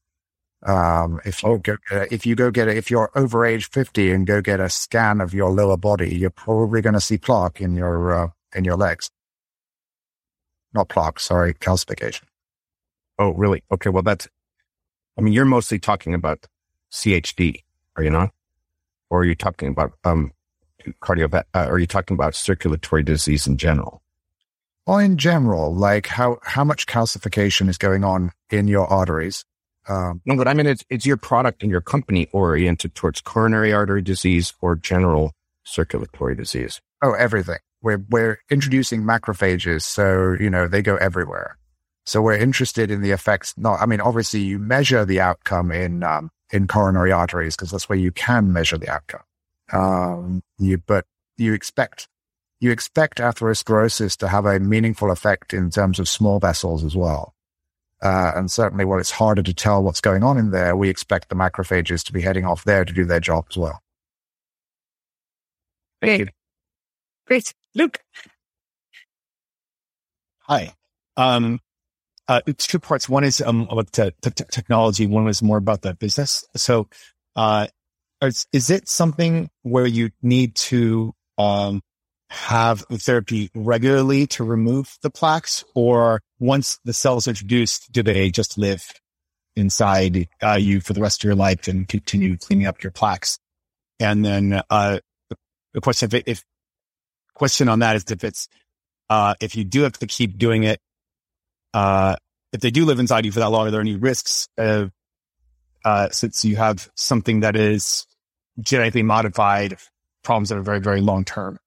Um, 0.65 1.21
if 1.25 1.41
you 1.43 1.57
go, 1.59 1.77
uh, 1.91 2.05
if 2.11 2.25
you 2.25 2.35
go 2.35 2.51
get 2.51 2.67
it, 2.67 2.77
if 2.77 2.91
you're 2.91 3.11
over 3.15 3.45
age 3.45 3.69
50 3.69 4.11
and 4.11 4.27
go 4.27 4.41
get 4.41 4.59
a 4.59 4.69
scan 4.69 5.21
of 5.21 5.33
your 5.33 5.51
lower 5.51 5.77
body, 5.77 6.15
you're 6.15 6.29
probably 6.29 6.81
going 6.81 6.93
to 6.93 7.01
see 7.01 7.17
plaque 7.17 7.61
in 7.61 7.75
your, 7.75 8.13
uh, 8.13 8.27
in 8.53 8.65
your 8.65 8.75
legs. 8.75 9.09
Not 10.73 10.89
plaque, 10.89 11.19
sorry, 11.19 11.53
calcification. 11.53 12.23
Oh, 13.17 13.31
really? 13.31 13.63
Okay. 13.71 13.89
Well, 13.89 14.03
that's, 14.03 14.27
I 15.17 15.21
mean, 15.21 15.33
you're 15.33 15.45
mostly 15.45 15.79
talking 15.79 16.13
about 16.13 16.45
CHD, 16.91 17.63
are 17.95 18.03
you 18.03 18.09
not? 18.09 18.31
Or 19.09 19.21
are 19.21 19.25
you 19.25 19.35
talking 19.35 19.69
about, 19.69 19.93
um, 20.03 20.31
cardio, 21.01 21.33
uh, 21.33 21.43
are 21.53 21.79
you 21.79 21.87
talking 21.87 22.15
about 22.15 22.35
circulatory 22.35 23.03
disease 23.03 23.47
in 23.47 23.57
general? 23.57 24.01
Well, 24.85 24.99
in 24.99 25.17
general, 25.17 25.73
like 25.73 26.07
how, 26.07 26.39
how 26.43 26.63
much 26.63 26.87
calcification 26.87 27.69
is 27.69 27.77
going 27.77 28.03
on 28.03 28.31
in 28.49 28.67
your 28.67 28.87
arteries 28.87 29.45
um, 29.89 30.21
no, 30.25 30.37
but 30.37 30.47
I 30.47 30.53
mean, 30.53 30.67
it's, 30.67 30.85
it's 30.89 31.05
your 31.05 31.17
product 31.17 31.63
and 31.63 31.71
your 31.71 31.81
company 31.81 32.27
oriented 32.31 32.93
towards 32.93 33.21
coronary 33.21 33.73
artery 33.73 34.03
disease 34.03 34.53
or 34.61 34.75
general 34.75 35.33
circulatory 35.63 36.35
disease. 36.35 36.79
Oh, 37.01 37.13
everything. 37.13 37.57
We're, 37.81 38.05
we're 38.09 38.39
introducing 38.51 39.03
macrophages. 39.03 39.81
So, 39.81 40.35
you 40.39 40.49
know, 40.49 40.67
they 40.67 40.83
go 40.83 40.95
everywhere. 40.97 41.57
So 42.09 42.23
we're 42.23 42.37
interested 42.37 42.89
in 42.89 43.03
the 43.03 43.11
effects. 43.11 43.53
Not, 43.55 43.79
I 43.79 43.85
mean, 43.85 44.01
obviously 44.01 44.39
you 44.39 44.57
measure 44.57 45.05
the 45.05 45.19
outcome 45.21 45.71
in, 45.71 46.01
um, 46.01 46.31
in 46.51 46.67
coronary 46.67 47.11
arteries 47.11 47.55
because 47.55 47.69
that's 47.69 47.87
where 47.87 47.99
you 47.99 48.11
can 48.11 48.51
measure 48.51 48.79
the 48.79 48.89
outcome. 48.89 49.21
Um, 49.71 50.41
you, 50.57 50.79
but 50.79 51.05
you 51.37 51.53
expect, 51.53 52.07
you 52.59 52.71
expect 52.71 53.19
atherosclerosis 53.19 54.17
to 54.17 54.27
have 54.27 54.47
a 54.47 54.59
meaningful 54.59 55.11
effect 55.11 55.53
in 55.53 55.69
terms 55.69 55.99
of 55.99 56.09
small 56.09 56.39
vessels 56.39 56.83
as 56.83 56.95
well. 56.95 57.35
Uh, 58.01 58.31
and 58.35 58.49
certainly 58.49 58.85
while 58.85 58.97
it's 58.97 59.11
harder 59.11 59.43
to 59.43 59.53
tell 59.53 59.83
what's 59.83 60.01
going 60.01 60.23
on 60.23 60.39
in 60.39 60.49
there, 60.49 60.75
we 60.75 60.89
expect 60.89 61.29
the 61.29 61.35
macrophages 61.35 62.03
to 62.05 62.11
be 62.11 62.21
heading 62.21 62.43
off 62.43 62.63
there 62.63 62.85
to 62.85 62.91
do 62.91 63.05
their 63.05 63.19
job 63.19 63.45
as 63.51 63.57
well. 63.57 63.79
Thank 66.01 66.21
you. 66.21 66.27
Great. 67.27 67.53
Luke. 67.75 67.99
Hi. 70.39 70.73
Um, 71.15 71.59
uh, 72.29 72.41
two 72.57 72.79
parts. 72.79 73.09
One 73.09 73.23
is 73.23 73.41
um, 73.41 73.67
about 73.71 73.91
the 73.93 74.13
technology. 74.51 75.07
One 75.07 75.25
was 75.25 75.41
more 75.41 75.57
about 75.57 75.81
the 75.81 75.95
business. 75.95 76.45
So, 76.55 76.87
uh, 77.35 77.67
is, 78.21 78.45
is 78.53 78.69
it 78.69 78.87
something 78.87 79.49
where 79.63 79.87
you 79.87 80.11
need 80.21 80.53
to 80.55 81.13
um, 81.39 81.81
have 82.29 82.81
therapy 82.81 83.49
regularly 83.55 84.27
to 84.27 84.43
remove 84.43 84.95
the 85.01 85.09
plaques 85.09 85.63
or 85.73 86.21
once 86.39 86.79
the 86.85 86.93
cells 86.93 87.27
are 87.27 87.31
introduced, 87.31 87.91
do 87.91 88.03
they 88.03 88.29
just 88.29 88.57
live 88.57 88.85
inside 89.55 90.27
uh, 90.43 90.53
you 90.53 90.81
for 90.81 90.93
the 90.93 91.01
rest 91.01 91.21
of 91.21 91.27
your 91.27 91.35
life 91.35 91.67
and 91.67 91.87
continue 91.87 92.37
cleaning 92.37 92.67
up 92.67 92.83
your 92.83 92.91
plaques? 92.91 93.39
And 93.99 94.23
then, 94.23 94.61
uh, 94.69 94.99
the 95.73 95.81
question, 95.81 96.09
if, 96.11 96.23
if 96.27 96.43
question 97.33 97.69
on 97.69 97.79
that 97.79 97.95
is 97.95 98.03
if 98.09 98.23
it's, 98.23 98.47
uh, 99.09 99.33
if 99.41 99.55
you 99.55 99.63
do 99.63 99.81
have 99.81 99.93
to 99.93 100.05
keep 100.05 100.37
doing 100.37 100.63
it, 100.63 100.79
uh, 101.73 102.15
if 102.53 102.61
they 102.61 102.71
do 102.71 102.85
live 102.85 102.99
inside 102.99 103.25
you 103.25 103.31
for 103.31 103.39
that 103.39 103.49
long, 103.49 103.67
are 103.67 103.71
there 103.71 103.81
any 103.81 103.95
risks 103.95 104.47
of, 104.57 104.91
uh, 105.85 106.09
since 106.09 106.43
you 106.43 106.55
have 106.55 106.89
something 106.95 107.41
that 107.41 107.55
is 107.55 108.05
genetically 108.59 109.03
modified 109.03 109.77
problems 110.23 110.49
that 110.49 110.57
are 110.57 110.63
very, 110.63 110.79
very 110.79 111.01
long 111.01 111.23
term? 111.25 111.59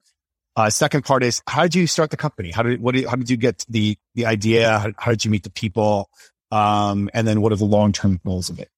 Uh, 0.55 0.69
second 0.69 1.05
part 1.05 1.23
is 1.23 1.41
how 1.47 1.63
did 1.63 1.75
you 1.75 1.87
start 1.87 2.11
the 2.11 2.17
company? 2.17 2.51
How 2.51 2.63
did 2.63 2.81
what 2.83 2.95
did, 2.95 3.07
how 3.07 3.17
did 3.17 3.31
you 3.31 3.39
get 3.39 3.65
the 3.69 3.97
the 4.15 4.27
idea? 4.27 4.79
How, 4.79 4.93
how 4.99 5.11
did 5.13 5.25
you 5.25 5.31
meet 5.31 5.45
the 5.45 5.51
people? 5.51 6.11
Um, 6.51 7.09
and 7.15 7.27
then 7.27 7.41
what 7.41 7.53
are 7.53 7.57
the 7.57 7.65
long 7.65 7.93
term 7.93 8.21
goals 8.25 8.51
of 8.51 8.59
it? 8.59 8.69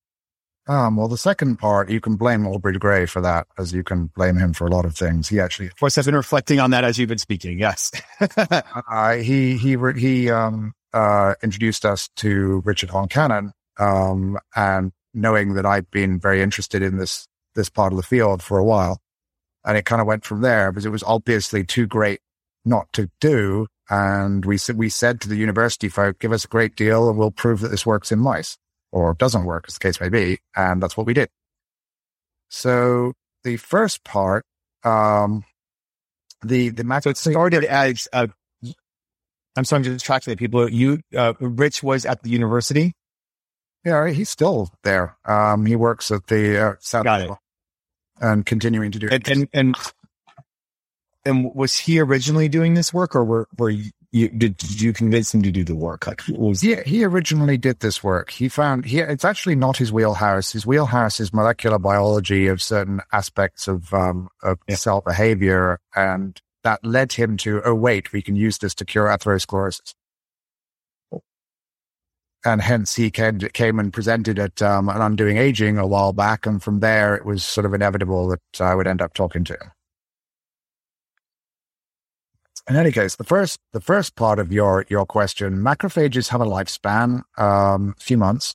Um, 0.67 0.97
well, 0.97 1.09
the 1.09 1.19
second 1.19 1.57
part, 1.57 1.91
you 1.91 2.01
can 2.01 2.17
blame 2.17 2.47
Aubrey 2.47 2.73
de 2.73 2.79
Grey 2.79 3.05
for 3.05 3.21
that, 3.21 3.47
as 3.59 3.75
you 3.75 3.83
can 3.83 4.07
blame 4.17 4.37
him 4.39 4.55
for 4.55 4.67
a 4.67 4.71
lot 4.71 4.87
of 4.87 4.97
things. 4.97 5.29
He 5.29 5.39
actually, 5.39 5.67
of 5.67 5.77
course, 5.77 5.99
I've 5.99 6.07
been 6.07 6.15
reflecting 6.15 6.59
on 6.59 6.71
that 6.71 6.85
as 6.85 6.99
you've 6.99 7.11
been 7.11 7.19
speaking. 7.19 7.59
Yes, 7.59 7.91
uh, 8.39 9.17
he 9.17 9.57
he 9.59 9.77
he 9.97 10.31
um, 10.31 10.73
uh, 10.95 11.35
introduced 11.43 11.85
us 11.85 12.09
to 12.17 12.63
Richard 12.65 12.89
Honkanen, 12.89 13.51
um, 13.79 14.39
and 14.57 14.93
knowing 15.13 15.55
that 15.55 15.67
I'd 15.67 15.91
been 15.91 16.19
very 16.19 16.41
interested 16.41 16.83
in 16.83 16.97
this 16.97 17.29
this 17.55 17.69
part 17.69 17.93
of 17.93 17.97
the 17.97 18.03
field 18.03 18.43
for 18.43 18.59
a 18.59 18.65
while, 18.65 19.01
and 19.65 19.77
it 19.77 19.85
kind 19.85 20.01
of 20.01 20.07
went 20.07 20.25
from 20.25 20.41
there 20.41 20.73
because 20.73 20.87
it 20.87 20.91
was 20.91 21.03
obviously 21.03 21.65
too 21.65 21.87
great 21.87 22.21
not 22.65 22.93
to 22.95 23.11
do. 23.21 23.67
And 23.91 24.45
we 24.45 24.57
said, 24.57 24.79
we 24.79 24.89
said 24.89 25.21
to 25.21 25.29
the 25.29 25.37
university 25.37 25.89
folk, 25.89 26.19
give 26.19 26.33
us 26.33 26.45
a 26.45 26.49
great 26.49 26.75
deal 26.77 27.09
and 27.09 27.19
we'll 27.19 27.31
prove 27.31 27.61
that 27.61 27.69
this 27.69 27.85
works 27.85 28.11
in 28.11 28.19
mice 28.19 28.57
or 28.93 29.15
doesn't 29.15 29.45
work 29.45 29.67
as 29.69 29.75
the 29.75 29.81
case 29.81 30.01
may 30.01 30.09
be. 30.09 30.39
And 30.57 30.83
that's 30.83 30.97
what 30.97 31.07
we 31.07 31.15
did. 31.15 31.29
So 32.49 33.13
the 33.43 33.57
first 33.57 34.05
part, 34.05 34.45
um, 34.85 35.45
the, 36.43 36.71
the 36.71 36.85
max. 36.85 37.05
So 37.05 37.11
it 37.11 37.17
started 37.19 37.65
as, 37.65 38.09
uh, 38.13 38.29
I'm 39.57 39.65
sorry, 39.65 39.81
I'm 39.81 39.85
just 39.85 40.05
tracking 40.05 40.33
the 40.33 40.37
people. 40.37 40.69
You, 40.69 41.01
uh, 41.17 41.35
Rich 41.41 41.83
was 41.83 42.05
at 42.07 42.23
the 42.23 42.31
university. 42.31 42.93
Yeah, 43.85 44.09
he's 44.11 44.31
still 44.31 44.71
there. 44.83 45.17
Um, 45.25 45.67
he 45.67 45.77
works 45.77 46.11
at 46.11 46.27
the 46.27 46.59
uh, 46.59 46.75
South. 46.81 47.05
Got 47.05 47.21
it 47.21 47.31
and 48.21 48.47
continuing 48.47 48.91
to 48.93 48.99
do 48.99 49.09
it. 49.11 49.29
And, 49.29 49.49
and, 49.53 49.77
and 51.25 51.55
was 51.55 51.79
he 51.79 52.01
originally 52.01 52.49
doing 52.49 52.75
this 52.75 52.93
work 52.93 53.15
or 53.15 53.25
were, 53.25 53.49
were 53.59 53.71
you, 53.71 53.91
you 54.13 54.29
did, 54.29 54.57
did, 54.57 54.81
you 54.81 54.93
convince 54.93 55.35
him 55.35 55.43
to 55.43 55.51
do 55.51 55.65
the 55.65 55.75
work? 55.75 56.07
Like, 56.07 56.23
was- 56.29 56.63
yeah, 56.63 56.83
he 56.85 57.05
originally 57.05 57.57
did 57.57 57.81
this 57.81 58.05
work. 58.05 58.31
He 58.31 58.49
found 58.49 58.85
he, 58.85 59.01
it's 59.01 59.25
actually 59.25 59.57
not 59.57 59.77
his 59.77 59.93
wheelhouse. 59.93 60.53
His 60.53 60.67
wheelhouse 60.67 61.19
is 61.19 61.33
molecular 61.33 61.79
biology 61.79 62.47
of 62.47 62.63
certain 62.63 63.01
aspects 63.13 63.67
of, 63.67 63.93
um, 63.93 64.29
of 64.43 64.59
yeah. 64.69 64.77
cell 64.77 65.01
behavior. 65.01 65.81
And 65.97 66.41
that 66.65 66.85
led 66.85 67.13
him 67.13 67.37
to, 67.39 67.63
oh, 67.65 67.75
wait, 67.75 68.13
we 68.13 68.23
can 68.23 68.37
use 68.37 68.59
this 68.59 68.75
to 68.77 68.85
cure 68.85 69.07
atherosclerosis 69.07 69.95
and 72.45 72.61
hence 72.61 72.95
he 72.95 73.11
came, 73.11 73.79
and 73.79 73.93
presented 73.93 74.39
at 74.39 74.61
um, 74.61 74.89
an 74.89 75.01
Undoing 75.01 75.39
Aging 75.39 75.79
a 75.79 75.87
while 75.87 76.13
back, 76.13 76.47
and 76.47 76.63
from 76.63 76.81
there 76.81 77.15
it 77.15 77.25
was 77.25 77.43
sort 77.43 77.65
of 77.65 77.73
inevitable 77.73 78.29
that 78.29 78.61
I 78.61 78.75
would 78.75 78.87
end 78.87 79.01
up 79.01 79.15
talking 79.15 79.45
to 79.45 79.55
him. 79.55 79.71
In 82.69 82.77
any 82.77 82.93
case, 82.93 83.17
the 83.17 83.25
first 83.25 83.59
the 83.73 83.81
first 83.81 84.15
part 84.15 84.39
of 84.39 84.53
your 84.53 84.87
your 84.89 85.07
question, 85.07 85.59
macrophages 85.59 86.29
have 86.29 86.41
a 86.41 86.47
lifespan, 86.47 87.23
um, 87.39 87.95
a 87.99 88.03
few 88.03 88.19
months. 88.19 88.55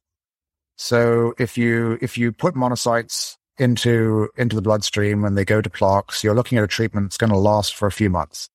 So 0.78 1.34
if 1.38 1.57
you 1.57 1.97
if 2.01 2.18
you 2.18 2.32
put 2.32 2.55
monocytes 2.55 3.38
into 3.60 4.30
into 4.38 4.55
the 4.55 4.62
bloodstream 4.62 5.24
and 5.24 5.38
they 5.38 5.45
go 5.45 5.62
to 5.62 5.70
plaques, 5.70 6.24
you're 6.24 6.36
looking 6.36 6.57
at 6.57 6.64
a 6.64 6.68
treatment 6.68 7.05
that's 7.05 7.18
going 7.18 7.32
to 7.32 7.38
last 7.38 7.76
for 7.76 7.88
a 7.88 7.91
few 7.91 8.10
months. 8.10 8.49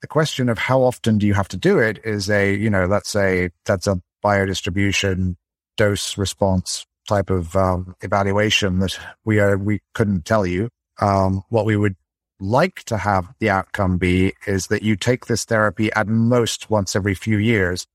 The 0.00 0.06
question 0.06 0.48
of 0.48 0.58
how 0.58 0.80
often 0.80 1.18
do 1.18 1.26
you 1.26 1.34
have 1.34 1.48
to 1.48 1.56
do 1.56 1.78
it 1.78 2.00
is 2.04 2.30
a 2.30 2.54
you 2.54 2.70
know 2.70 2.86
let's 2.86 3.10
say 3.10 3.50
that's 3.66 3.86
a 3.86 4.00
biodistribution 4.24 5.36
dose 5.76 6.16
response 6.16 6.86
type 7.08 7.30
of 7.30 7.56
um, 7.56 7.94
evaluation 8.02 8.78
that 8.78 8.98
we 9.24 9.40
are 9.40 9.58
we 9.58 9.80
couldn't 9.94 10.24
tell 10.24 10.46
you. 10.46 10.68
Um, 11.00 11.42
what 11.48 11.64
we 11.64 11.76
would 11.76 11.96
like 12.38 12.82
to 12.84 12.96
have 12.96 13.32
the 13.38 13.50
outcome 13.50 13.98
be 13.98 14.32
is 14.46 14.68
that 14.68 14.82
you 14.82 14.96
take 14.96 15.26
this 15.26 15.44
therapy 15.44 15.92
at 15.92 16.06
most 16.06 16.70
once 16.70 16.94
every 16.96 17.14
few 17.14 17.38
years, 17.38 17.86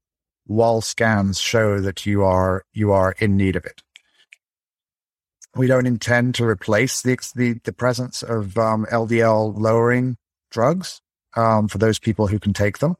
while 0.45 0.81
scans 0.81 1.39
show 1.39 1.79
that 1.79 2.05
you 2.05 2.23
are 2.23 2.63
you 2.73 2.91
are 2.91 3.15
in 3.19 3.37
need 3.37 3.55
of 3.55 3.65
it. 3.65 3.81
We 5.55 5.67
don't 5.67 5.85
intend 5.85 6.35
to 6.35 6.45
replace 6.45 7.01
the 7.01 7.17
the, 7.35 7.53
the 7.63 7.73
presence 7.73 8.23
of 8.23 8.57
um, 8.57 8.85
LDL 8.91 9.57
lowering 9.57 10.17
drugs 10.51 11.01
um, 11.35 11.67
for 11.67 11.77
those 11.77 11.99
people 11.99 12.27
who 12.27 12.39
can 12.39 12.53
take 12.53 12.79
them. 12.79 12.95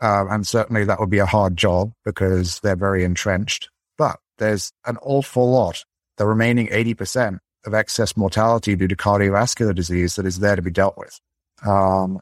Uh, 0.00 0.26
and 0.28 0.46
certainly 0.46 0.84
that 0.84 1.00
would 1.00 1.10
be 1.10 1.18
a 1.18 1.26
hard 1.26 1.56
job 1.56 1.92
because 2.04 2.60
they're 2.60 2.76
very 2.76 3.04
entrenched. 3.04 3.68
But 3.96 4.18
there's 4.38 4.72
an 4.86 4.98
awful 5.02 5.50
lot, 5.50 5.84
the 6.18 6.26
remaining 6.26 6.66
80% 6.68 7.38
of 7.64 7.74
excess 7.74 8.16
mortality 8.16 8.76
due 8.76 8.88
to 8.88 8.96
cardiovascular 8.96 9.74
disease 9.74 10.16
that 10.16 10.26
is 10.26 10.40
there 10.40 10.56
to 10.56 10.62
be 10.62 10.70
dealt 10.70 10.98
with. 10.98 11.20
Um, 11.64 12.20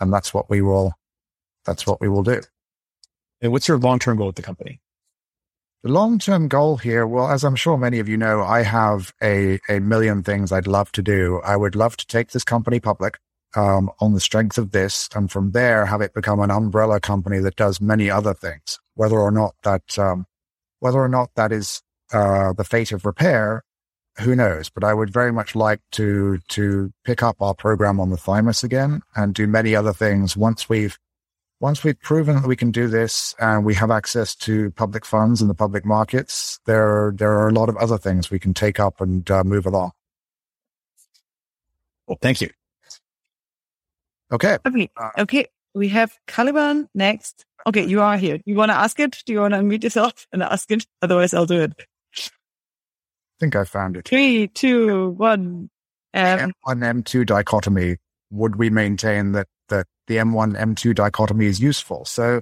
and 0.00 0.12
that's 0.12 0.34
what 0.34 0.50
we 0.50 0.60
will, 0.60 0.92
that's 1.64 1.86
what 1.86 2.00
we 2.00 2.08
will 2.08 2.22
do. 2.22 2.42
And 3.40 3.52
what's 3.52 3.68
your 3.68 3.78
long-term 3.78 4.16
goal 4.16 4.26
with 4.26 4.36
the 4.36 4.42
company? 4.42 4.80
The 5.84 5.92
long-term 5.92 6.48
goal 6.48 6.78
here, 6.78 7.06
well, 7.06 7.28
as 7.28 7.44
I'm 7.44 7.56
sure 7.56 7.76
many 7.76 7.98
of 7.98 8.08
you 8.08 8.16
know, 8.16 8.42
I 8.42 8.62
have 8.62 9.12
a, 9.22 9.60
a 9.68 9.80
million 9.80 10.22
things 10.22 10.50
I'd 10.50 10.66
love 10.66 10.90
to 10.92 11.02
do. 11.02 11.42
I 11.44 11.56
would 11.56 11.76
love 11.76 11.98
to 11.98 12.06
take 12.06 12.30
this 12.30 12.42
company 12.42 12.80
public 12.80 13.18
um, 13.54 13.90
on 14.00 14.14
the 14.14 14.20
strength 14.20 14.56
of 14.56 14.70
this, 14.70 15.10
and 15.14 15.30
from 15.30 15.50
there 15.50 15.84
have 15.84 16.00
it 16.00 16.14
become 16.14 16.40
an 16.40 16.50
umbrella 16.50 17.00
company 17.00 17.38
that 17.40 17.56
does 17.56 17.82
many 17.82 18.08
other 18.08 18.32
things. 18.32 18.78
Whether 18.94 19.18
or 19.18 19.30
not 19.30 19.56
that, 19.64 19.98
um, 19.98 20.24
whether 20.80 21.00
or 21.00 21.08
not 21.10 21.28
that 21.34 21.52
is 21.52 21.82
uh, 22.14 22.54
the 22.54 22.64
fate 22.64 22.90
of 22.90 23.04
repair, 23.04 23.62
who 24.20 24.34
knows? 24.34 24.70
But 24.70 24.84
I 24.84 24.94
would 24.94 25.12
very 25.12 25.32
much 25.32 25.54
like 25.54 25.80
to 25.92 26.38
to 26.48 26.94
pick 27.04 27.22
up 27.22 27.42
our 27.42 27.54
program 27.54 28.00
on 28.00 28.08
the 28.08 28.16
thymus 28.16 28.64
again 28.64 29.02
and 29.14 29.34
do 29.34 29.46
many 29.46 29.76
other 29.76 29.92
things 29.92 30.34
once 30.34 30.66
we've 30.66 30.98
once 31.64 31.82
we've 31.82 31.98
proven 32.00 32.36
that 32.36 32.46
we 32.46 32.54
can 32.54 32.70
do 32.70 32.88
this 32.88 33.34
and 33.40 33.64
we 33.64 33.72
have 33.72 33.90
access 33.90 34.34
to 34.34 34.70
public 34.72 35.02
funds 35.06 35.40
in 35.40 35.48
the 35.48 35.54
public 35.54 35.82
markets. 35.86 36.60
There 36.66 37.14
there 37.16 37.32
are 37.32 37.48
a 37.48 37.52
lot 37.54 37.70
of 37.70 37.76
other 37.78 37.96
things 37.96 38.30
we 38.30 38.38
can 38.38 38.52
take 38.52 38.78
up 38.78 39.00
and 39.00 39.30
uh, 39.30 39.42
move 39.44 39.64
along. 39.64 39.92
Well, 42.06 42.18
thank 42.20 42.42
you. 42.42 42.50
Okay. 44.30 44.58
Okay. 44.66 44.90
Uh, 44.94 45.10
okay. 45.20 45.46
We 45.74 45.88
have 45.88 46.18
Caliban 46.26 46.86
next. 46.94 47.46
Okay, 47.66 47.86
you 47.86 48.02
are 48.02 48.18
here. 48.18 48.40
You 48.44 48.56
want 48.56 48.70
to 48.70 48.76
ask 48.76 49.00
it? 49.00 49.22
Do 49.24 49.32
you 49.32 49.40
want 49.40 49.54
to 49.54 49.60
unmute 49.60 49.84
yourself 49.84 50.26
and 50.34 50.42
ask 50.42 50.70
it? 50.70 50.84
Otherwise, 51.00 51.32
I'll 51.32 51.46
do 51.46 51.62
it. 51.62 51.72
I 51.78 53.36
think 53.40 53.56
I 53.56 53.64
found 53.64 53.96
it. 53.96 54.06
Three, 54.06 54.48
two, 54.48 55.10
one. 55.16 55.70
Um, 56.12 56.52
M1, 56.66 57.02
M2 57.02 57.24
dichotomy. 57.24 57.96
Would 58.34 58.56
we 58.56 58.70
maintain 58.70 59.32
that, 59.32 59.46
that 59.68 59.86
the 60.06 60.16
M1, 60.16 60.58
M2 60.58 60.94
dichotomy 60.94 61.46
is 61.46 61.60
useful? 61.60 62.04
So 62.04 62.40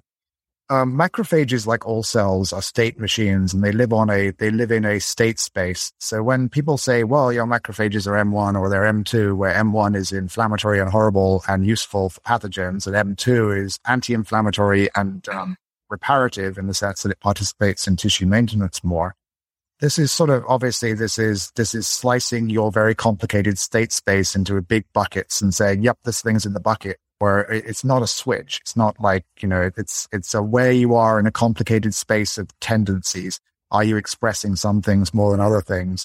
um, 0.72 0.96
macrophages, 0.96 1.66
like 1.66 1.86
all 1.86 2.02
cells, 2.02 2.50
are 2.50 2.62
state 2.62 2.98
machines, 2.98 3.52
and 3.52 3.62
they 3.62 3.72
live 3.72 3.92
on 3.92 4.08
a 4.08 4.30
they 4.30 4.50
live 4.50 4.72
in 4.72 4.86
a 4.86 5.00
state 5.00 5.38
space. 5.38 5.92
So 6.00 6.22
when 6.22 6.48
people 6.48 6.78
say, 6.78 7.04
"Well, 7.04 7.30
your 7.30 7.44
macrophages 7.44 8.06
are 8.06 8.24
M1 8.24 8.58
or 8.58 8.70
they're 8.70 8.90
M2," 8.90 9.36
where 9.36 9.52
M1 9.52 9.94
is 9.94 10.12
inflammatory 10.12 10.80
and 10.80 10.90
horrible 10.90 11.44
and 11.46 11.66
useful 11.66 12.08
for 12.08 12.20
pathogens, 12.20 12.86
and 12.86 12.96
M2 12.96 13.64
is 13.64 13.78
anti-inflammatory 13.86 14.88
and 14.96 15.28
um, 15.28 15.56
reparative 15.90 16.56
in 16.56 16.68
the 16.68 16.74
sense 16.74 17.02
that 17.02 17.12
it 17.12 17.20
participates 17.20 17.86
in 17.86 17.96
tissue 17.96 18.26
maintenance 18.26 18.82
more. 18.82 19.14
This 19.82 19.98
is 19.98 20.12
sort 20.12 20.30
of 20.30 20.44
obviously 20.48 20.94
this 20.94 21.18
is 21.18 21.50
this 21.56 21.74
is 21.74 21.88
slicing 21.88 22.48
your 22.48 22.70
very 22.70 22.94
complicated 22.94 23.58
state 23.58 23.90
space 23.92 24.36
into 24.36 24.62
big 24.62 24.84
buckets 24.94 25.42
and 25.42 25.52
saying, 25.52 25.82
"Yep, 25.82 25.98
this 26.04 26.22
thing's 26.22 26.46
in 26.46 26.54
the 26.54 26.60
bucket." 26.60 26.98
where 27.22 27.42
it's 27.52 27.84
not 27.84 28.02
a 28.02 28.06
switch. 28.08 28.58
It's 28.62 28.76
not 28.76 28.98
like, 28.98 29.24
you 29.40 29.46
know, 29.46 29.70
it's, 29.76 30.08
it's 30.10 30.34
a 30.34 30.42
where 30.42 30.72
you 30.72 30.96
are 30.96 31.20
in 31.20 31.26
a 31.28 31.30
complicated 31.30 31.94
space 31.94 32.36
of 32.36 32.48
tendencies. 32.58 33.38
Are 33.70 33.84
you 33.84 33.96
expressing 33.96 34.56
some 34.56 34.82
things 34.82 35.14
more 35.14 35.30
than 35.30 35.38
other 35.38 35.60
things? 35.60 36.04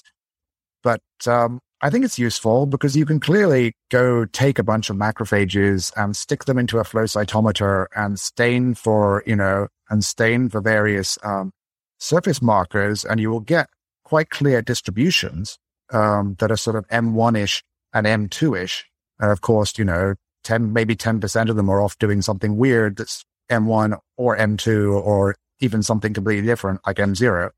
But, 0.84 1.00
um, 1.26 1.58
I 1.80 1.90
think 1.90 2.04
it's 2.04 2.20
useful 2.20 2.66
because 2.66 2.96
you 2.96 3.04
can 3.04 3.18
clearly 3.18 3.72
go 3.90 4.26
take 4.26 4.60
a 4.60 4.62
bunch 4.62 4.90
of 4.90 4.96
macrophages 4.96 5.92
and 5.96 6.16
stick 6.16 6.44
them 6.44 6.56
into 6.56 6.78
a 6.78 6.84
flow 6.84 7.02
cytometer 7.02 7.86
and 7.96 8.16
stain 8.20 8.74
for, 8.74 9.24
you 9.26 9.34
know, 9.34 9.66
and 9.90 10.04
stain 10.04 10.48
for 10.48 10.60
various, 10.60 11.18
um, 11.24 11.50
surface 11.98 12.40
markers 12.40 13.04
and 13.04 13.20
you 13.20 13.30
will 13.30 13.40
get 13.40 13.68
quite 14.04 14.30
clear 14.30 14.62
distributions, 14.62 15.58
um, 15.92 16.36
that 16.38 16.50
are 16.50 16.56
sort 16.56 16.76
of 16.76 16.86
M1-ish 16.88 17.62
and 17.92 18.06
M2-ish. 18.06 18.86
And 19.20 19.30
of 19.30 19.40
course, 19.40 19.78
you 19.78 19.84
know, 19.84 20.14
10, 20.44 20.72
maybe 20.72 20.96
10% 20.96 21.50
of 21.50 21.56
them 21.56 21.68
are 21.68 21.82
off 21.82 21.98
doing 21.98 22.22
something 22.22 22.56
weird 22.56 22.96
that's 22.96 23.24
M1 23.50 23.98
or 24.16 24.36
M2 24.36 24.92
or 25.02 25.34
even 25.60 25.82
something 25.82 26.14
completely 26.14 26.46
different 26.46 26.80
like 26.86 26.96
M0. 26.96 27.50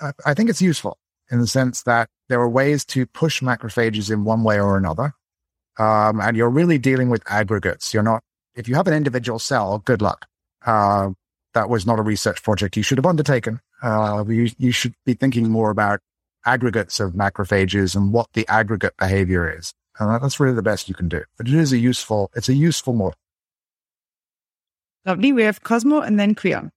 I, 0.00 0.12
I 0.24 0.34
think 0.34 0.50
it's 0.50 0.62
useful 0.62 0.98
in 1.30 1.40
the 1.40 1.46
sense 1.46 1.82
that 1.82 2.08
there 2.28 2.40
are 2.40 2.48
ways 2.48 2.84
to 2.86 3.06
push 3.06 3.42
macrophages 3.42 4.10
in 4.10 4.24
one 4.24 4.42
way 4.42 4.60
or 4.60 4.76
another. 4.76 5.12
Um, 5.78 6.20
and 6.20 6.36
you're 6.36 6.50
really 6.50 6.78
dealing 6.78 7.08
with 7.08 7.22
aggregates. 7.26 7.94
You're 7.94 8.02
not, 8.02 8.22
if 8.54 8.68
you 8.68 8.74
have 8.74 8.86
an 8.86 8.94
individual 8.94 9.38
cell, 9.38 9.78
good 9.78 10.02
luck. 10.02 10.26
Uh, 10.64 11.10
that 11.54 11.68
was 11.68 11.86
not 11.86 11.98
a 11.98 12.02
research 12.02 12.42
project 12.42 12.76
you 12.76 12.82
should 12.82 12.98
have 12.98 13.06
undertaken. 13.06 13.60
Uh, 13.82 14.24
you, 14.28 14.50
you 14.58 14.72
should 14.72 14.94
be 15.04 15.14
thinking 15.14 15.50
more 15.50 15.70
about 15.70 16.00
aggregates 16.46 17.00
of 17.00 17.12
macrophages 17.12 17.94
and 17.94 18.12
what 18.12 18.28
the 18.32 18.46
aggregate 18.48 18.94
behavior 18.98 19.50
is. 19.58 19.72
And 19.98 20.22
that's 20.22 20.40
really 20.40 20.54
the 20.54 20.62
best 20.62 20.88
you 20.88 20.94
can 20.94 21.08
do. 21.08 21.22
But 21.36 21.48
it 21.48 21.54
is 21.54 21.72
a 21.72 21.78
useful, 21.78 22.30
it's 22.34 22.48
a 22.48 22.54
useful 22.54 22.94
model. 22.94 23.14
Lovely. 25.04 25.32
We 25.32 25.42
have 25.42 25.62
Cosmo 25.62 26.00
and 26.00 26.18
then 26.18 26.34
Creon. 26.34 26.70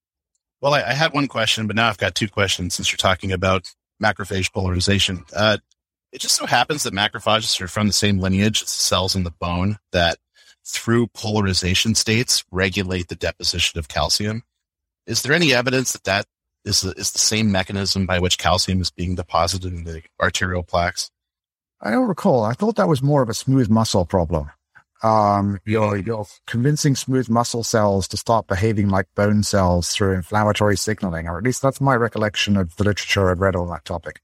Well, 0.61 0.73
I, 0.73 0.81
I, 0.81 0.93
had 0.93 1.13
one 1.13 1.27
question, 1.27 1.67
but 1.67 1.75
now 1.75 1.89
I've 1.89 1.97
got 1.97 2.15
two 2.15 2.29
questions 2.29 2.73
since 2.73 2.91
you're 2.91 2.97
talking 2.97 3.33
about 3.33 3.69
macrophage 4.01 4.53
polarization. 4.53 5.25
Uh, 5.35 5.57
it 6.13 6.21
just 6.21 6.35
so 6.35 6.45
happens 6.45 6.83
that 6.83 6.93
macrophages 6.93 7.59
are 7.59 7.67
from 7.67 7.87
the 7.87 7.93
same 7.93 8.19
lineage 8.19 8.63
as 8.63 8.69
cells 8.69 9.15
in 9.15 9.23
the 9.23 9.31
bone 9.31 9.77
that 9.91 10.19
through 10.65 11.07
polarization 11.07 11.95
states 11.95 12.45
regulate 12.51 13.09
the 13.09 13.15
deposition 13.15 13.77
of 13.77 13.89
calcium. 13.89 14.43
Is 15.05 15.21
there 15.21 15.33
any 15.33 15.53
evidence 15.53 15.93
that 15.93 16.03
that 16.05 16.25
is 16.65 16.81
the, 16.81 16.91
is 16.91 17.11
the 17.11 17.19
same 17.19 17.51
mechanism 17.51 18.05
by 18.05 18.19
which 18.19 18.37
calcium 18.37 18.81
is 18.81 18.91
being 18.91 19.15
deposited 19.15 19.73
in 19.73 19.83
the 19.83 20.01
arterial 20.21 20.63
plaques? 20.63 21.11
I 21.81 21.91
don't 21.91 22.07
recall. 22.07 22.43
I 22.43 22.53
thought 22.53 22.77
that 22.77 22.87
was 22.87 23.01
more 23.01 23.21
of 23.21 23.29
a 23.29 23.33
smooth 23.33 23.69
muscle 23.69 24.05
problem. 24.05 24.49
Um, 25.03 25.59
you're, 25.65 25.97
you're 25.97 26.25
convincing 26.47 26.95
smooth 26.95 27.27
muscle 27.27 27.63
cells 27.63 28.07
to 28.07 28.17
start 28.17 28.47
behaving 28.47 28.87
like 28.87 29.07
bone 29.15 29.43
cells 29.43 29.89
through 29.89 30.13
inflammatory 30.13 30.77
signaling, 30.77 31.27
or 31.27 31.37
at 31.37 31.43
least 31.43 31.61
that's 31.61 31.81
my 31.81 31.95
recollection 31.95 32.55
of 32.55 32.73
the 32.77 32.85
literature 32.85 33.29
I've 33.29 33.41
read 33.41 33.57
on 33.57 33.67
that 33.67 33.83
topic. 33.83 34.21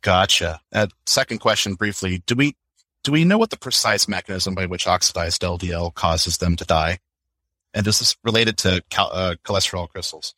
Gotcha. 0.00 0.60
Uh, 0.72 0.86
second 1.06 1.38
question 1.38 1.74
briefly. 1.74 2.22
Do 2.26 2.36
we, 2.36 2.54
do 3.02 3.10
we 3.10 3.24
know 3.24 3.38
what 3.38 3.50
the 3.50 3.58
precise 3.58 4.06
mechanism 4.06 4.54
by 4.54 4.66
which 4.66 4.86
oxidized 4.86 5.42
LDL 5.42 5.92
causes 5.94 6.38
them 6.38 6.54
to 6.56 6.64
die? 6.64 6.98
And 7.74 7.84
this 7.84 8.00
is 8.00 8.16
related 8.24 8.56
to 8.58 8.82
cal- 8.88 9.10
uh, 9.12 9.34
cholesterol 9.44 9.88
crystals? 9.88 10.32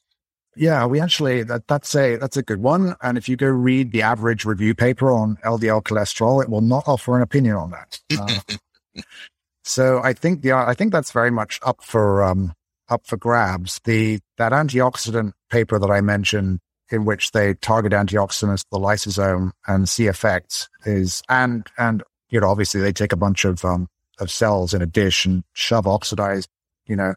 Yeah, 0.57 0.87
we 0.87 1.01
actually 1.01 1.43
that 1.45 1.69
that's 1.69 1.95
a 1.95 2.17
that's 2.17 2.39
a 2.39 2.43
good 2.43 2.63
one. 2.63 2.97
And 3.03 3.19
if 3.19 3.29
you 3.29 3.37
go 3.37 3.49
read 3.49 3.93
the 3.93 4.03
average 4.03 4.47
review 4.47 4.75
paper 4.75 5.11
on 5.11 5.37
LDL 5.45 5.83
cholesterol, 5.83 6.43
it 6.43 6.49
will 6.49 6.63
not 6.63 6.85
offer 6.89 7.15
an 7.15 7.23
opinion 7.23 7.57
on 7.57 7.71
that. 7.73 8.01
Uh, 8.19 9.03
so 9.65 10.01
I 10.03 10.15
think 10.15 10.41
the 10.41 10.53
I 10.53 10.73
think 10.73 10.93
that's 10.93 11.13
very 11.13 11.31
much 11.31 11.61
up 11.63 11.85
for 11.85 12.25
um 12.25 12.55
up 12.89 13.07
for 13.07 13.19
grabs. 13.19 13.81
The 13.85 14.19
that 14.39 14.53
antioxidant 14.53 15.33
paper 15.51 15.79
that 15.79 15.91
I 15.91 16.01
mentioned, 16.01 16.61
in 16.91 17.05
which 17.05 17.33
they 17.33 17.53
target 17.55 17.93
antioxidants 17.93 18.65
the 18.73 18.79
lysosome 18.79 19.53
and 19.67 19.87
see 19.87 20.07
effects, 20.07 20.71
is 20.87 21.23
and 21.29 21.67
and 21.77 22.03
you 22.31 22.41
know 22.41 22.49
obviously 22.49 22.81
they 22.81 22.93
take 22.93 23.13
a 23.13 23.17
bunch 23.17 23.45
of 23.45 23.63
um 23.63 23.89
of 24.19 24.31
cells 24.31 24.73
in 24.73 24.81
a 24.81 24.87
dish 24.87 25.27
and 25.27 25.45
shove 25.53 25.87
oxidized 25.87 26.49
you 26.87 26.97
know 26.97 27.15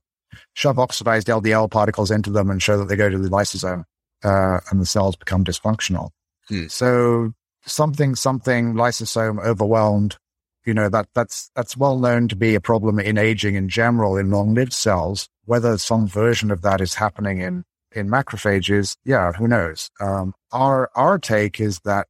shove 0.53 0.79
oxidized 0.79 1.27
LDL 1.27 1.69
particles 1.69 2.11
into 2.11 2.29
them 2.29 2.49
and 2.49 2.61
show 2.61 2.77
that 2.77 2.85
they 2.85 2.95
go 2.95 3.09
to 3.09 3.17
the 3.17 3.29
lysosome, 3.29 3.83
uh, 4.23 4.59
and 4.69 4.81
the 4.81 4.85
cells 4.85 5.15
become 5.15 5.43
dysfunctional. 5.43 6.09
Hmm. 6.47 6.67
So 6.67 7.33
something, 7.65 8.15
something 8.15 8.73
lysosome 8.73 9.43
overwhelmed, 9.43 10.17
you 10.65 10.73
know, 10.73 10.89
that, 10.89 11.07
that's, 11.13 11.51
that's 11.55 11.77
well 11.77 11.97
known 11.97 12.27
to 12.27 12.35
be 12.35 12.55
a 12.55 12.61
problem 12.61 12.99
in 12.99 13.17
aging 13.17 13.55
in 13.55 13.69
general 13.69 14.17
in 14.17 14.29
long 14.29 14.53
lived 14.53 14.73
cells. 14.73 15.29
Whether 15.45 15.77
some 15.77 16.07
version 16.07 16.51
of 16.51 16.61
that 16.61 16.81
is 16.81 16.95
happening 16.95 17.39
in, 17.39 17.63
in 17.91 18.07
macrophages, 18.07 18.97
yeah, 19.03 19.31
who 19.31 19.47
knows? 19.47 19.89
Um, 19.99 20.33
our, 20.51 20.91
our 20.95 21.17
take 21.17 21.59
is 21.59 21.79
that 21.85 22.07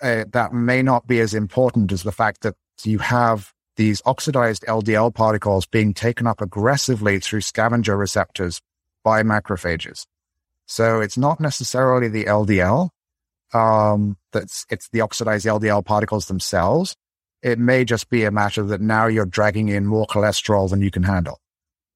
uh, 0.00 0.24
that 0.32 0.52
may 0.52 0.82
not 0.82 1.06
be 1.06 1.20
as 1.20 1.32
important 1.32 1.92
as 1.92 2.02
the 2.02 2.10
fact 2.10 2.40
that 2.40 2.56
you 2.82 2.98
have 2.98 3.52
these 3.82 4.00
oxidized 4.06 4.64
LDL 4.68 5.12
particles 5.12 5.66
being 5.66 5.92
taken 5.92 6.24
up 6.24 6.40
aggressively 6.40 7.18
through 7.18 7.40
scavenger 7.40 7.96
receptors 7.96 8.60
by 9.02 9.24
macrophages. 9.24 10.06
So 10.66 11.00
it's 11.00 11.18
not 11.18 11.40
necessarily 11.40 12.06
the 12.06 12.26
LDL. 12.26 12.90
Um, 13.52 14.18
that's, 14.30 14.64
it's 14.70 14.88
the 14.90 15.00
oxidized 15.00 15.46
LDL 15.46 15.84
particles 15.84 16.26
themselves. 16.26 16.94
It 17.42 17.58
may 17.58 17.84
just 17.84 18.08
be 18.08 18.22
a 18.22 18.30
matter 18.30 18.62
that 18.62 18.80
now 18.80 19.08
you're 19.08 19.26
dragging 19.26 19.68
in 19.68 19.84
more 19.84 20.06
cholesterol 20.06 20.70
than 20.70 20.80
you 20.80 20.92
can 20.92 21.02
handle. 21.02 21.40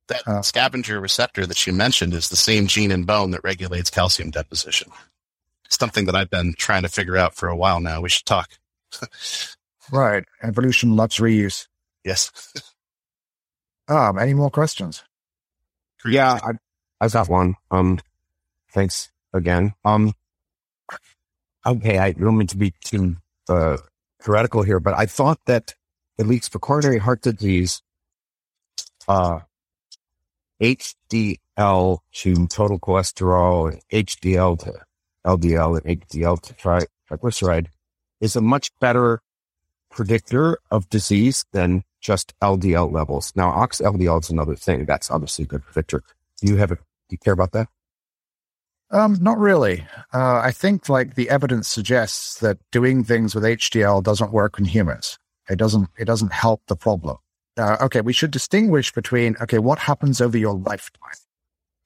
That 0.09 0.27
uh, 0.27 0.43
scavenger 0.43 0.99
receptor 0.99 1.47
that 1.47 1.69
you 1.69 1.73
mentioned 1.73 2.15
is 2.15 2.31
the 2.31 2.37
same 2.37 2.67
gene 2.67 2.91
in 2.91 3.05
bone 3.05 3.31
that 3.31 3.45
regulates 3.45 3.91
calcium 3.91 4.33
deposition. 4.33 4.91
Something 5.69 6.07
that 6.07 6.17
I've 6.17 6.31
been 6.31 6.55
trying 6.59 6.83
to 6.83 6.89
figure 6.89 7.17
out 7.17 7.37
for 7.37 7.49
a 7.49 7.57
while 7.57 7.79
now. 7.79 8.01
We 8.01 8.09
should 8.09 8.27
talk. 8.27 8.51
Right. 9.91 10.25
Evolution 10.43 10.97
loves 10.97 11.19
reuse. 11.19 11.69
Yes. 12.07 12.31
um, 13.89 14.17
any 14.19 14.33
more 14.33 14.51
questions? 14.51 15.03
Yeah, 16.05 16.39
I, 16.41 16.53
I've 17.01 17.13
got 17.13 17.29
one. 17.29 17.57
Um, 17.73 17.99
thanks 18.73 19.11
again. 19.33 19.75
Um, 19.85 20.13
okay, 21.67 21.99
I 21.99 22.13
don't 22.13 22.39
mean 22.39 22.47
to 22.47 22.57
be 22.57 22.73
too 22.85 23.17
uh, 23.49 23.79
heretical 24.21 24.63
here, 24.63 24.79
but 24.79 24.95
I 24.95 25.07
thought 25.07 25.41
that 25.47 25.75
at 26.17 26.29
least 26.29 26.53
for 26.53 26.61
coronary 26.61 26.99
heart 26.99 27.23
disease, 27.23 27.83
uh, 29.09 29.41
HDL 30.63 31.99
to 32.13 32.47
total 32.47 32.79
cholesterol 32.79 33.73
and 33.73 33.83
HDL 33.93 34.59
to 34.61 34.75
LDL 35.27 35.83
and 35.85 36.01
HDL 36.01 36.41
to 36.41 36.55
triglyceride 37.11 37.67
is 38.21 38.37
a 38.37 38.41
much 38.41 38.71
better 38.79 39.21
predictor 39.91 40.59
of 40.71 40.89
disease 40.89 41.45
than 41.53 41.83
just 42.01 42.39
LDL 42.41 42.93
levels. 42.93 43.33
Now, 43.37 43.51
ox 43.51 43.81
LDL 43.81 44.23
is 44.23 44.31
another 44.31 44.57
thing. 44.57 44.85
That's 44.85 45.11
obviously 45.11 45.45
a 45.45 45.49
good 45.49 45.65
predictor. 45.65 46.03
Do 46.41 46.49
you 46.49 46.57
have 46.57 46.73
a, 46.73 46.77
do 46.77 46.83
you 47.11 47.19
care 47.19 47.33
about 47.33 47.53
that? 47.53 47.69
Um, 48.91 49.19
not 49.21 49.39
really. 49.39 49.85
Uh, 50.15 50.41
I 50.43 50.53
think 50.53 50.89
like 50.89 51.17
the 51.17 51.29
evidence 51.29 51.69
suggests 51.69 52.39
that 52.41 52.59
doing 52.71 53.03
things 53.03 53.35
with 53.35 53.45
HDL 53.45 54.03
doesn't 54.03 54.33
work 54.33 54.59
in 54.59 54.65
humans. 54.65 55.19
It 55.49 55.57
doesn't. 55.57 55.89
It 55.99 56.05
doesn't 56.05 56.33
help 56.33 56.63
the 56.67 56.77
problem. 56.77 57.19
Uh, 57.57 57.77
okay, 57.81 58.01
we 58.01 58.13
should 58.13 58.31
distinguish 58.31 58.93
between 58.93 59.37
okay, 59.41 59.59
what 59.59 59.79
happens 59.79 60.21
over 60.21 60.37
your 60.37 60.55
lifetime 60.55 61.15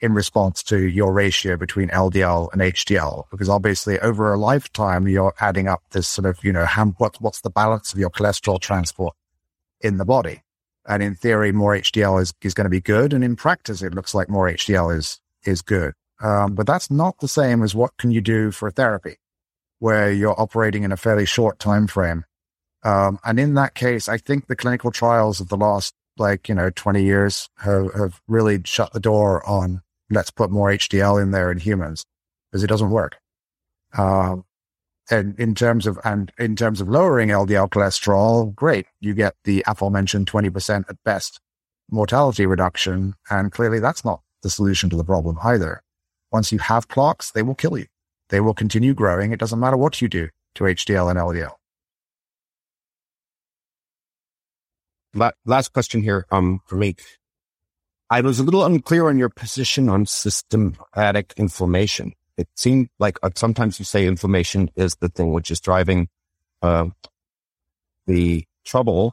in 0.01 0.15
response 0.15 0.63
to 0.65 0.79
your 0.89 1.13
ratio 1.13 1.57
between 1.57 1.89
LDL 1.91 2.53
and 2.53 2.63
HDL, 2.63 3.25
because 3.31 3.49
obviously 3.49 3.99
over 4.01 4.33
a 4.33 4.39
lifetime 4.39 5.07
you're 5.07 5.35
adding 5.41 5.69
up 5.69 5.83
this 5.91 6.09
sort 6.09 6.27
of 6.27 6.43
you 6.43 6.53
know 6.53 6.67
what, 6.99 7.21
what's 7.21 7.43
the 7.43 7.51
balance 7.51 7.93
of 7.93 7.99
your 7.99 8.11
cholesterol 8.11 8.61
transport 8.61 9.15
in 9.81 9.99
the 9.99 10.05
body, 10.05 10.43
and 10.87 11.03
in 11.03 11.15
theory 11.15 11.53
more 11.53 11.75
HDL 11.75 12.21
is 12.21 12.33
is 12.43 12.55
going 12.55 12.65
to 12.65 12.71
be 12.71 12.81
good, 12.81 13.13
and 13.13 13.25
in 13.25 13.37
practice 13.37 13.83
it 13.83 13.95
looks 13.95 14.15
like 14.15 14.29
more 14.29 14.49
HDL 14.49 14.97
is 14.97 15.21
is 15.45 15.63
good. 15.63 15.95
Um, 16.23 16.55
but 16.55 16.67
that's 16.67 16.91
not 16.91 17.19
the 17.21 17.29
same 17.29 17.63
as 17.63 17.75
what 17.75 17.97
can 17.97 18.11
you 18.11 18.21
do 18.21 18.51
for 18.51 18.71
therapy, 18.71 19.17
where 19.79 20.13
you're 20.13 20.39
operating 20.39 20.83
in 20.85 20.93
a 20.93 20.97
fairly 20.97 21.25
short 21.27 21.59
time 21.59 21.87
frame. 21.87 22.25
Um, 22.83 23.19
and 23.25 23.39
in 23.41 23.55
that 23.55 23.75
case, 23.75 24.09
I 24.09 24.19
think 24.19 24.47
the 24.47 24.57
clinical 24.57 24.91
trials 24.91 25.41
of 25.41 25.49
the 25.49 25.57
last, 25.57 25.95
like, 26.19 26.49
you 26.49 26.55
know, 26.55 26.71
20 26.71 27.03
years 27.03 27.49
have, 27.59 27.93
have 27.95 28.21
really 28.27 28.61
shut 28.65 28.93
the 28.93 29.01
door 29.01 29.47
on 29.47 29.83
let's 30.11 30.31
put 30.31 30.51
more 30.51 30.71
HDL 30.71 31.23
in 31.23 31.31
there 31.31 31.51
in 31.51 31.59
humans 31.59 32.05
because 32.51 32.65
it 32.65 32.69
doesn't 32.69 32.91
work. 32.91 33.19
Um, 33.97 34.45
and 35.11 35.39
in 35.39 35.55
terms 35.55 35.87
of, 35.87 35.99
and 36.05 36.33
in 36.39 36.57
terms 36.57 36.81
of 36.81 36.89
lowering 36.89 37.31
LDL 37.31 37.69
cholesterol, 37.69 38.55
great. 38.55 38.87
You 39.01 39.13
get 39.15 39.35
the 39.45 39.65
aforementioned 39.67 40.31
20% 40.31 40.85
at 40.89 40.97
best 41.05 41.41
mortality 41.91 42.47
reduction. 42.47 43.15
And 43.29 43.51
clearly 43.51 43.81
that's 43.81 44.05
not 44.05 44.23
the 44.43 44.51
solution 44.51 44.89
to 44.91 44.97
the 44.97 45.05
problem 45.05 45.37
either. 45.43 45.83
Once 46.31 46.53
you 46.53 46.59
have 46.59 46.89
plaques, 46.89 47.33
they 47.33 47.43
will 47.43 47.57
kill 47.57 47.77
you. 47.77 47.87
They 48.29 48.41
will 48.41 48.55
continue 48.55 48.95
growing. 48.95 49.33
It 49.33 49.41
doesn't 49.41 49.59
matter 49.59 49.77
what 49.77 50.01
you 50.01 50.09
do 50.09 50.29
to 50.55 50.65
HDL 50.65 51.11
and 51.11 51.19
LDL. 51.19 51.55
Last 55.45 55.73
question 55.73 56.03
here 56.03 56.27
um, 56.31 56.61
for 56.67 56.77
me. 56.77 56.95
I 58.09 58.21
was 58.21 58.39
a 58.39 58.45
little 58.45 58.65
unclear 58.65 59.09
on 59.09 59.19
your 59.19 59.29
position 59.29 59.89
on 59.89 60.07
systematic 60.07 61.35
inflammation. 61.37 62.13
It 62.41 62.49
seemed 62.57 62.89
like 62.99 63.19
uh, 63.23 63.29
sometimes 63.37 63.79
you 63.79 63.85
say 63.85 64.07
inflammation 64.07 64.71
is 64.75 64.97
the 64.97 65.11
thing 65.11 65.33
which 65.33 65.51
is 65.51 65.61
driving 65.61 66.09
uh, 66.63 66.87
the 68.07 68.47
trouble. 68.65 69.13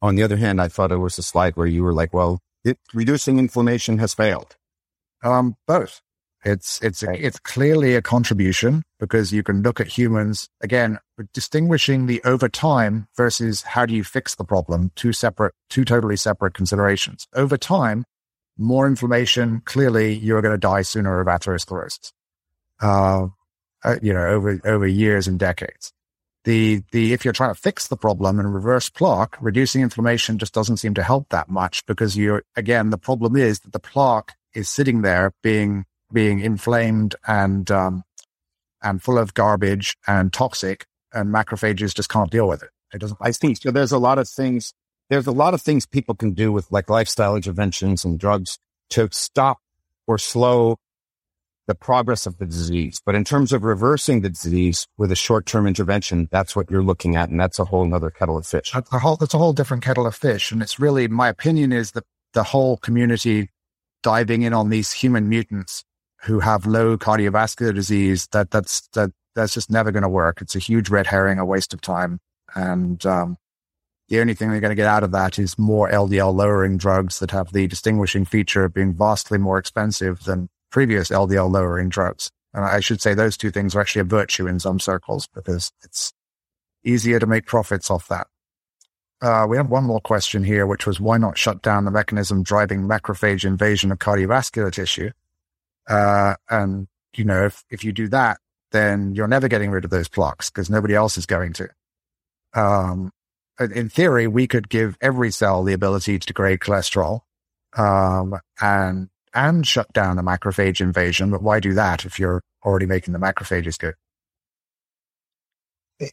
On 0.00 0.14
the 0.16 0.22
other 0.22 0.38
hand, 0.38 0.58
I 0.58 0.68
thought 0.68 0.90
it 0.90 0.96
was 0.96 1.18
a 1.18 1.22
slide 1.22 1.54
where 1.54 1.66
you 1.66 1.82
were 1.82 1.92
like, 1.92 2.14
well, 2.14 2.40
it, 2.64 2.78
reducing 2.94 3.38
inflammation 3.38 3.98
has 3.98 4.14
failed. 4.14 4.56
Um, 5.22 5.56
both. 5.66 6.00
It's 6.44 6.82
it's 6.82 7.02
it's 7.04 7.38
clearly 7.38 7.94
a 7.94 8.02
contribution 8.02 8.82
because 8.98 9.32
you 9.32 9.42
can 9.42 9.62
look 9.62 9.78
at 9.78 9.86
humans 9.86 10.48
again, 10.60 10.98
distinguishing 11.32 12.06
the 12.06 12.20
over 12.24 12.48
time 12.48 13.06
versus 13.16 13.62
how 13.62 13.84
do 13.86 13.94
you 13.94 14.02
fix 14.02 14.34
the 14.34 14.44
problem. 14.44 14.90
Two 14.96 15.12
separate, 15.12 15.54
two 15.68 15.84
totally 15.84 16.16
separate 16.16 16.54
considerations. 16.54 17.28
Over 17.34 17.56
time, 17.58 18.04
more 18.58 18.88
inflammation. 18.88 19.60
Clearly, 19.66 20.14
you're 20.14 20.42
going 20.42 20.54
to 20.54 20.58
die 20.58 20.82
sooner 20.82 21.20
of 21.20 21.28
atherosclerosis. 21.28 22.12
Uh, 22.82 23.28
uh, 23.84 23.96
you 24.02 24.12
know, 24.12 24.26
over 24.26 24.60
over 24.64 24.86
years 24.86 25.26
and 25.26 25.38
decades. 25.38 25.92
The 26.44 26.82
the 26.90 27.12
if 27.12 27.24
you're 27.24 27.32
trying 27.32 27.54
to 27.54 27.60
fix 27.60 27.88
the 27.88 27.96
problem 27.96 28.38
and 28.38 28.52
reverse 28.52 28.88
plaque, 28.88 29.36
reducing 29.40 29.82
inflammation 29.82 30.38
just 30.38 30.54
doesn't 30.54 30.78
seem 30.78 30.94
to 30.94 31.02
help 31.02 31.28
that 31.30 31.48
much 31.48 31.86
because 31.86 32.16
you're 32.16 32.42
again 32.56 32.90
the 32.90 32.98
problem 32.98 33.36
is 33.36 33.60
that 33.60 33.72
the 33.72 33.78
plaque 33.78 34.34
is 34.54 34.68
sitting 34.68 35.02
there 35.02 35.32
being 35.42 35.84
being 36.12 36.40
inflamed 36.40 37.14
and 37.26 37.70
um, 37.70 38.02
and 38.82 39.02
full 39.02 39.18
of 39.18 39.34
garbage 39.34 39.96
and 40.06 40.32
toxic, 40.32 40.86
and 41.12 41.32
macrophages 41.32 41.94
just 41.94 42.08
can't 42.08 42.30
deal 42.30 42.48
with 42.48 42.62
it. 42.62 42.70
It 42.92 42.98
doesn't. 42.98 43.18
I 43.20 43.30
see. 43.30 43.54
So 43.54 43.70
there's 43.70 43.92
a 43.92 43.98
lot 43.98 44.18
of 44.18 44.28
things. 44.28 44.74
There's 45.08 45.26
a 45.26 45.32
lot 45.32 45.54
of 45.54 45.62
things 45.62 45.86
people 45.86 46.14
can 46.14 46.32
do 46.32 46.52
with 46.52 46.70
like 46.72 46.90
lifestyle 46.90 47.36
interventions 47.36 48.04
and 48.04 48.18
drugs 48.18 48.58
to 48.90 49.08
stop 49.12 49.58
or 50.06 50.18
slow 50.18 50.78
the 51.66 51.74
progress 51.74 52.26
of 52.26 52.38
the 52.38 52.46
disease. 52.46 53.00
But 53.04 53.14
in 53.14 53.24
terms 53.24 53.52
of 53.52 53.62
reversing 53.62 54.20
the 54.20 54.28
disease 54.28 54.86
with 54.98 55.12
a 55.12 55.16
short-term 55.16 55.66
intervention, 55.66 56.28
that's 56.30 56.56
what 56.56 56.70
you're 56.70 56.82
looking 56.82 57.16
at. 57.16 57.28
And 57.28 57.38
that's 57.38 57.58
a 57.58 57.64
whole 57.64 57.92
other 57.94 58.10
kettle 58.10 58.36
of 58.36 58.46
fish. 58.46 58.72
That's 58.72 58.92
a 58.92 58.98
whole, 58.98 59.16
that's 59.16 59.34
a 59.34 59.38
whole 59.38 59.52
different 59.52 59.82
kettle 59.82 60.06
of 60.06 60.14
fish. 60.14 60.50
And 60.50 60.60
it's 60.60 60.80
really, 60.80 61.08
my 61.08 61.28
opinion 61.28 61.72
is 61.72 61.92
that 61.92 62.04
the 62.32 62.42
whole 62.42 62.76
community 62.78 63.48
diving 64.02 64.42
in 64.42 64.52
on 64.52 64.70
these 64.70 64.92
human 64.92 65.28
mutants 65.28 65.84
who 66.22 66.40
have 66.40 66.66
low 66.66 66.96
cardiovascular 66.96 67.74
disease, 67.74 68.28
that 68.32 68.50
that's 68.50 68.88
that 68.88 69.10
that's 69.34 69.54
just 69.54 69.70
never 69.70 69.90
going 69.90 70.02
to 70.02 70.08
work. 70.08 70.40
It's 70.40 70.54
a 70.54 70.60
huge 70.60 70.88
red 70.88 71.06
herring, 71.06 71.38
a 71.38 71.44
waste 71.44 71.72
of 71.74 71.80
time, 71.80 72.20
and 72.54 73.04
um, 73.06 73.36
the 74.08 74.20
only 74.20 74.34
thing 74.34 74.50
they're 74.50 74.60
going 74.60 74.70
to 74.70 74.76
get 74.76 74.86
out 74.86 75.04
of 75.04 75.12
that 75.12 75.38
is 75.38 75.58
more 75.58 75.90
LDL 75.90 76.34
lowering 76.34 76.76
drugs 76.76 77.18
that 77.18 77.30
have 77.30 77.52
the 77.52 77.66
distinguishing 77.66 78.24
feature 78.24 78.64
of 78.64 78.74
being 78.74 78.94
vastly 78.94 79.38
more 79.38 79.58
expensive 79.58 80.24
than 80.24 80.48
previous 80.72 81.10
LDL 81.10 81.50
lowering 81.50 81.88
drugs. 81.88 82.30
And 82.54 82.64
I 82.64 82.80
should 82.80 83.00
say 83.00 83.14
those 83.14 83.36
two 83.36 83.50
things 83.50 83.74
are 83.74 83.80
actually 83.80 84.00
a 84.00 84.04
virtue 84.04 84.46
in 84.46 84.58
some 84.58 84.80
circles 84.80 85.28
because 85.32 85.70
it's 85.84 86.12
easier 86.84 87.18
to 87.18 87.26
make 87.26 87.46
profits 87.46 87.90
off 87.90 88.08
that. 88.08 88.26
Uh, 89.22 89.46
we 89.48 89.56
have 89.56 89.70
one 89.70 89.84
more 89.84 90.00
question 90.00 90.42
here, 90.42 90.66
which 90.66 90.84
was 90.84 90.98
why 90.98 91.16
not 91.16 91.38
shut 91.38 91.62
down 91.62 91.84
the 91.84 91.90
mechanism 91.92 92.42
driving 92.42 92.82
macrophage 92.82 93.44
invasion 93.44 93.92
of 93.92 93.98
cardiovascular 93.98 94.72
tissue? 94.72 95.10
Uh, 95.88 96.34
and 96.50 96.88
you 97.16 97.24
know, 97.24 97.44
if, 97.46 97.64
if 97.70 97.84
you 97.84 97.92
do 97.92 98.08
that, 98.08 98.38
then 98.72 99.14
you're 99.14 99.28
never 99.28 99.48
getting 99.48 99.70
rid 99.70 99.84
of 99.84 99.90
those 99.90 100.08
plaques 100.08 100.50
because 100.50 100.68
nobody 100.68 100.94
else 100.94 101.16
is 101.16 101.26
going 101.26 101.52
to. 101.52 101.68
Um, 102.54 103.12
in 103.60 103.88
theory, 103.88 104.26
we 104.26 104.46
could 104.46 104.68
give 104.68 104.96
every 105.00 105.30
cell 105.30 105.62
the 105.62 105.72
ability 105.72 106.18
to 106.18 106.26
degrade 106.26 106.60
cholesterol, 106.60 107.20
um, 107.76 108.34
and, 108.60 109.08
and 109.34 109.66
shut 109.66 109.92
down 109.92 110.16
the 110.16 110.22
macrophage 110.22 110.80
invasion. 110.80 111.30
But 111.30 111.42
why 111.42 111.60
do 111.60 111.74
that 111.74 112.04
if 112.04 112.18
you're 112.18 112.42
already 112.64 112.86
making 112.86 113.12
the 113.12 113.18
macrophages 113.18 113.78
good? 113.78 113.94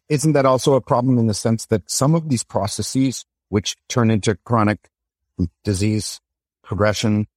Isn't 0.07 0.33
that 0.33 0.45
also 0.45 0.73
a 0.73 0.81
problem 0.81 1.17
in 1.17 1.27
the 1.27 1.33
sense 1.33 1.65
that 1.67 1.89
some 1.89 2.13
of 2.15 2.29
these 2.29 2.43
processes, 2.43 3.25
which 3.49 3.75
turn 3.87 4.11
into 4.11 4.35
chronic 4.45 4.89
disease 5.63 6.19
progression, 6.63 7.27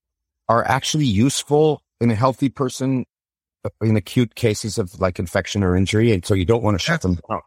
are 0.49 0.65
actually 0.67 1.07
useful 1.07 1.83
in 2.01 2.11
a 2.11 2.15
healthy 2.15 2.49
person 2.49 3.07
uh, 3.65 3.71
in 3.81 3.97
acute 3.97 4.35
cases 4.35 4.77
of 4.77 5.01
like 5.01 5.19
infection 5.19 5.63
or 5.63 5.77
injury. 5.77 6.13
And 6.13 6.27
so 6.27 6.35
you 6.35 6.45
don't 6.45 6.63
want 6.63 6.75
to 6.75 6.85
shut 6.85 7.01
them 7.01 7.19
down. 7.29 7.41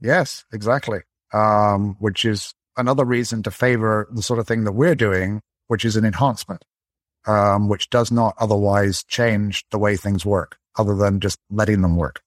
Yes, 0.00 0.44
exactly. 0.52 1.00
Um, 1.32 1.96
which 2.00 2.24
is 2.24 2.52
another 2.76 3.04
reason 3.04 3.42
to 3.44 3.50
favor 3.50 4.08
the 4.10 4.22
sort 4.22 4.40
of 4.40 4.46
thing 4.46 4.64
that 4.64 4.72
we're 4.72 4.94
doing, 4.96 5.40
which 5.68 5.84
is 5.84 5.96
an 5.96 6.04
enhancement, 6.04 6.64
um, 7.26 7.68
which 7.68 7.90
does 7.90 8.10
not 8.10 8.34
otherwise 8.38 9.04
change 9.04 9.64
the 9.70 9.78
way 9.78 9.96
things 9.96 10.24
work 10.24 10.58
other 10.78 10.94
than 10.94 11.20
just 11.20 11.38
letting 11.50 11.82
them 11.82 11.96
work. 11.96 12.22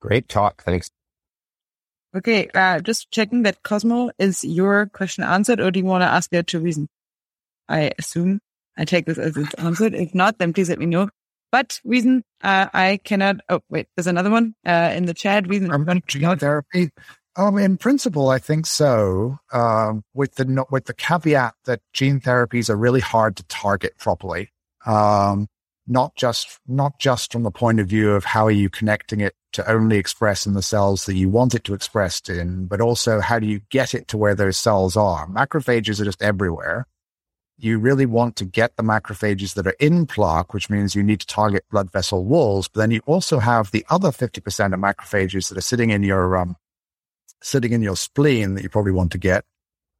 Great 0.00 0.28
talk. 0.28 0.62
Thanks. 0.62 0.90
Okay. 2.16 2.48
Uh, 2.54 2.80
just 2.80 3.10
checking 3.10 3.42
that 3.42 3.62
Cosmo 3.62 4.10
is 4.18 4.44
your 4.44 4.86
question 4.86 5.24
answered 5.24 5.60
or 5.60 5.70
do 5.70 5.80
you 5.80 5.86
want 5.86 6.02
to 6.02 6.06
ask 6.06 6.32
it 6.32 6.46
to 6.48 6.60
reason? 6.60 6.88
I 7.68 7.92
assume 7.98 8.40
I 8.76 8.84
take 8.84 9.06
this 9.06 9.18
as 9.18 9.36
it's 9.36 9.54
answered. 9.54 9.94
If 9.94 10.14
not, 10.14 10.38
then 10.38 10.52
please 10.52 10.68
let 10.68 10.78
me 10.78 10.86
know. 10.86 11.08
But 11.50 11.80
reason 11.84 12.24
uh, 12.42 12.66
I 12.74 12.98
cannot. 13.04 13.36
Oh 13.48 13.60
wait, 13.70 13.86
there's 13.96 14.08
another 14.08 14.30
one 14.30 14.54
uh, 14.66 14.92
in 14.94 15.06
the 15.06 15.14
chat. 15.14 15.48
Reason 15.48 15.70
I'm 15.70 15.84
going 15.84 16.02
to 16.02 16.36
therapy. 16.36 16.90
Um, 17.36 17.58
in 17.58 17.76
principle, 17.76 18.28
I 18.28 18.38
think 18.38 18.66
so. 18.66 19.38
Um, 19.52 20.04
with 20.14 20.36
the 20.36 20.64
with 20.70 20.84
the 20.84 20.94
caveat 20.94 21.54
that 21.64 21.80
gene 21.92 22.20
therapies 22.20 22.70
are 22.70 22.76
really 22.76 23.00
hard 23.00 23.36
to 23.36 23.44
target 23.44 23.98
properly. 23.98 24.52
Um, 24.86 25.48
not 25.86 26.14
just 26.16 26.60
not 26.66 26.98
just 26.98 27.32
from 27.32 27.42
the 27.42 27.50
point 27.50 27.80
of 27.80 27.88
view 27.88 28.12
of 28.12 28.24
how 28.24 28.46
are 28.46 28.50
you 28.50 28.70
connecting 28.70 29.20
it 29.20 29.34
to 29.52 29.70
only 29.70 29.98
express 29.98 30.46
in 30.46 30.54
the 30.54 30.62
cells 30.62 31.06
that 31.06 31.14
you 31.14 31.28
want 31.28 31.54
it 31.54 31.64
to 31.64 31.74
express 31.74 32.20
in, 32.28 32.66
but 32.66 32.80
also 32.80 33.20
how 33.20 33.38
do 33.38 33.46
you 33.46 33.60
get 33.70 33.94
it 33.94 34.08
to 34.08 34.16
where 34.16 34.34
those 34.34 34.56
cells 34.56 34.96
are? 34.96 35.26
Macrophages 35.28 36.00
are 36.00 36.04
just 36.04 36.22
everywhere 36.22 36.86
you 37.56 37.78
really 37.78 38.06
want 38.06 38.36
to 38.36 38.44
get 38.44 38.76
the 38.76 38.82
macrophages 38.82 39.54
that 39.54 39.66
are 39.66 39.76
in 39.78 40.06
plaque, 40.06 40.52
which 40.52 40.68
means 40.68 40.94
you 40.94 41.02
need 41.02 41.20
to 41.20 41.26
target 41.26 41.64
blood 41.70 41.90
vessel 41.92 42.24
walls. 42.24 42.68
But 42.68 42.80
then 42.80 42.90
you 42.90 43.00
also 43.06 43.38
have 43.38 43.70
the 43.70 43.86
other 43.90 44.10
50% 44.10 44.38
of 44.74 44.80
macrophages 44.80 45.48
that 45.48 45.58
are 45.58 45.62
sitting 45.62 45.90
in 45.90 46.02
your, 46.02 46.36
um, 46.36 46.56
sitting 47.44 47.72
in 47.72 47.82
your 47.82 47.96
spleen 47.96 48.54
that 48.54 48.62
you 48.62 48.68
probably 48.68 48.92
want 48.92 49.12
to 49.12 49.18
get. 49.18 49.44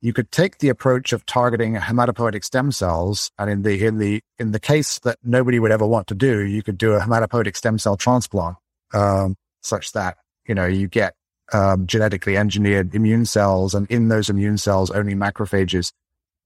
You 0.00 0.12
could 0.12 0.30
take 0.30 0.58
the 0.58 0.70
approach 0.70 1.12
of 1.12 1.24
targeting 1.26 1.76
hematopoietic 1.76 2.42
stem 2.42 2.72
cells. 2.72 3.30
And 3.38 3.50
in 3.50 3.62
the, 3.62 3.86
in 3.86 3.98
the, 3.98 4.22
in 4.38 4.52
the 4.52 4.60
case 4.60 4.98
that 5.00 5.18
nobody 5.22 5.58
would 5.58 5.70
ever 5.70 5.86
want 5.86 6.06
to 6.08 6.14
do, 6.14 6.40
you 6.40 6.62
could 6.62 6.78
do 6.78 6.92
a 6.92 7.00
hematopoietic 7.00 7.56
stem 7.56 7.78
cell 7.78 7.96
transplant, 7.96 8.56
um, 8.92 9.36
such 9.62 9.92
that, 9.92 10.16
you 10.46 10.54
know, 10.54 10.66
you 10.66 10.88
get, 10.88 11.14
um, 11.52 11.86
genetically 11.86 12.36
engineered 12.36 12.94
immune 12.94 13.26
cells 13.26 13.74
and 13.74 13.86
in 13.90 14.08
those 14.08 14.30
immune 14.30 14.56
cells, 14.56 14.90
only 14.90 15.14
macrophages 15.14 15.92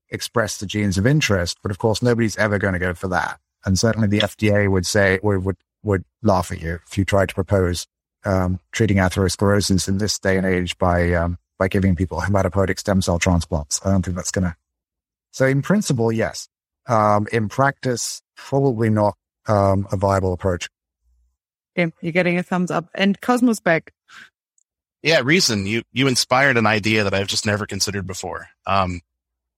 express 0.09 0.57
the 0.57 0.65
genes 0.65 0.97
of 0.97 1.07
interest. 1.07 1.57
But 1.61 1.71
of 1.71 1.77
course, 1.77 2.01
nobody's 2.01 2.37
ever 2.37 2.59
going 2.59 2.73
to 2.73 2.79
go 2.79 2.93
for 2.93 3.07
that. 3.07 3.39
And 3.65 3.79
certainly 3.79 4.07
the 4.07 4.19
FDA 4.19 4.69
would 4.69 4.85
say, 4.85 5.19
or 5.19 5.39
would 5.39 5.57
would 5.83 6.03
laugh 6.21 6.51
at 6.51 6.61
you 6.61 6.79
if 6.87 6.97
you 6.97 7.05
tried 7.05 7.29
to 7.29 7.35
propose 7.35 7.87
um, 8.25 8.59
treating 8.71 8.97
atherosclerosis 8.97 9.87
in 9.87 9.97
this 9.97 10.19
day 10.19 10.37
and 10.37 10.45
age 10.45 10.77
by 10.77 11.13
um, 11.13 11.37
by 11.57 11.67
giving 11.67 11.95
people 11.95 12.21
hematopoietic 12.21 12.79
stem 12.79 13.01
cell 13.01 13.19
transplants. 13.19 13.79
I 13.85 13.91
don't 13.91 14.03
think 14.03 14.15
that's 14.15 14.31
going 14.31 14.45
to. 14.45 14.55
So 15.31 15.45
in 15.45 15.61
principle, 15.61 16.11
yes. 16.11 16.47
Um, 16.87 17.27
in 17.31 17.49
practice, 17.49 18.21
probably 18.35 18.89
not 18.89 19.15
um, 19.47 19.87
a 19.91 19.97
viable 19.97 20.33
approach. 20.33 20.69
Okay, 21.77 21.93
you're 22.01 22.13
getting 22.13 22.37
a 22.37 22.43
thumbs 22.43 22.71
up. 22.71 22.89
And 22.95 23.19
Cosmos 23.21 23.59
back. 23.59 23.93
Yeah, 25.03 25.21
reason 25.23 25.65
you 25.65 25.83
you 25.93 26.07
inspired 26.07 26.57
an 26.57 26.65
idea 26.65 27.03
that 27.03 27.13
I've 27.13 27.27
just 27.27 27.45
never 27.45 27.65
considered 27.65 28.07
before. 28.07 28.47
Um, 28.65 29.01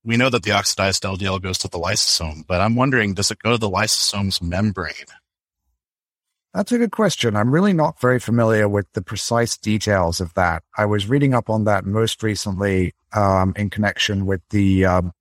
we 0.03 0.18
know 0.18 0.30
that 0.30 0.43
the 0.43 0.51
oxidized 0.51 1.03
LDL 1.03 1.41
goes 1.41 1.59
to 1.59 1.68
the 1.68 1.80
lysosome, 1.80 2.45
but 2.47 2.59
I'm 2.59 2.76
wondering, 2.76 3.14
does 3.14 3.32
it 3.32 3.39
go 3.39 3.51
to 3.51 3.57
the 3.57 3.70
lysosome's 3.70 4.41
membrane? 4.41 4.93
That's 6.53 6.71
a 6.73 6.77
good 6.77 6.91
question. 6.91 7.37
I'm 7.37 7.51
really 7.51 7.71
not 7.71 7.99
very 8.01 8.19
familiar 8.19 8.67
with 8.67 8.91
the 8.91 9.01
precise 9.01 9.57
details 9.57 10.19
of 10.19 10.33
that. 10.33 10.63
I 10.77 10.85
was 10.85 11.07
reading 11.07 11.33
up 11.33 11.49
on 11.49 11.63
that 11.63 11.85
most 11.85 12.21
recently 12.23 12.93
um, 13.13 13.53
in 13.55 13.69
connection 13.69 14.25
with 14.25 14.41
the 14.49 14.85
um, 14.85 15.13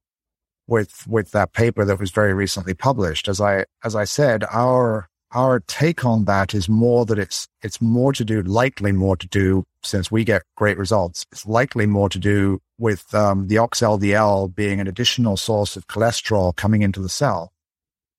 with 0.66 1.06
with 1.06 1.30
that 1.30 1.52
paper 1.52 1.84
that 1.84 2.00
was 2.00 2.10
very 2.10 2.34
recently 2.34 2.74
published. 2.74 3.28
As 3.28 3.40
I 3.40 3.64
as 3.84 3.94
I 3.94 4.04
said, 4.04 4.44
our 4.50 5.08
our 5.32 5.60
take 5.60 6.04
on 6.04 6.24
that 6.24 6.52
is 6.52 6.68
more 6.68 7.06
that 7.06 7.18
it's 7.18 7.46
it's 7.62 7.80
more 7.80 8.12
to 8.12 8.24
do, 8.24 8.42
likely 8.42 8.90
more 8.90 9.16
to 9.16 9.28
do, 9.28 9.64
since 9.84 10.10
we 10.10 10.24
get 10.24 10.42
great 10.56 10.78
results. 10.78 11.26
It's 11.30 11.46
likely 11.46 11.86
more 11.86 12.08
to 12.08 12.18
do 12.18 12.60
with 12.76 13.14
um, 13.14 13.46
the 13.46 13.58
ox-LDL 13.58 14.52
being 14.54 14.80
an 14.80 14.88
additional 14.88 15.36
source 15.36 15.76
of 15.76 15.86
cholesterol 15.86 16.56
coming 16.56 16.82
into 16.82 17.00
the 17.00 17.08
cell 17.08 17.52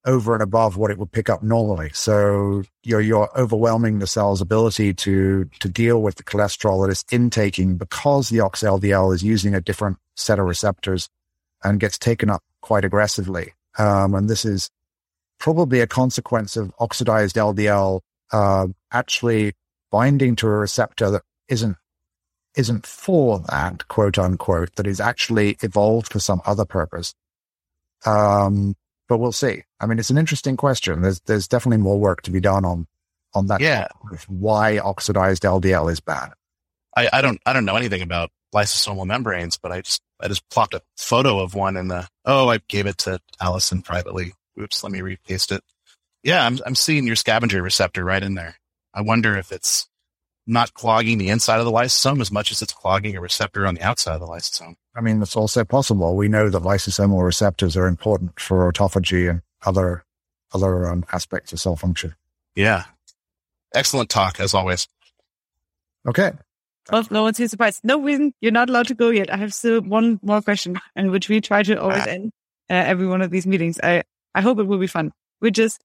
over 0.05 0.33
and 0.33 0.41
above 0.41 0.77
what 0.77 0.91
it 0.91 0.97
would 0.97 1.11
pick 1.11 1.29
up 1.29 1.43
normally. 1.43 1.91
So 1.93 2.63
you're 2.83 3.01
you're 3.01 3.29
overwhelming 3.37 3.99
the 3.99 4.07
cell's 4.07 4.41
ability 4.41 4.93
to 4.95 5.45
to 5.59 5.69
deal 5.69 6.01
with 6.01 6.15
the 6.15 6.23
cholesterol 6.23 6.83
that 6.83 6.91
it's 6.91 7.05
intaking 7.11 7.77
because 7.77 8.29
the 8.29 8.39
ox-LDL 8.39 9.13
is 9.13 9.23
using 9.23 9.53
a 9.53 9.61
different 9.61 9.97
set 10.15 10.39
of 10.39 10.45
receptors 10.45 11.09
and 11.63 11.79
gets 11.79 11.97
taken 11.97 12.29
up 12.29 12.43
quite 12.61 12.85
aggressively. 12.85 13.53
Um, 13.77 14.15
and 14.15 14.29
this 14.29 14.45
is 14.45 14.69
probably 15.39 15.79
a 15.79 15.87
consequence 15.87 16.57
of 16.57 16.71
oxidized 16.79 17.35
LDL 17.35 18.01
uh, 18.31 18.67
actually 18.91 19.53
binding 19.91 20.35
to 20.37 20.47
a 20.47 20.51
receptor 20.51 21.11
that 21.11 21.23
isn't 21.47 21.77
isn't 22.55 22.85
for 22.85 23.39
that 23.49 23.87
quote 23.87 24.17
unquote 24.17 24.75
that 24.75 24.87
is 24.87 24.99
actually 24.99 25.57
evolved 25.61 26.11
for 26.11 26.19
some 26.19 26.41
other 26.45 26.65
purpose. 26.65 27.13
Um, 28.05 28.75
but 29.11 29.17
we'll 29.17 29.33
see. 29.33 29.63
I 29.81 29.87
mean, 29.87 29.99
it's 29.99 30.09
an 30.09 30.17
interesting 30.17 30.55
question. 30.55 31.01
There's 31.01 31.19
there's 31.25 31.45
definitely 31.45 31.83
more 31.83 31.99
work 31.99 32.21
to 32.21 32.31
be 32.31 32.39
done 32.39 32.63
on 32.63 32.87
on 33.33 33.47
that. 33.47 33.59
Yeah, 33.59 33.89
why 34.29 34.79
oxidized 34.79 35.43
LDL 35.43 35.91
is 35.91 35.99
bad. 35.99 36.31
I, 36.95 37.09
I 37.11 37.21
don't 37.21 37.41
I 37.45 37.51
don't 37.51 37.65
know 37.65 37.75
anything 37.75 38.03
about 38.03 38.29
lysosomal 38.55 39.05
membranes, 39.05 39.57
but 39.57 39.73
I 39.73 39.81
just 39.81 40.01
I 40.21 40.29
just 40.29 40.47
plopped 40.47 40.75
a 40.75 40.81
photo 40.95 41.41
of 41.41 41.55
one 41.55 41.75
in 41.75 41.89
the 41.89 42.07
oh 42.23 42.47
I 42.47 42.59
gave 42.69 42.85
it 42.85 42.99
to 42.99 43.19
Allison 43.41 43.81
privately. 43.81 44.31
Oops, 44.57 44.81
let 44.81 44.93
me 44.93 45.01
repaste 45.01 45.51
it. 45.51 45.61
Yeah, 46.23 46.45
I'm 46.45 46.59
I'm 46.65 46.75
seeing 46.75 47.05
your 47.05 47.17
scavenger 47.17 47.61
receptor 47.61 48.05
right 48.05 48.23
in 48.23 48.35
there. 48.35 48.55
I 48.93 49.01
wonder 49.01 49.35
if 49.35 49.51
it's 49.51 49.89
not 50.47 50.73
clogging 50.73 51.17
the 51.17 51.29
inside 51.29 51.59
of 51.59 51.65
the 51.65 51.71
lysosome 51.71 52.21
as 52.21 52.31
much 52.31 52.51
as 52.51 52.61
it's 52.61 52.73
clogging 52.73 53.15
a 53.15 53.21
receptor 53.21 53.65
on 53.65 53.75
the 53.75 53.81
outside 53.81 54.15
of 54.15 54.21
the 54.21 54.27
lysosome. 54.27 54.75
I 54.95 55.01
mean, 55.01 55.19
that's 55.19 55.35
also 55.35 55.63
possible. 55.63 56.15
We 56.15 56.27
know 56.27 56.49
that 56.49 56.63
lysosomal 56.63 57.23
receptors 57.23 57.77
are 57.77 57.87
important 57.87 58.39
for 58.39 58.71
autophagy 58.71 59.29
and 59.29 59.41
other 59.65 60.03
other 60.53 60.87
um, 60.87 61.05
aspects 61.13 61.53
of 61.53 61.59
cell 61.59 61.75
function. 61.75 62.15
Yeah. 62.55 62.83
Excellent 63.73 64.09
talk, 64.09 64.39
as 64.39 64.53
always. 64.53 64.87
Okay. 66.05 66.31
Well, 66.91 67.07
no 67.09 67.23
one's 67.23 67.37
here 67.37 67.47
surprised. 67.47 67.81
No 67.83 68.01
reason 68.01 68.33
you're 68.41 68.51
not 68.51 68.69
allowed 68.69 68.87
to 68.87 68.95
go 68.95 69.09
yet. 69.09 69.31
I 69.31 69.37
have 69.37 69.53
still 69.53 69.81
one 69.81 70.19
more 70.21 70.41
question, 70.41 70.77
and 70.95 71.11
which 71.11 71.29
we 71.29 71.39
try 71.39 71.63
to 71.63 71.79
always 71.79 72.03
ah. 72.05 72.09
end 72.09 72.31
uh, 72.69 72.73
every 72.73 73.07
one 73.07 73.21
of 73.21 73.31
these 73.31 73.47
meetings. 73.47 73.79
I 73.81 74.03
I 74.33 74.41
hope 74.41 74.59
it 74.59 74.63
will 74.63 74.79
be 74.79 74.87
fun. 74.87 75.11
Which 75.39 75.57
is, 75.57 75.77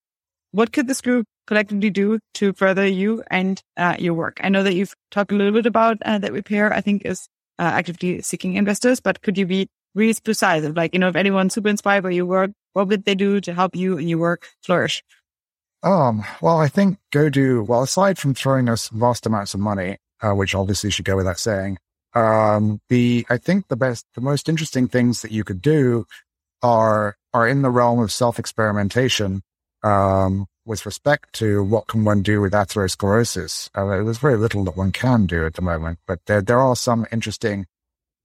what 0.56 0.72
could 0.72 0.88
this 0.88 1.02
group 1.02 1.26
collectively 1.46 1.90
do 1.90 2.18
to 2.32 2.54
further 2.54 2.86
you 2.86 3.22
and 3.30 3.60
uh, 3.76 3.94
your 3.98 4.14
work? 4.14 4.40
I 4.42 4.48
know 4.48 4.62
that 4.62 4.74
you've 4.74 4.94
talked 5.10 5.30
a 5.30 5.34
little 5.34 5.52
bit 5.52 5.66
about 5.66 5.98
uh, 6.02 6.18
that 6.18 6.32
repair. 6.32 6.72
I 6.72 6.80
think 6.80 7.04
is 7.04 7.28
uh, 7.58 7.64
actively 7.74 8.22
seeking 8.22 8.54
investors, 8.54 8.98
but 8.98 9.20
could 9.20 9.36
you 9.36 9.44
be 9.44 9.68
really 9.94 10.14
precise 10.24 10.64
like, 10.74 10.94
you 10.94 10.98
know, 10.98 11.08
if 11.08 11.16
anyone's 11.16 11.52
super 11.52 11.68
inspired 11.68 12.04
by 12.04 12.10
your 12.10 12.24
work, 12.24 12.52
what 12.72 12.88
would 12.88 13.04
they 13.04 13.14
do 13.14 13.38
to 13.42 13.52
help 13.52 13.76
you 13.76 13.98
and 13.98 14.08
your 14.08 14.18
work 14.18 14.48
flourish? 14.62 15.04
Um, 15.82 16.24
well, 16.40 16.58
I 16.58 16.68
think 16.68 16.98
go 17.12 17.28
do, 17.28 17.62
well, 17.62 17.82
aside 17.82 18.18
from 18.18 18.32
throwing 18.32 18.70
us 18.70 18.88
vast 18.88 19.26
amounts 19.26 19.52
of 19.52 19.60
money, 19.60 19.98
uh, 20.22 20.32
which 20.32 20.54
obviously 20.54 20.90
should 20.90 21.04
go 21.04 21.16
without 21.16 21.38
saying, 21.38 21.76
um, 22.14 22.80
the, 22.88 23.26
I 23.28 23.36
think 23.36 23.68
the 23.68 23.76
best, 23.76 24.06
the 24.14 24.22
most 24.22 24.48
interesting 24.48 24.88
things 24.88 25.20
that 25.20 25.32
you 25.32 25.44
could 25.44 25.60
do 25.60 26.06
are, 26.62 27.14
are 27.34 27.46
in 27.46 27.60
the 27.60 27.70
realm 27.70 28.00
of 28.00 28.10
self 28.10 28.38
experimentation. 28.38 29.42
Um, 29.82 30.46
with 30.64 30.84
respect 30.84 31.32
to 31.34 31.62
what 31.62 31.86
can 31.86 32.04
one 32.04 32.22
do 32.22 32.40
with 32.40 32.52
atherosclerosis, 32.52 33.70
uh, 33.74 34.02
there's 34.02 34.18
very 34.18 34.36
little 34.36 34.64
that 34.64 34.76
one 34.76 34.90
can 34.90 35.26
do 35.26 35.46
at 35.46 35.54
the 35.54 35.62
moment, 35.62 36.00
but 36.06 36.18
there, 36.26 36.42
there 36.42 36.58
are 36.58 36.74
some 36.74 37.06
interesting 37.12 37.66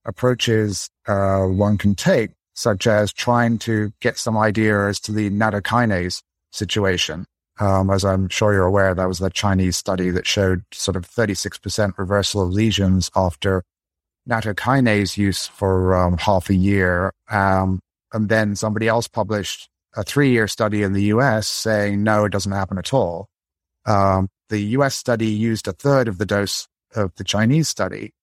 approaches 0.05 0.89
uh, 1.07 1.43
one 1.43 1.77
can 1.77 1.93
take, 1.93 2.31
such 2.55 2.87
as 2.87 3.13
trying 3.13 3.59
to 3.59 3.93
get 4.01 4.17
some 4.17 4.37
idea 4.37 4.87
as 4.87 4.99
to 4.99 5.11
the 5.11 5.29
nattokinase 5.29 6.23
situation. 6.51 7.25
Um, 7.59 7.91
as 7.91 8.03
I'm 8.03 8.27
sure 8.29 8.53
you're 8.53 8.65
aware, 8.65 8.95
that 8.95 9.07
was 9.07 9.19
the 9.19 9.29
Chinese 9.29 9.77
study 9.77 10.09
that 10.09 10.25
showed 10.25 10.63
sort 10.73 10.95
of 10.95 11.07
36% 11.07 11.97
reversal 11.97 12.41
of 12.41 12.49
lesions 12.49 13.11
after 13.15 13.63
nattokinase 14.27 15.17
use 15.17 15.47
for 15.47 15.95
um, 15.95 16.17
half 16.17 16.49
a 16.49 16.55
year. 16.55 17.11
Um, 17.29 17.79
and 18.13 18.29
then 18.29 18.55
somebody 18.55 18.87
else 18.87 19.07
published 19.07 19.69
a 19.95 20.03
three 20.03 20.31
year 20.31 20.47
study 20.47 20.83
in 20.83 20.93
the 20.93 21.03
US 21.05 21.47
saying, 21.47 22.03
no, 22.03 22.25
it 22.25 22.31
doesn't 22.31 22.51
happen 22.51 22.77
at 22.77 22.93
all. 22.93 23.27
Um, 23.85 24.29
the 24.49 24.59
US 24.77 24.95
study 24.95 25.27
used 25.27 25.67
a 25.67 25.73
third 25.73 26.07
of 26.07 26.17
the 26.17 26.25
dose 26.25 26.67
of 26.95 27.13
the 27.15 27.23
Chinese 27.23 27.69
study. 27.69 28.13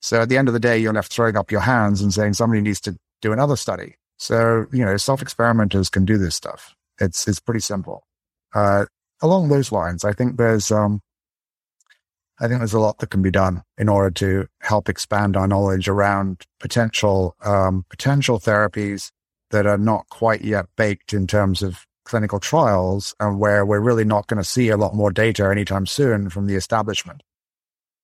So 0.00 0.22
at 0.22 0.28
the 0.28 0.36
end 0.36 0.48
of 0.48 0.54
the 0.54 0.60
day, 0.60 0.78
you're 0.78 0.92
left 0.92 1.12
throwing 1.12 1.36
up 1.36 1.50
your 1.50 1.60
hands 1.60 2.00
and 2.00 2.12
saying 2.12 2.34
somebody 2.34 2.60
needs 2.60 2.80
to 2.82 2.96
do 3.20 3.32
another 3.32 3.56
study. 3.56 3.96
So, 4.18 4.66
you 4.72 4.84
know, 4.84 4.96
self 4.96 5.22
experimenters 5.22 5.88
can 5.88 6.04
do 6.04 6.18
this 6.18 6.34
stuff. 6.34 6.74
It's, 7.00 7.26
it's 7.26 7.40
pretty 7.40 7.60
simple. 7.60 8.04
Uh, 8.54 8.86
along 9.20 9.48
those 9.48 9.72
lines, 9.72 10.04
I 10.04 10.12
think 10.12 10.36
there's, 10.36 10.70
um, 10.70 11.00
I 12.40 12.48
think 12.48 12.60
there's 12.60 12.74
a 12.74 12.80
lot 12.80 12.98
that 12.98 13.10
can 13.10 13.22
be 13.22 13.30
done 13.30 13.62
in 13.78 13.88
order 13.88 14.10
to 14.10 14.46
help 14.60 14.88
expand 14.88 15.36
our 15.36 15.46
knowledge 15.46 15.88
around 15.88 16.42
potential, 16.58 17.36
um, 17.44 17.84
potential 17.88 18.40
therapies 18.40 19.10
that 19.52 19.66
are 19.66 19.78
not 19.78 20.08
quite 20.08 20.42
yet 20.42 20.66
baked 20.76 21.12
in 21.12 21.26
terms 21.26 21.62
of 21.62 21.86
clinical 22.04 22.40
trials 22.40 23.14
and 23.20 23.38
where 23.38 23.64
we're 23.64 23.80
really 23.80 24.04
not 24.04 24.26
going 24.26 24.42
to 24.42 24.48
see 24.48 24.68
a 24.68 24.76
lot 24.76 24.94
more 24.94 25.12
data 25.12 25.44
anytime 25.44 25.86
soon 25.86 26.28
from 26.28 26.46
the 26.46 26.56
establishment. 26.56 27.22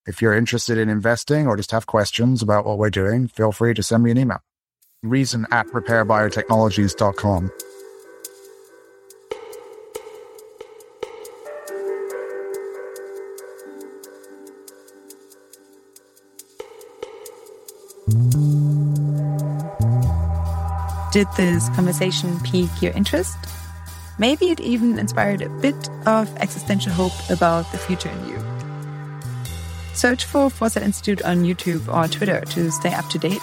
If 0.06 0.22
you're 0.22 0.34
interested 0.34 0.78
in 0.78 0.88
investing 0.88 1.46
or 1.46 1.56
just 1.56 1.72
have 1.72 1.86
questions 1.86 2.40
about 2.40 2.64
what 2.64 2.78
we're 2.78 2.90
doing, 2.90 3.28
feel 3.28 3.52
free 3.52 3.74
to 3.74 3.82
send 3.82 4.04
me 4.04 4.10
an 4.10 4.18
email. 4.18 4.40
Reason 5.02 5.46
at 5.50 5.66
repairbiotechnologies.com. 5.66 7.50
Did 21.10 21.26
this 21.36 21.70
conversation 21.70 22.38
pique 22.40 22.82
your 22.82 22.92
interest? 22.92 23.38
Maybe 24.18 24.50
it 24.50 24.60
even 24.60 24.98
inspired 24.98 25.40
a 25.40 25.48
bit 25.48 25.88
of 26.06 26.34
existential 26.36 26.92
hope 26.92 27.12
about 27.30 27.70
the 27.72 27.78
future 27.78 28.10
in 28.10 28.28
you. 28.28 28.38
Search 29.94 30.26
for 30.26 30.50
Foresight 30.50 30.82
Institute 30.82 31.22
on 31.22 31.44
YouTube 31.44 31.88
or 31.92 32.08
Twitter 32.08 32.40
to 32.40 32.70
stay 32.70 32.92
up 32.92 33.08
to 33.08 33.18
date, 33.18 33.40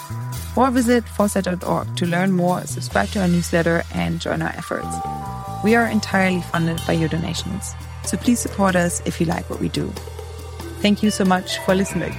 or 0.54 0.70
visit 0.70 1.04
foresight.org 1.08 1.96
to 1.96 2.06
learn 2.06 2.32
more, 2.32 2.60
subscribe 2.66 3.08
to 3.10 3.20
our 3.20 3.28
newsletter, 3.28 3.82
and 3.94 4.20
join 4.20 4.42
our 4.42 4.50
efforts. 4.50 4.96
We 5.64 5.74
are 5.74 5.86
entirely 5.86 6.42
funded 6.42 6.80
by 6.86 6.92
your 6.92 7.08
donations, 7.08 7.74
so 8.04 8.16
please 8.16 8.38
support 8.38 8.76
us 8.76 9.02
if 9.04 9.20
you 9.20 9.26
like 9.26 9.50
what 9.50 9.60
we 9.60 9.68
do. 9.70 9.88
Thank 10.80 11.02
you 11.02 11.10
so 11.10 11.24
much 11.24 11.58
for 11.58 11.74
listening. 11.74 12.14